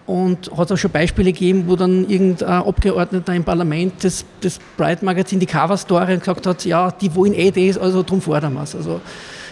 Und 0.06 0.56
hat 0.56 0.72
auch 0.72 0.78
schon 0.78 0.92
Beispiele 0.92 1.32
gegeben, 1.32 1.64
wo 1.66 1.76
dann 1.76 2.08
irgendein 2.08 2.48
Abgeordneter 2.48 3.34
im 3.34 3.44
Parlament 3.44 4.04
das, 4.04 4.24
das 4.42 4.60
Bright-Magazin, 4.78 5.40
die 5.40 5.48
Cover-Story 5.48 6.18
gesagt 6.18 6.46
hat, 6.46 6.64
ja, 6.64 6.92
die 6.92 7.14
wollen 7.16 7.34
eh 7.34 7.50
das, 7.50 7.78
also 7.78 8.04
darum 8.04 8.22
fordern 8.22 8.54
wir 8.54 8.64
es. 8.64 8.76
Also 8.76 9.02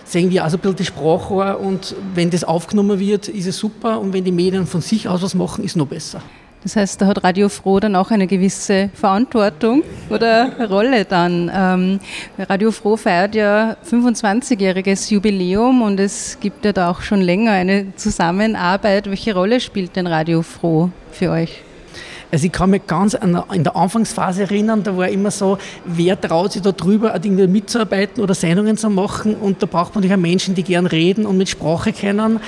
sehen 0.05 0.29
wir 0.29 0.43
also 0.43 0.57
ein 0.57 0.61
bisschen 0.61 0.75
die 0.75 0.85
Sprache 0.85 1.57
und 1.57 1.95
wenn 2.13 2.29
das 2.29 2.43
aufgenommen 2.43 2.99
wird, 2.99 3.29
ist 3.29 3.47
es 3.47 3.57
super 3.57 3.99
und 3.99 4.13
wenn 4.13 4.23
die 4.23 4.31
Medien 4.31 4.67
von 4.67 4.81
sich 4.81 5.07
aus 5.07 5.21
was 5.21 5.33
machen, 5.33 5.63
ist 5.63 5.71
es 5.71 5.75
noch 5.75 5.87
besser. 5.87 6.21
Das 6.63 6.75
heißt, 6.75 7.01
da 7.01 7.07
hat 7.07 7.23
Radio 7.23 7.47
Froh 7.47 7.79
dann 7.79 7.95
auch 7.95 8.11
eine 8.11 8.27
gewisse 8.27 8.89
Verantwortung 8.93 9.81
oder 10.09 10.67
Rolle 10.67 11.05
dann. 11.05 11.49
Ähm, 11.53 11.99
Radio 12.37 12.71
Froh 12.71 12.97
feiert 12.97 13.33
ja 13.33 13.77
25-jähriges 13.89 15.09
Jubiläum 15.09 15.81
und 15.81 16.01
es 16.01 16.37
gibt 16.41 16.65
ja 16.65 16.73
da 16.73 16.89
auch 16.91 17.01
schon 17.01 17.21
länger 17.21 17.51
eine 17.51 17.95
Zusammenarbeit. 17.95 19.09
Welche 19.09 19.33
Rolle 19.33 19.61
spielt 19.61 19.95
denn 19.95 20.05
Radio 20.05 20.41
Froh 20.41 20.89
für 21.11 21.31
euch? 21.31 21.63
Also 22.31 22.45
ich 22.45 22.51
kann 22.51 22.69
mich 22.69 22.85
ganz 22.85 23.15
in 23.15 23.63
der 23.63 23.75
Anfangsphase 23.75 24.43
erinnern, 24.43 24.83
da 24.83 24.95
war 24.95 25.07
immer 25.07 25.31
so, 25.31 25.57
wer 25.85 26.19
traut 26.19 26.51
sich 26.51 26.61
da 26.61 26.71
drüber, 26.71 27.15
irgendwie 27.15 27.47
mitzuarbeiten 27.47 28.21
oder 28.21 28.35
Sendungen 28.35 28.77
zu 28.77 28.89
machen 28.91 29.33
und 29.35 29.63
da 29.63 29.65
braucht 29.65 29.95
man 29.95 30.03
natürlich 30.03 30.15
auch 30.15 30.21
Menschen, 30.21 30.53
die 30.53 30.63
gern 30.63 30.85
reden 30.85 31.25
und 31.25 31.37
mit 31.37 31.49
Sprache 31.49 31.91
kennen. 31.91 32.39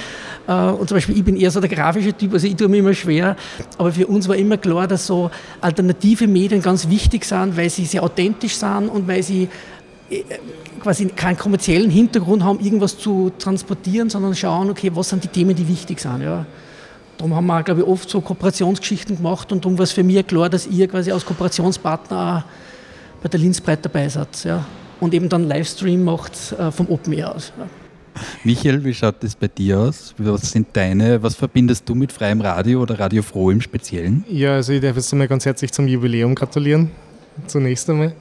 Äh, 0.48 0.54
und 0.54 0.88
zum 0.88 0.98
Beispiel, 0.98 1.18
ich 1.18 1.24
bin 1.24 1.36
eher 1.36 1.52
so 1.52 1.60
der 1.60 1.70
grafische 1.70 2.14
Typ, 2.14 2.34
also 2.34 2.48
ich 2.48 2.56
tue 2.56 2.68
mir 2.68 2.78
immer 2.78 2.94
schwer, 2.94 3.36
aber 3.78 3.92
für 3.92 4.08
uns 4.08 4.28
war 4.28 4.36
immer 4.36 4.58
klar, 4.58 4.88
dass 4.88 5.06
so 5.08 5.30
alternative 5.60 6.28
Medien 6.28 6.62
ganz 6.62 6.90
wichtig 6.90 7.26
sind, 7.26 7.58
weil 7.58 7.70
sie 7.70 7.86
sehr 7.86 8.04
authentisch 8.04 8.56
sind 8.56 8.90
und 8.90 9.08
weil 9.08 9.24
sie 9.24 9.50
äh, 10.10 10.24
quasi 10.82 11.06
keinen 11.08 11.38
kommerziellen 11.38 11.92
Hintergrund 11.92 12.44
haben, 12.44 12.60
irgendwas 12.60 12.98
zu 12.98 13.32
transportieren, 13.38 14.10
sondern 14.10 14.36
schauen, 14.36 14.70
okay, 14.70 14.92
was 14.94 15.10
sind 15.10 15.24
die 15.24 15.28
Themen, 15.28 15.56
die 15.56 15.68
wichtig 15.68 16.00
sind. 16.00 16.22
Ja. 16.22 16.46
Darum 17.18 17.36
haben 17.36 17.46
wir, 17.46 17.62
glaube 17.62 17.82
ich, 17.82 17.88
oft 17.88 18.10
so 18.10 18.20
Kooperationsgeschichten 18.20 19.18
gemacht 19.18 19.52
und 19.52 19.64
darum 19.64 19.78
war 19.78 19.84
es 19.84 19.92
für 19.92 20.04
mich 20.04 20.26
klar, 20.26 20.50
dass 20.50 20.66
ihr 20.66 20.88
quasi 20.88 21.12
als 21.12 21.24
Kooperationspartner 21.24 22.44
bei 23.22 23.30
der 23.30 23.40
Linzbreit 23.40 23.86
dabei 23.86 24.10
seid. 24.10 24.44
Ja. 24.44 24.66
Und 25.00 25.14
eben 25.14 25.30
dann 25.30 25.48
Livestream 25.48 26.04
macht 26.04 26.34
äh, 26.54 26.72
vom 26.72 26.90
Open 26.90 27.14
Air 27.14 27.36
aus. 27.36 27.54
Ja. 27.60 27.66
Michael, 28.44 28.84
wie 28.84 28.94
schaut 28.94 29.24
das 29.24 29.36
bei 29.36 29.48
dir 29.48 29.80
aus? 29.80 30.14
Was 30.18 30.52
sind 30.52 30.68
deine, 30.74 31.22
was 31.24 31.36
verbindest 31.36 31.88
du 31.88 31.96
mit 31.96 32.12
freiem 32.12 32.42
Radio 32.42 32.82
oder 32.82 33.00
Radio 33.00 33.22
Froh 33.22 33.52
im 33.52 33.62
Speziellen? 33.62 34.24
Ja, 34.30 34.56
also 34.56 34.74
ich 34.74 34.82
darf 34.82 34.96
jetzt 34.96 35.12
einmal 35.12 35.28
ganz 35.28 35.46
herzlich 35.46 35.72
zum 35.72 35.88
Jubiläum 35.88 36.36
gratulieren. 36.36 36.92
Zunächst 37.48 37.90
einmal. 37.90 38.14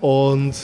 Und 0.00 0.54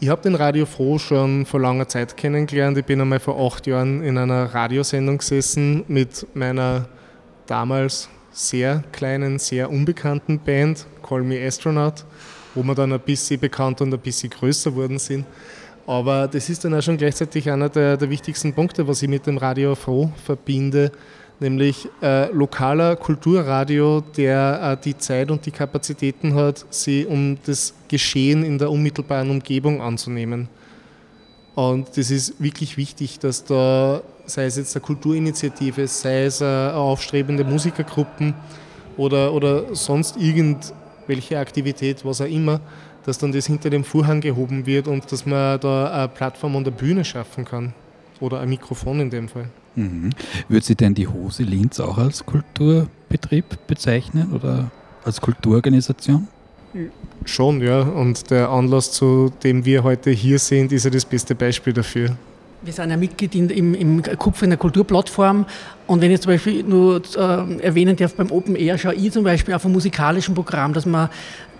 ich 0.00 0.08
habe 0.08 0.22
den 0.22 0.34
Radio 0.34 0.66
Froh 0.66 0.98
schon 0.98 1.44
vor 1.46 1.60
langer 1.60 1.88
Zeit 1.88 2.16
kennengelernt. 2.16 2.78
Ich 2.78 2.84
bin 2.84 3.00
einmal 3.00 3.20
vor 3.20 3.38
acht 3.40 3.66
Jahren 3.66 4.02
in 4.02 4.16
einer 4.16 4.44
Radiosendung 4.54 5.18
gesessen 5.18 5.84
mit 5.88 6.26
meiner 6.34 6.88
damals 7.46 8.08
sehr 8.30 8.84
kleinen, 8.92 9.38
sehr 9.38 9.70
unbekannten 9.70 10.38
Band, 10.38 10.86
Call 11.02 11.22
Me 11.22 11.44
Astronaut, 11.44 12.04
wo 12.54 12.62
wir 12.62 12.74
dann 12.74 12.92
ein 12.92 13.00
bisschen 13.00 13.40
bekannter 13.40 13.84
und 13.84 13.92
ein 13.92 14.00
bisschen 14.00 14.30
größer 14.30 14.74
worden 14.74 14.98
sind. 14.98 15.26
Aber 15.88 16.28
das 16.28 16.50
ist 16.50 16.66
dann 16.66 16.74
auch 16.74 16.82
schon 16.82 16.98
gleichzeitig 16.98 17.50
einer 17.50 17.70
der, 17.70 17.96
der 17.96 18.10
wichtigsten 18.10 18.52
Punkte, 18.52 18.86
was 18.86 19.02
ich 19.02 19.08
mit 19.08 19.26
dem 19.26 19.38
Radio 19.38 19.74
Froh 19.74 20.12
verbinde, 20.22 20.92
nämlich 21.40 21.88
äh, 22.02 22.30
lokaler 22.30 22.94
Kulturradio, 22.94 24.02
der 24.14 24.76
äh, 24.78 24.84
die 24.84 24.98
Zeit 24.98 25.30
und 25.30 25.46
die 25.46 25.50
Kapazitäten 25.50 26.34
hat, 26.34 26.66
sie 26.68 27.06
um 27.06 27.38
das 27.46 27.72
Geschehen 27.88 28.44
in 28.44 28.58
der 28.58 28.70
unmittelbaren 28.70 29.30
Umgebung 29.30 29.80
anzunehmen. 29.80 30.50
Und 31.54 31.96
das 31.96 32.10
ist 32.10 32.38
wirklich 32.38 32.76
wichtig, 32.76 33.18
dass 33.18 33.46
da, 33.46 34.02
sei 34.26 34.44
es 34.44 34.58
jetzt 34.58 34.76
eine 34.76 34.84
Kulturinitiative, 34.84 35.86
sei 35.88 36.24
es 36.24 36.42
äh, 36.42 36.44
aufstrebende 36.44 37.44
Musikergruppen 37.44 38.34
oder, 38.98 39.32
oder 39.32 39.74
sonst 39.74 40.18
irgendwelche 40.18 41.38
Aktivität, 41.38 42.04
was 42.04 42.20
auch 42.20 42.26
immer, 42.26 42.60
dass 43.08 43.16
dann 43.16 43.32
das 43.32 43.46
hinter 43.46 43.70
dem 43.70 43.84
Vorhang 43.84 44.20
gehoben 44.20 44.66
wird 44.66 44.86
und 44.86 45.10
dass 45.10 45.24
man 45.24 45.58
da 45.60 45.90
eine 45.90 46.08
Plattform 46.08 46.56
und 46.56 46.66
eine 46.66 46.76
Bühne 46.76 47.04
schaffen 47.06 47.46
kann. 47.46 47.72
Oder 48.20 48.40
ein 48.40 48.50
Mikrofon 48.50 49.00
in 49.00 49.08
dem 49.08 49.28
Fall. 49.28 49.48
Mhm. 49.76 50.10
Würde 50.48 50.66
Sie 50.66 50.74
denn 50.74 50.94
die 50.94 51.06
Hose 51.06 51.42
Linz 51.42 51.80
auch 51.80 51.96
als 51.96 52.26
Kulturbetrieb 52.26 53.66
bezeichnen 53.66 54.32
oder 54.34 54.70
als 55.04 55.20
Kulturorganisation? 55.20 56.28
Schon, 57.24 57.62
ja. 57.62 57.80
Und 57.80 58.30
der 58.30 58.50
Anlass, 58.50 58.92
zu 58.92 59.32
dem 59.42 59.64
wir 59.64 59.84
heute 59.84 60.10
hier 60.10 60.38
sind, 60.38 60.72
ist 60.72 60.84
ja 60.84 60.90
das 60.90 61.06
beste 61.06 61.34
Beispiel 61.34 61.72
dafür. 61.72 62.14
Wir 62.60 62.72
sind 62.72 62.90
ja 62.90 62.96
Mitglied 62.96 63.34
in, 63.36 63.48
im, 63.50 63.74
im 63.74 64.02
Kupfer 64.18 64.44
in 64.44 64.50
der 64.50 64.58
Kulturplattform. 64.58 65.46
Und 65.86 66.00
wenn 66.00 66.10
ich 66.10 66.20
zum 66.20 66.32
Beispiel 66.32 66.64
nur 66.64 67.00
äh, 67.16 67.60
erwähnen 67.62 67.96
darf, 67.96 68.14
beim 68.14 68.30
Open 68.32 68.56
Air 68.56 68.76
schaue 68.76 68.94
ich 68.94 69.12
zum 69.12 69.22
Beispiel 69.22 69.54
auf 69.54 69.64
ein 69.64 69.72
musikalischen 69.72 70.34
Programm, 70.34 70.72
dass 70.72 70.84
man 70.84 71.08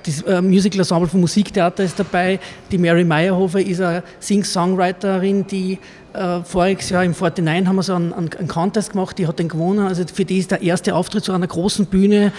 das 0.04 0.22
äh, 0.22 0.40
Musical 0.40 0.80
Ensemble 0.80 1.08
vom 1.08 1.20
Musiktheater 1.20 1.84
ist 1.84 1.98
dabei. 1.98 2.38
Die 2.70 2.78
Mary 2.78 3.04
Meyerhofer 3.04 3.60
ist 3.60 3.80
eine 3.80 4.02
Sing-Songwriterin, 4.20 5.46
die 5.46 5.78
äh, 6.14 6.40
voriges 6.42 6.90
Jahr 6.90 7.04
im 7.04 7.12
49 7.12 7.66
haben 7.66 7.76
wir 7.76 7.82
so 7.82 7.94
einen, 7.94 8.12
einen, 8.12 8.48
Contest 8.48 8.92
gemacht, 8.92 9.18
die 9.18 9.26
hat 9.26 9.38
den 9.38 9.48
gewonnen. 9.48 9.86
Also 9.86 10.04
für 10.12 10.24
die 10.24 10.38
ist 10.38 10.50
der 10.50 10.62
erste 10.62 10.94
Auftritt 10.94 11.24
zu 11.24 11.32
einer 11.32 11.46
großen 11.46 11.86
Bühne. 11.86 12.32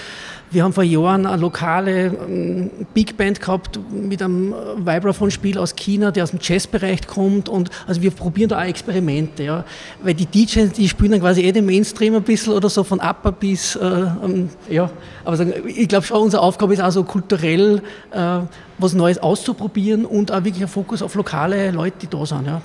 Wir 0.52 0.64
haben 0.64 0.74
vor 0.74 0.84
Jahren 0.84 1.28
eine 1.28 1.39
lokale 1.39 2.08
ähm, 2.08 2.72
Big 2.93 3.18
Band 3.18 3.39
gehabt 3.39 3.80
mit 3.91 4.22
einem 4.22 4.54
Vibraphone-Spiel 4.78 5.60
aus 5.60 5.76
China, 5.76 6.10
der 6.10 6.24
aus 6.24 6.32
dem 6.32 6.39
Jazzbereich 6.41 7.06
kommt. 7.06 7.50
Und 7.50 7.70
also 7.86 8.02
wir 8.02 8.10
probieren 8.10 8.50
da 8.50 8.58
auch 8.58 8.64
Experimente, 8.66 9.43
ja. 9.43 9.64
Weil 10.02 10.16
die 10.16 10.26
DJs, 10.26 10.72
die 10.72 10.89
spielen 10.89 11.12
dann 11.12 11.22
quasi 11.22 11.41
eh 11.41 11.52
den 11.52 11.66
Mainstream 11.66 12.16
ein 12.16 12.24
bisschen 12.24 12.54
oder 12.54 12.70
so 12.70 12.84
von 12.84 13.00
Upper 13.00 13.32
bis, 13.32 13.76
äh, 13.76 13.86
ähm, 13.86 14.50
ja. 14.70 14.89
Aber 15.24 15.39
ich 15.68 15.88
glaube 15.88 16.06
schon, 16.06 16.24
unsere 16.24 16.41
Aufgabe 16.41 16.74
ist 16.74 16.82
auch 16.82 16.91
so 16.91 17.04
kulturell 17.04 17.84
äh, 18.12 18.39
was 18.80 18.93
Neues 18.93 19.20
auszuprobieren 19.20 20.06
und 20.06 20.32
auch 20.32 20.43
wirklich 20.43 20.64
ein 20.64 20.70
Fokus 20.70 21.02
auf 21.02 21.14
lokale 21.14 21.70
Leute, 21.72 21.97
die 22.02 22.08
da 22.08 22.26
sind, 22.26 22.47
ja. 22.47 22.62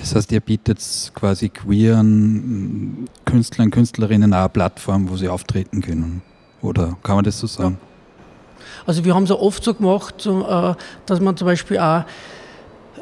Das 0.00 0.14
heißt, 0.16 0.32
ihr 0.32 0.40
bietet 0.40 0.80
quasi 1.14 1.50
queeren 1.50 3.06
Künstlern, 3.24 3.70
Künstlerinnen 3.70 4.32
auch 4.32 4.38
eine 4.38 4.48
Plattform, 4.48 5.08
wo 5.08 5.16
sie 5.16 5.28
auftreten 5.28 5.82
können. 5.82 6.22
Oder 6.62 6.96
kann 7.02 7.16
man 7.16 7.24
das 7.24 7.38
so 7.38 7.46
sagen? 7.46 7.78
Also 8.86 9.04
wir 9.04 9.14
haben 9.14 9.24
es 9.24 9.30
oft 9.30 9.62
so 9.62 9.74
gemacht, 9.74 10.26
äh, 10.26 10.74
dass 11.06 11.20
man 11.20 11.36
zum 11.36 11.46
Beispiel 11.46 11.78
auch 11.78 12.04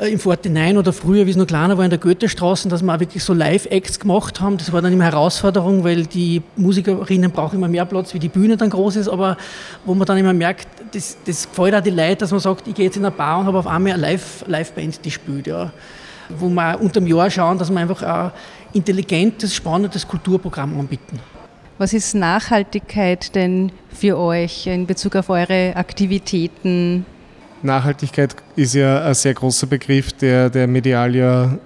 äh, 0.00 0.12
im 0.12 0.18
49 0.18 0.76
oder 0.76 0.92
früher, 0.92 1.26
wie 1.26 1.30
es 1.30 1.36
noch 1.36 1.46
kleiner 1.46 1.76
war, 1.76 1.84
in 1.84 1.90
der 1.90 1.98
Goethestraße, 1.98 2.68
dass 2.68 2.82
wir 2.82 2.94
auch 2.94 3.00
wirklich 3.00 3.22
so 3.24 3.32
Live-Acts 3.32 3.98
gemacht 4.00 4.40
haben. 4.40 4.56
Das 4.56 4.72
war 4.72 4.82
dann 4.82 4.92
immer 4.92 5.04
Herausforderung, 5.04 5.84
weil 5.84 6.06
die 6.06 6.42
Musikerinnen 6.56 7.30
brauchen 7.30 7.56
immer 7.56 7.68
mehr 7.68 7.84
Platz, 7.84 8.14
wie 8.14 8.18
die 8.18 8.28
Bühne 8.28 8.56
dann 8.56 8.70
groß 8.70 8.96
ist, 8.96 9.08
aber 9.08 9.36
wo 9.84 9.94
man 9.94 10.06
dann 10.06 10.18
immer 10.18 10.32
merkt, 10.32 10.68
das, 10.92 11.16
das 11.24 11.48
gefällt 11.48 11.74
auch 11.74 11.80
die 11.80 11.90
Leute, 11.90 12.16
dass 12.16 12.30
man 12.30 12.40
sagt, 12.40 12.68
ich 12.68 12.74
gehe 12.74 12.86
jetzt 12.86 12.96
in 12.96 13.04
eine 13.04 13.14
Bar 13.14 13.40
und 13.40 13.46
habe 13.46 13.58
auf 13.58 13.66
einmal 13.66 13.92
eine 13.92 14.02
Live-Band, 14.02 14.48
Live 14.48 14.98
die 14.98 15.10
spielt. 15.10 15.46
Ja. 15.46 15.70
Wo 16.28 16.48
wir 16.48 16.80
unter 16.80 17.00
dem 17.00 17.06
Jahr 17.06 17.30
schauen, 17.30 17.58
dass 17.58 17.70
wir 17.70 17.80
einfach 17.80 18.02
ein 18.02 18.30
intelligentes, 18.72 19.54
spannendes 19.54 20.06
Kulturprogramm 20.06 20.78
anbieten. 20.78 21.18
Was 21.78 21.92
ist 21.92 22.16
Nachhaltigkeit 22.16 23.36
denn 23.36 23.70
für 23.88 24.18
euch 24.18 24.66
in 24.66 24.88
Bezug 24.88 25.14
auf 25.14 25.30
eure 25.30 25.76
Aktivitäten? 25.76 27.06
Nachhaltigkeit 27.62 28.34
ist 28.56 28.74
ja 28.74 29.04
ein 29.04 29.14
sehr 29.14 29.34
großer 29.34 29.68
Begriff, 29.68 30.12
der, 30.12 30.50
der 30.50 30.66
medial 30.66 31.14
ja 31.14 31.56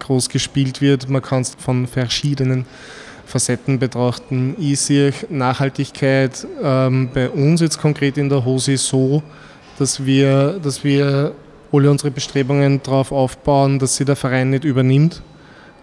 groß 0.00 0.28
gespielt 0.28 0.80
wird. 0.80 1.08
Man 1.08 1.22
kann 1.22 1.42
es 1.42 1.54
von 1.56 1.86
verschiedenen 1.86 2.66
Facetten 3.26 3.78
betrachten. 3.78 4.56
Ich 4.58 4.80
sehe 4.80 5.12
Nachhaltigkeit 5.30 6.44
ähm, 6.60 7.10
bei 7.14 7.30
uns 7.30 7.60
jetzt 7.60 7.78
konkret 7.78 8.18
in 8.18 8.28
der 8.28 8.44
Hose 8.44 8.76
so, 8.76 9.22
dass 9.78 10.04
wir, 10.04 10.58
dass 10.64 10.82
wir 10.82 11.32
alle 11.70 11.90
unsere 11.92 12.10
Bestrebungen 12.10 12.82
darauf 12.82 13.12
aufbauen, 13.12 13.78
dass 13.78 13.94
sie 13.94 14.04
der 14.04 14.16
Verein 14.16 14.50
nicht 14.50 14.64
übernimmt, 14.64 15.22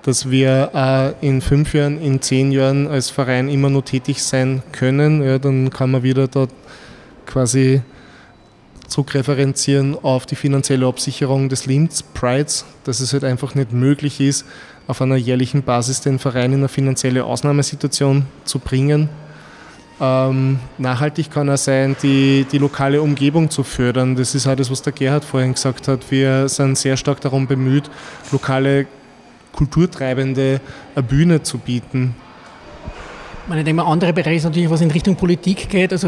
dass 0.04 0.30
wir 0.30 1.16
äh, 1.22 1.28
in 1.28 1.42
fünf 1.42 1.74
Jahren, 1.74 2.02
in 2.02 2.22
zehn 2.22 2.52
Jahren 2.52 2.88
als 2.88 3.10
Verein 3.10 3.50
immer 3.50 3.70
nur 3.70 3.86
tätig 3.86 4.24
sein 4.24 4.64
können. 4.72 5.24
Ja, 5.24 5.38
dann 5.38 5.70
kann 5.70 5.92
man 5.92 6.04
wieder 6.04 6.28
dort 6.28 6.52
quasi 7.26 7.82
zurückreferenzieren 8.88 9.98
auf 10.04 10.26
die 10.26 10.36
finanzielle 10.36 10.86
Absicherung 10.86 11.50
des 11.50 11.66
Linz 11.66 12.04
Prides, 12.04 12.66
dass 12.84 13.00
es 13.00 13.14
halt 13.14 13.24
einfach 13.24 13.56
nicht 13.56 13.72
möglich 13.72 14.20
ist, 14.20 14.46
auf 14.88 15.02
einer 15.02 15.16
jährlichen 15.16 15.64
Basis 15.64 16.02
den 16.02 16.20
Verein 16.20 16.52
in 16.52 16.60
eine 16.60 16.68
finanzielle 16.68 17.24
Ausnahmesituation 17.24 18.26
zu 18.44 18.60
bringen. 18.60 19.10
Ähm, 20.02 20.60
nachhaltig 20.80 21.30
kann 21.30 21.48
er 21.48 21.58
sein, 21.58 21.96
die, 22.02 22.46
die 22.52 22.58
lokale 22.58 23.02
Umgebung 23.02 23.50
zu 23.50 23.64
fördern. 23.64 24.16
Das 24.16 24.34
ist 24.36 24.48
auch 24.48 24.56
das, 24.56 24.72
was 24.72 24.82
der 24.82 24.94
Gerhard 24.94 25.24
vorhin 25.24 25.54
gesagt 25.54 25.88
hat. 25.88 26.10
Wir 26.10 26.50
sind 26.50 26.78
sehr 26.78 26.98
stark 26.98 27.22
darum 27.22 27.48
bemüht, 27.48 27.90
lokale 28.32 28.88
Kulturtreibende 29.52 30.62
eine 30.96 31.04
Bühne 31.04 31.44
zu 31.44 31.58
bieten. 31.58 32.16
Ich 33.60 33.66
denke 33.66 33.84
mal, 33.84 33.92
andere 33.92 34.14
Bereiche 34.14 34.38
ist 34.38 34.44
natürlich, 34.44 34.70
was 34.70 34.82
in 34.82 34.92
Richtung 34.92 35.16
Politik 35.16 35.70
geht. 35.70 35.92
Also 35.92 36.08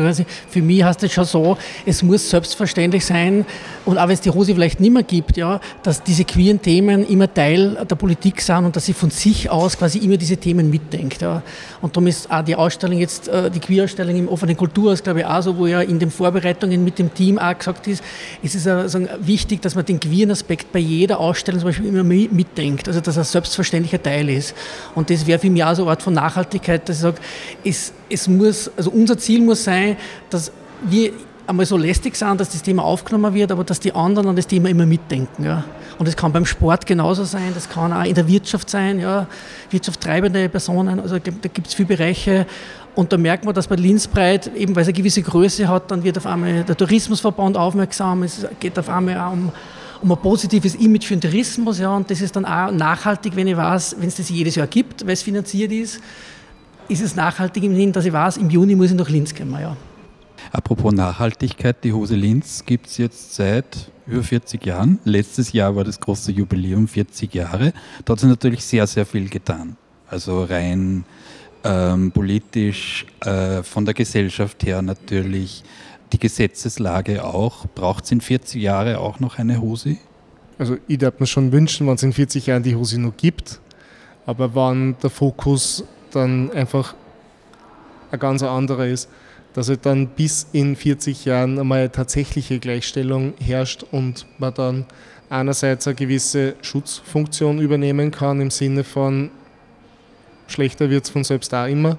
für 0.50 0.62
mich 0.62 0.84
heißt 0.84 1.04
es 1.04 1.12
schon 1.12 1.26
so, 1.26 1.58
es 1.86 2.02
muss 2.02 2.30
selbstverständlich 2.30 3.06
sein, 3.06 3.46
und 3.86 3.98
auch 3.98 4.08
wenn 4.08 4.14
es 4.14 4.22
die 4.22 4.30
Hose 4.30 4.54
vielleicht 4.54 4.80
nicht 4.80 4.94
mehr 4.94 5.04
gibt, 5.04 5.36
ja, 5.36 5.60
dass 5.84 6.02
diese 6.02 6.24
queeren 6.24 6.62
Themen 6.62 7.06
immer 7.08 7.32
Teil 7.34 7.78
der 7.90 7.96
Politik 7.96 8.42
sind 8.42 8.66
und 8.66 8.76
dass 8.76 8.86
sie 8.86 8.94
von 8.94 9.10
sich 9.10 9.50
aus 9.50 9.78
quasi 9.78 10.00
immer 10.00 10.18
diese 10.18 10.38
Themen 10.38 10.70
mitdenkt. 10.70 11.22
Ja. 11.22 11.42
Und 11.82 11.96
darum 11.96 12.08
ist 12.08 12.32
auch 12.32 12.44
die 12.44 12.56
Ausstellung 12.56 12.98
jetzt, 12.98 13.28
äh, 13.28 13.52
die 13.52 13.60
Queer-Ausstellung 13.60 14.16
im 14.16 14.28
offenen 14.30 14.56
Kulturhaus, 14.56 15.04
glaube 15.04 15.20
ich, 15.20 15.26
auch 15.26 15.42
so, 15.42 15.58
wo 15.58 15.68
ja 15.68 15.82
in 15.82 16.00
den 16.00 16.12
Vorbereitungen 16.12 16.84
mit 16.84 16.98
dem 16.98 17.14
Team 17.14 17.38
auch 17.38 17.58
gesagt 17.58 17.88
ist, 17.88 18.04
es 18.42 18.56
ist 18.56 18.68
also 18.68 19.00
wichtig, 19.20 19.62
dass 19.62 19.76
man 19.76 19.86
den 19.86 20.00
queeren 20.00 20.32
Aspekt 20.32 20.72
bei 20.72 20.80
jeder 20.80 21.20
Ausstellung 21.20 21.60
zum 21.60 21.70
Beispiel 21.70 21.88
immer 21.88 22.04
mitdenkt, 22.04 22.88
also 22.88 23.02
dass 23.02 23.18
er 23.18 23.24
selbstverständlicher 23.24 24.02
Teil 24.02 24.30
ist. 24.30 24.56
Und 24.96 25.10
das 25.10 25.28
wäre 25.28 25.40
für 25.40 25.50
mich 25.50 25.64
auch 25.64 25.76
so 25.76 25.84
eine 25.84 25.92
Art 25.92 26.02
von 26.02 26.14
Nachhaltigkeit, 26.14 26.88
dass 26.88 26.98
ich 26.98 27.02
sage, 27.02 27.18
es, 27.64 27.94
es 28.10 28.28
muss, 28.28 28.70
also 28.76 28.92
unser 28.92 29.18
Ziel 29.18 29.42
muss 29.42 29.64
sein, 29.64 29.98
dass 30.30 30.52
wir 30.84 31.14
einmal 31.48 31.66
so 31.66 31.78
lästig 31.78 32.16
sind, 32.16 32.40
dass 32.40 32.50
das 32.50 32.64
Thema 32.64 32.84
aufgenommen 32.84 33.34
wird, 33.34 33.52
aber 33.52 33.64
dass 33.64 33.80
die 33.80 33.94
anderen 33.94 34.30
an 34.30 34.36
das 34.36 34.48
Thema 34.48 34.70
immer 34.70 34.86
mitdenken. 34.86 35.44
Ja. 35.44 35.64
Und 35.98 36.08
das 36.08 36.16
kann 36.16 36.32
beim 36.32 36.46
Sport 36.46 36.86
genauso 36.86 37.24
sein, 37.24 37.52
das 37.54 37.70
kann 37.70 37.94
auch 37.94 38.04
in 38.04 38.16
der 38.16 38.28
Wirtschaft 38.28 38.70
sein, 38.70 39.00
ja. 39.00 39.28
wirtschaftstreibende 39.70 40.50
Personen, 40.50 41.00
also 41.00 41.20
da 41.20 41.32
gibt 41.32 41.68
es 41.68 41.74
viele 41.74 41.90
Bereiche. 41.90 42.46
Und 42.96 43.12
da 43.12 43.18
merkt 43.18 43.44
man, 43.44 43.56
dass 43.56 43.68
bei 43.68 43.76
Linzbreit, 43.76 44.52
eben 44.56 44.76
weil 44.76 44.84
es 44.84 44.88
eine 44.88 44.94
gewisse 44.94 45.24
Größe 45.24 45.68
hat, 45.68 45.90
dann 45.90 46.04
wird 46.04 46.18
auf 46.18 46.28
einmal 46.28 46.64
der 46.64 46.78
Tourismusverband 46.78 47.58
aufmerksam, 47.58 48.24
es 48.24 48.46
geht 48.60 48.78
auf 48.78 48.88
einmal 48.88 49.18
auch 49.18 49.34
um, 49.34 49.52
um 50.02 50.12
ein 50.12 50.18
positives 50.18 50.76
Image 50.76 51.06
für 51.06 51.16
den 51.16 51.22
Tourismus, 51.22 51.80
ja, 51.80 51.96
und 51.96 52.10
das 52.12 52.22
ist 52.22 52.36
dann 52.36 52.46
auch 52.46 52.72
nachhaltig, 52.72 53.36
wenn 53.36 53.48
ich 53.48 53.58
weiß, 53.58 53.96
wenn 54.00 54.08
es 54.08 54.16
das 54.16 54.30
jedes 54.30 54.56
Jahr 54.56 54.68
gibt, 54.68 55.06
weil 55.06 55.14
es 55.14 55.24
finanziert 55.24 55.72
ist, 55.72 56.02
ist 56.90 57.02
es 57.02 57.16
nachhaltig 57.16 57.64
im 57.64 57.76
Sinn, 57.76 57.92
dass 57.92 58.06
ich 58.06 58.14
weiß, 58.14 58.38
im 58.38 58.50
Juni 58.50 58.76
muss 58.76 58.92
ich 58.92 58.98
nach 58.98 59.10
Linz 59.10 59.34
kommen. 59.34 59.60
Ja. 59.60 59.76
Apropos 60.52 60.94
Nachhaltigkeit, 60.94 61.84
die 61.84 61.94
Hose 61.94 62.16
Linz 62.16 62.64
gibt 62.66 62.88
es 62.88 62.98
jetzt 62.98 63.36
seit 63.36 63.92
über 64.06 64.24
40 64.24 64.66
Jahren. 64.66 65.00
Letztes 65.04 65.54
Jahr 65.54 65.76
war 65.76 65.84
das 65.84 66.00
große 66.00 66.32
Jubiläum 66.32 66.88
40 66.88 67.34
Jahre. 67.34 67.74
Da 68.06 68.14
hat 68.14 68.20
sich 68.20 68.30
natürlich 68.30 68.64
sehr, 68.64 68.86
sehr 68.86 69.06
viel 69.06 69.30
getan. 69.30 69.78
Also 70.08 70.44
rein 70.44 71.06
ähm, 71.64 72.12
politisch, 72.12 73.06
äh, 73.22 73.64
von 73.64 73.86
der 73.86 73.94
Gesellschaft 73.94 74.64
her 74.64 74.82
natürlich, 74.82 75.64
die 76.12 76.20
Gesetzeslage 76.20 77.24
auch. 77.24 77.66
Braucht 77.74 78.06
es 78.06 78.12
in 78.12 78.22
40 78.22 78.62
Jahren 78.62 78.96
auch 78.98 79.20
noch 79.20 79.40
eine 79.40 79.60
Hose? 79.60 79.98
Also 80.60 80.78
ich 80.88 81.02
würde 81.02 81.18
mir 81.20 81.26
schon 81.26 81.52
wünschen, 81.52 81.88
wenn 81.88 81.96
es 81.96 82.04
in 82.04 82.14
40 82.14 82.46
Jahren 82.46 82.64
die 82.64 82.76
Hose 82.76 83.00
noch 83.00 83.18
gibt, 83.18 83.60
aber 84.26 84.54
wenn 84.54 84.96
der 85.02 85.10
Fokus 85.10 85.84
dann 86.16 86.52
einfach 86.52 86.96
ein 88.12 88.20
ganz 88.20 88.44
anderer 88.44 88.88
ist, 88.88 89.10
dass 89.54 89.70
halt 89.70 89.86
dann 89.86 90.08
bis 90.08 90.48
in 90.52 90.76
40 90.76 91.26
Jahren 91.26 91.60
einmal 91.60 91.90
tatsächliche 91.90 92.60
Gleichstellung 92.60 93.34
herrscht 93.40 93.84
und 93.92 94.26
man 94.38 94.54
dann 94.54 94.86
einerseits 95.30 95.88
eine 95.88 95.96
gewisse 95.96 96.56
Schutzfunktion 96.62 97.60
übernehmen 97.60 98.12
kann 98.12 98.42
im 98.42 98.52
Sinne 98.52 98.84
von 98.84 99.32
schlechter 100.48 100.90
wird 100.90 101.06
es 101.06 101.10
von 101.10 101.24
selbst 101.24 101.54
auch 101.54 101.66
immer. 101.66 101.98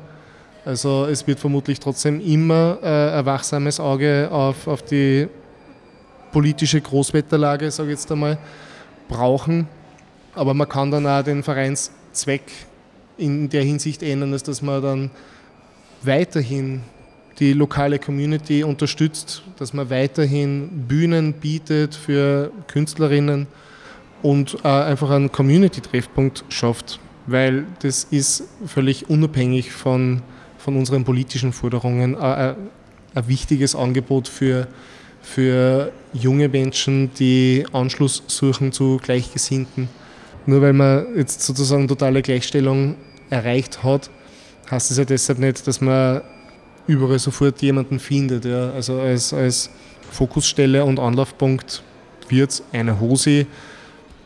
Also 0.65 1.07
es 1.07 1.27
wird 1.27 1.41
vermutlich 1.41 1.79
trotzdem 1.79 2.21
immer 2.21 2.79
äh, 2.83 3.19
ein 3.19 3.27
wachsames 3.27 3.79
Auge 3.81 4.29
auf, 4.31 4.67
auf 4.67 4.83
die 4.83 5.29
politische 6.33 6.81
Großwetterlage, 6.81 7.71
sage 7.71 7.93
ich 7.93 7.99
jetzt 7.99 8.11
einmal, 8.11 8.39
brauchen. 9.09 9.69
Aber 10.35 10.55
man 10.55 10.69
kann 10.69 10.91
dann 10.91 11.07
auch 11.07 11.23
den 11.23 11.43
Vereinszweck 11.43 12.43
in 13.17 13.49
der 13.49 13.63
Hinsicht 13.63 14.03
ändern, 14.03 14.33
dass 14.33 14.63
man 14.63 14.83
dann 14.83 15.11
weiterhin 16.03 16.83
die 17.39 17.53
lokale 17.53 17.99
Community 17.99 18.63
unterstützt, 18.63 19.43
dass 19.59 19.73
man 19.73 19.91
weiterhin 19.91 20.87
Bühnen 20.87 21.33
bietet 21.33 21.95
für 21.95 22.53
Künstlerinnen 22.69 23.47
und 24.23 24.57
äh, 24.65 24.69
einfach 24.69 25.11
einen 25.11 25.33
Community-Treffpunkt 25.33 26.45
schafft, 26.49 27.01
weil 27.27 27.67
das 27.81 28.05
ist 28.05 28.45
völlig 28.67 29.11
unabhängig 29.11 29.73
von, 29.73 30.23
von 30.59 30.77
unseren 30.77 31.05
politischen 31.05 31.53
Forderungen 31.53 32.15
äh, 32.15 32.51
äh, 32.51 32.55
ein 33.15 33.29
wichtiges 33.29 33.75
Angebot 33.75 34.29
für, 34.29 34.67
für 35.23 35.93
junge 36.13 36.49
Menschen, 36.49 37.13
die 37.15 37.67
Anschluss 37.73 38.23
suchen 38.27 38.73
zu 38.73 38.99
Gleichgesinnten. 39.03 39.89
Nur 40.47 40.61
weil 40.63 40.73
man 40.73 41.07
jetzt 41.17 41.43
sozusagen 41.43 41.89
totale 41.89 42.23
Gleichstellung 42.23 42.97
erreicht 43.31 43.83
hat, 43.83 44.11
heißt 44.71 44.91
es 44.91 44.99
ja 44.99 45.05
deshalb 45.05 45.39
nicht, 45.39 45.67
dass 45.67 45.81
man 45.81 46.21
überall 46.87 47.19
sofort 47.19 47.63
jemanden 47.63 47.99
findet. 47.99 48.45
Ja. 48.45 48.71
Also 48.71 49.01
als, 49.01 49.33
als 49.33 49.71
Fokusstelle 50.11 50.85
und 50.85 50.99
Anlaufpunkt 50.99 51.83
wird 52.29 52.51
es 52.51 52.63
eine 52.73 53.01
Hose 53.01 53.47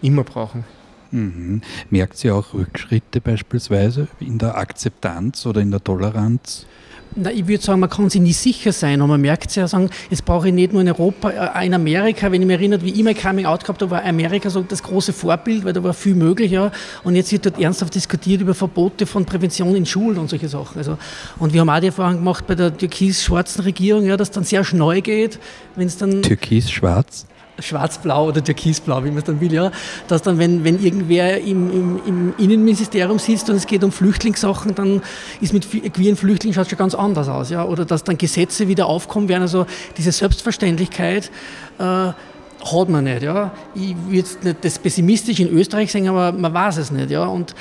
immer 0.02 0.24
brauchen. 0.24 0.64
Mhm. 1.10 1.62
Merkt 1.90 2.18
sie 2.18 2.30
auch 2.30 2.52
Rückschritte 2.52 3.20
beispielsweise 3.20 4.08
in 4.20 4.38
der 4.38 4.56
Akzeptanz 4.56 5.46
oder 5.46 5.60
in 5.60 5.70
der 5.70 5.82
Toleranz? 5.82 6.66
Na, 7.14 7.30
ich 7.32 7.46
würde 7.46 7.62
sagen, 7.62 7.80
man 7.80 7.90
kann 7.90 8.10
sich 8.10 8.20
nicht 8.20 8.36
sicher 8.36 8.72
sein, 8.72 9.00
aber 9.00 9.08
man 9.08 9.20
merkt 9.20 9.50
es 9.50 9.56
ja, 9.56 9.66
sagen, 9.66 9.90
es 10.10 10.22
brauche 10.22 10.48
ich 10.48 10.54
nicht 10.54 10.72
nur 10.72 10.82
in 10.82 10.88
Europa, 10.88 11.30
äh, 11.30 11.66
in 11.66 11.74
Amerika, 11.74 12.30
wenn 12.30 12.42
ich 12.42 12.46
mich 12.46 12.56
erinnere, 12.56 12.82
wie 12.82 12.90
ich 12.90 13.02
mein 13.02 13.16
Coming 13.16 13.46
Out 13.46 13.62
gehabt 13.62 13.80
habe, 13.82 13.90
war 13.90 14.04
Amerika 14.04 14.50
so 14.50 14.62
das 14.62 14.82
große 14.82 15.12
Vorbild, 15.12 15.64
weil 15.64 15.72
da 15.72 15.82
war 15.82 15.94
viel 15.94 16.14
möglich, 16.14 16.52
ja. 16.52 16.70
Und 17.04 17.16
jetzt 17.16 17.32
wird 17.32 17.46
dort 17.46 17.58
ernsthaft 17.58 17.94
diskutiert 17.94 18.40
über 18.40 18.54
Verbote 18.54 19.06
von 19.06 19.24
Prävention 19.24 19.74
in 19.74 19.86
Schulen 19.86 20.18
und 20.18 20.28
solche 20.28 20.48
Sachen. 20.48 20.78
Also, 20.78 20.98
und 21.38 21.52
wir 21.52 21.60
haben 21.60 21.70
auch 21.70 21.80
die 21.80 21.86
Erfahrung 21.86 22.16
gemacht 22.16 22.46
bei 22.46 22.54
der 22.54 22.76
türkis-schwarzen 22.76 23.64
Regierung, 23.64 24.04
ja, 24.04 24.16
dass 24.16 24.30
dann 24.30 24.44
sehr 24.44 24.64
schnell 24.64 25.00
geht, 25.00 25.38
wenn 25.76 25.86
es 25.86 25.96
dann. 25.96 26.22
Türkis-schwarz? 26.22 27.26
Schwarzblau 27.58 28.28
oder 28.28 28.42
türkisblau, 28.42 29.04
wie 29.04 29.08
man 29.08 29.18
es 29.18 29.24
dann 29.24 29.40
will, 29.40 29.52
ja, 29.52 29.70
dass 30.06 30.22
dann, 30.22 30.38
wenn, 30.38 30.64
wenn 30.64 30.82
irgendwer 30.82 31.40
im, 31.40 31.70
im, 31.70 32.00
im 32.06 32.34
Innenministerium 32.38 33.18
sitzt 33.18 33.50
und 33.50 33.56
es 33.56 33.66
geht 33.66 33.84
um 33.84 33.92
Flüchtlingssachen, 33.92 34.74
dann 34.74 35.02
ist 35.40 35.52
mit 35.52 35.68
queeren 35.94 36.16
Flüchtlingen 36.16 36.54
schaut 36.54 36.68
schon 36.68 36.78
ganz 36.78 36.94
anders 36.94 37.28
aus, 37.28 37.50
ja, 37.50 37.64
oder 37.64 37.84
dass 37.84 38.04
dann 38.04 38.18
Gesetze 38.18 38.68
wieder 38.68 38.86
aufkommen 38.86 39.28
werden, 39.28 39.42
also 39.42 39.66
diese 39.96 40.12
Selbstverständlichkeit 40.12 41.30
äh, 41.78 41.82
hat 41.82 42.88
man 42.88 43.04
nicht, 43.04 43.22
ja. 43.22 43.52
Ich 43.74 43.94
würde 44.08 44.28
nicht 44.42 44.64
das 44.64 44.78
pessimistisch 44.78 45.40
in 45.40 45.48
Österreich 45.48 45.92
sehen, 45.92 46.08
aber 46.08 46.32
man 46.32 46.52
weiß 46.52 46.78
es 46.78 46.90
nicht, 46.90 47.10
ja, 47.10 47.24
und 47.24 47.54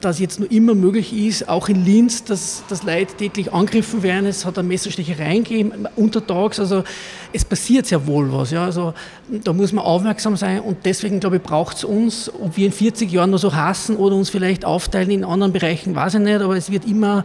dass 0.00 0.18
jetzt 0.18 0.40
nur 0.40 0.50
immer 0.50 0.74
möglich 0.74 1.12
ist, 1.12 1.48
auch 1.48 1.70
in 1.70 1.84
Linz, 1.84 2.22
dass, 2.22 2.62
dass 2.68 2.82
Leute 2.82 3.14
täglich 3.14 3.52
angegriffen 3.52 4.02
werden. 4.02 4.26
Es 4.26 4.44
hat 4.44 4.58
eine 4.58 4.68
Messerstecherei 4.68 5.38
gegeben, 5.38 5.86
untertags. 5.96 6.60
Also 6.60 6.84
es 7.32 7.46
passiert 7.46 7.86
sehr 7.86 8.06
wohl 8.06 8.30
was. 8.30 8.50
Ja. 8.50 8.64
Also 8.64 8.92
da 9.30 9.54
muss 9.54 9.72
man 9.72 9.84
aufmerksam 9.84 10.36
sein 10.36 10.60
und 10.60 10.84
deswegen, 10.84 11.18
glaube 11.18 11.36
ich, 11.36 11.42
braucht 11.42 11.78
es 11.78 11.84
uns, 11.84 12.30
ob 12.32 12.58
wir 12.58 12.66
in 12.66 12.72
40 12.72 13.10
Jahren 13.10 13.30
noch 13.30 13.38
so 13.38 13.54
hassen 13.54 13.96
oder 13.96 14.16
uns 14.16 14.28
vielleicht 14.28 14.66
aufteilen 14.66 15.10
in 15.10 15.24
anderen 15.24 15.52
Bereichen, 15.52 15.94
weiß 15.94 16.14
ich 16.14 16.20
nicht, 16.20 16.40
aber 16.40 16.56
es 16.56 16.70
wird 16.70 16.84
immer, 16.84 17.24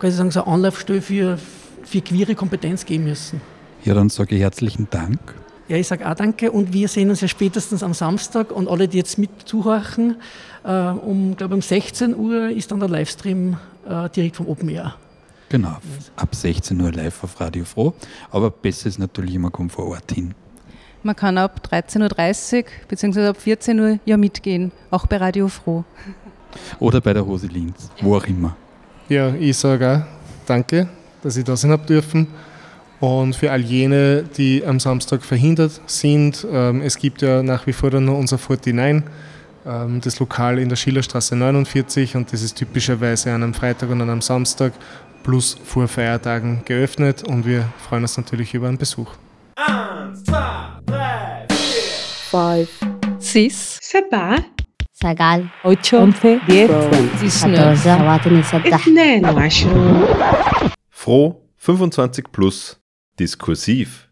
ich 0.00 0.14
sagen, 0.14 0.30
so 0.30 0.44
eine 0.44 0.52
Anlaufstelle 0.52 1.02
für, 1.02 1.38
für 1.82 2.00
queere 2.02 2.36
Kompetenz 2.36 2.84
geben 2.84 3.04
müssen. 3.04 3.40
Ja, 3.84 3.94
dann 3.94 4.10
sage 4.10 4.36
ich 4.36 4.42
herzlichen 4.42 4.86
Dank. 4.90 5.18
Ja, 5.66 5.78
ich 5.78 5.88
sage 5.88 6.08
auch 6.08 6.14
danke 6.14 6.52
und 6.52 6.74
wir 6.74 6.88
sehen 6.88 7.08
uns 7.08 7.22
ja 7.22 7.28
spätestens 7.28 7.82
am 7.82 7.94
Samstag 7.94 8.52
und 8.52 8.68
alle, 8.68 8.86
die 8.86 8.98
jetzt 8.98 9.16
mit 9.16 9.30
zuhören, 9.46 10.16
äh, 10.62 10.70
um, 10.70 11.36
glaube 11.36 11.54
um 11.54 11.62
16 11.62 12.14
Uhr 12.14 12.50
ist 12.50 12.70
dann 12.70 12.80
der 12.80 12.90
Livestream 12.90 13.56
äh, 13.88 14.10
direkt 14.10 14.36
vom 14.36 14.46
Open 14.46 14.68
Air. 14.68 14.94
Genau, 15.48 15.76
ab 16.16 16.34
16 16.34 16.78
Uhr 16.80 16.92
live 16.92 17.24
auf 17.24 17.40
Radio 17.40 17.64
Froh, 17.64 17.94
aber 18.30 18.50
besser 18.50 18.88
ist 18.88 18.98
natürlich 18.98 19.34
immer, 19.36 19.50
kommt 19.50 19.72
vor 19.72 19.86
Ort 19.86 20.12
hin. 20.12 20.34
Man 21.02 21.16
kann 21.16 21.38
ab 21.38 21.60
13.30 21.70 22.56
Uhr 22.56 22.64
bzw. 22.88 23.26
ab 23.28 23.40
14 23.40 23.80
Uhr 23.80 23.98
ja 24.04 24.16
mitgehen, 24.18 24.70
auch 24.90 25.06
bei 25.06 25.16
Radio 25.16 25.48
Froh. 25.48 25.84
Oder 26.78 27.00
bei 27.00 27.12
der 27.14 27.24
Hose 27.24 27.46
Linz, 27.46 27.90
wo 28.02 28.16
auch 28.16 28.26
immer. 28.26 28.56
Ja, 29.08 29.34
ich 29.34 29.56
sage 29.56 30.06
auch 30.06 30.46
danke, 30.46 30.88
dass 31.22 31.36
ich 31.36 31.44
da 31.44 31.56
sein 31.56 31.70
habe 31.70 31.86
dürfen. 31.86 32.26
Und 33.03 33.35
für 33.35 33.51
all 33.51 33.61
jene, 33.61 34.23
die 34.23 34.63
am 34.65 34.79
Samstag 34.79 35.23
verhindert 35.23 35.79
sind, 35.85 36.45
ähm, 36.51 36.81
es 36.81 36.97
gibt 36.97 37.21
ja 37.21 37.41
nach 37.41 37.65
wie 37.65 37.73
vor 37.73 37.89
dann 37.89 38.05
noch 38.05 38.17
unser 38.17 38.37
49, 38.37 39.03
ähm, 39.65 40.01
das 40.01 40.19
Lokal 40.19 40.59
in 40.59 40.67
der 40.67 40.75
Schillerstraße 40.75 41.35
49 41.35 42.15
und 42.15 42.33
das 42.33 42.41
ist 42.41 42.57
typischerweise 42.57 43.31
an 43.31 43.43
einem 43.43 43.53
Freitag 43.53 43.89
und 43.89 44.01
an 44.01 44.09
einem 44.09 44.21
Samstag 44.21 44.73
plus 45.23 45.57
vor 45.63 45.87
Feiertagen 45.87 46.61
geöffnet 46.65 47.23
und 47.23 47.45
wir 47.45 47.65
freuen 47.87 48.03
uns 48.03 48.17
natürlich 48.17 48.53
über 48.53 48.67
einen 48.67 48.77
Besuch. 48.77 49.13
Eins, 49.55 50.23
zwei, 50.23 50.79
drei, 50.85 51.47
vier, 51.49 51.81
five, 52.31 52.69
six, 53.19 53.79
سبعة 53.81 54.43
سجال 54.93 55.47
ocho, 55.63 55.97
once, 55.97 56.39
diez, 56.47 56.69
catorce, 57.41 57.83
سبعة 57.83 58.41
ستة 58.41 58.75
اثنان 58.75 59.25
وعشرون 59.25 60.07
Froh 60.89 61.41
25 61.57 62.31
plus 62.31 62.79
diskursiv. 63.18 64.02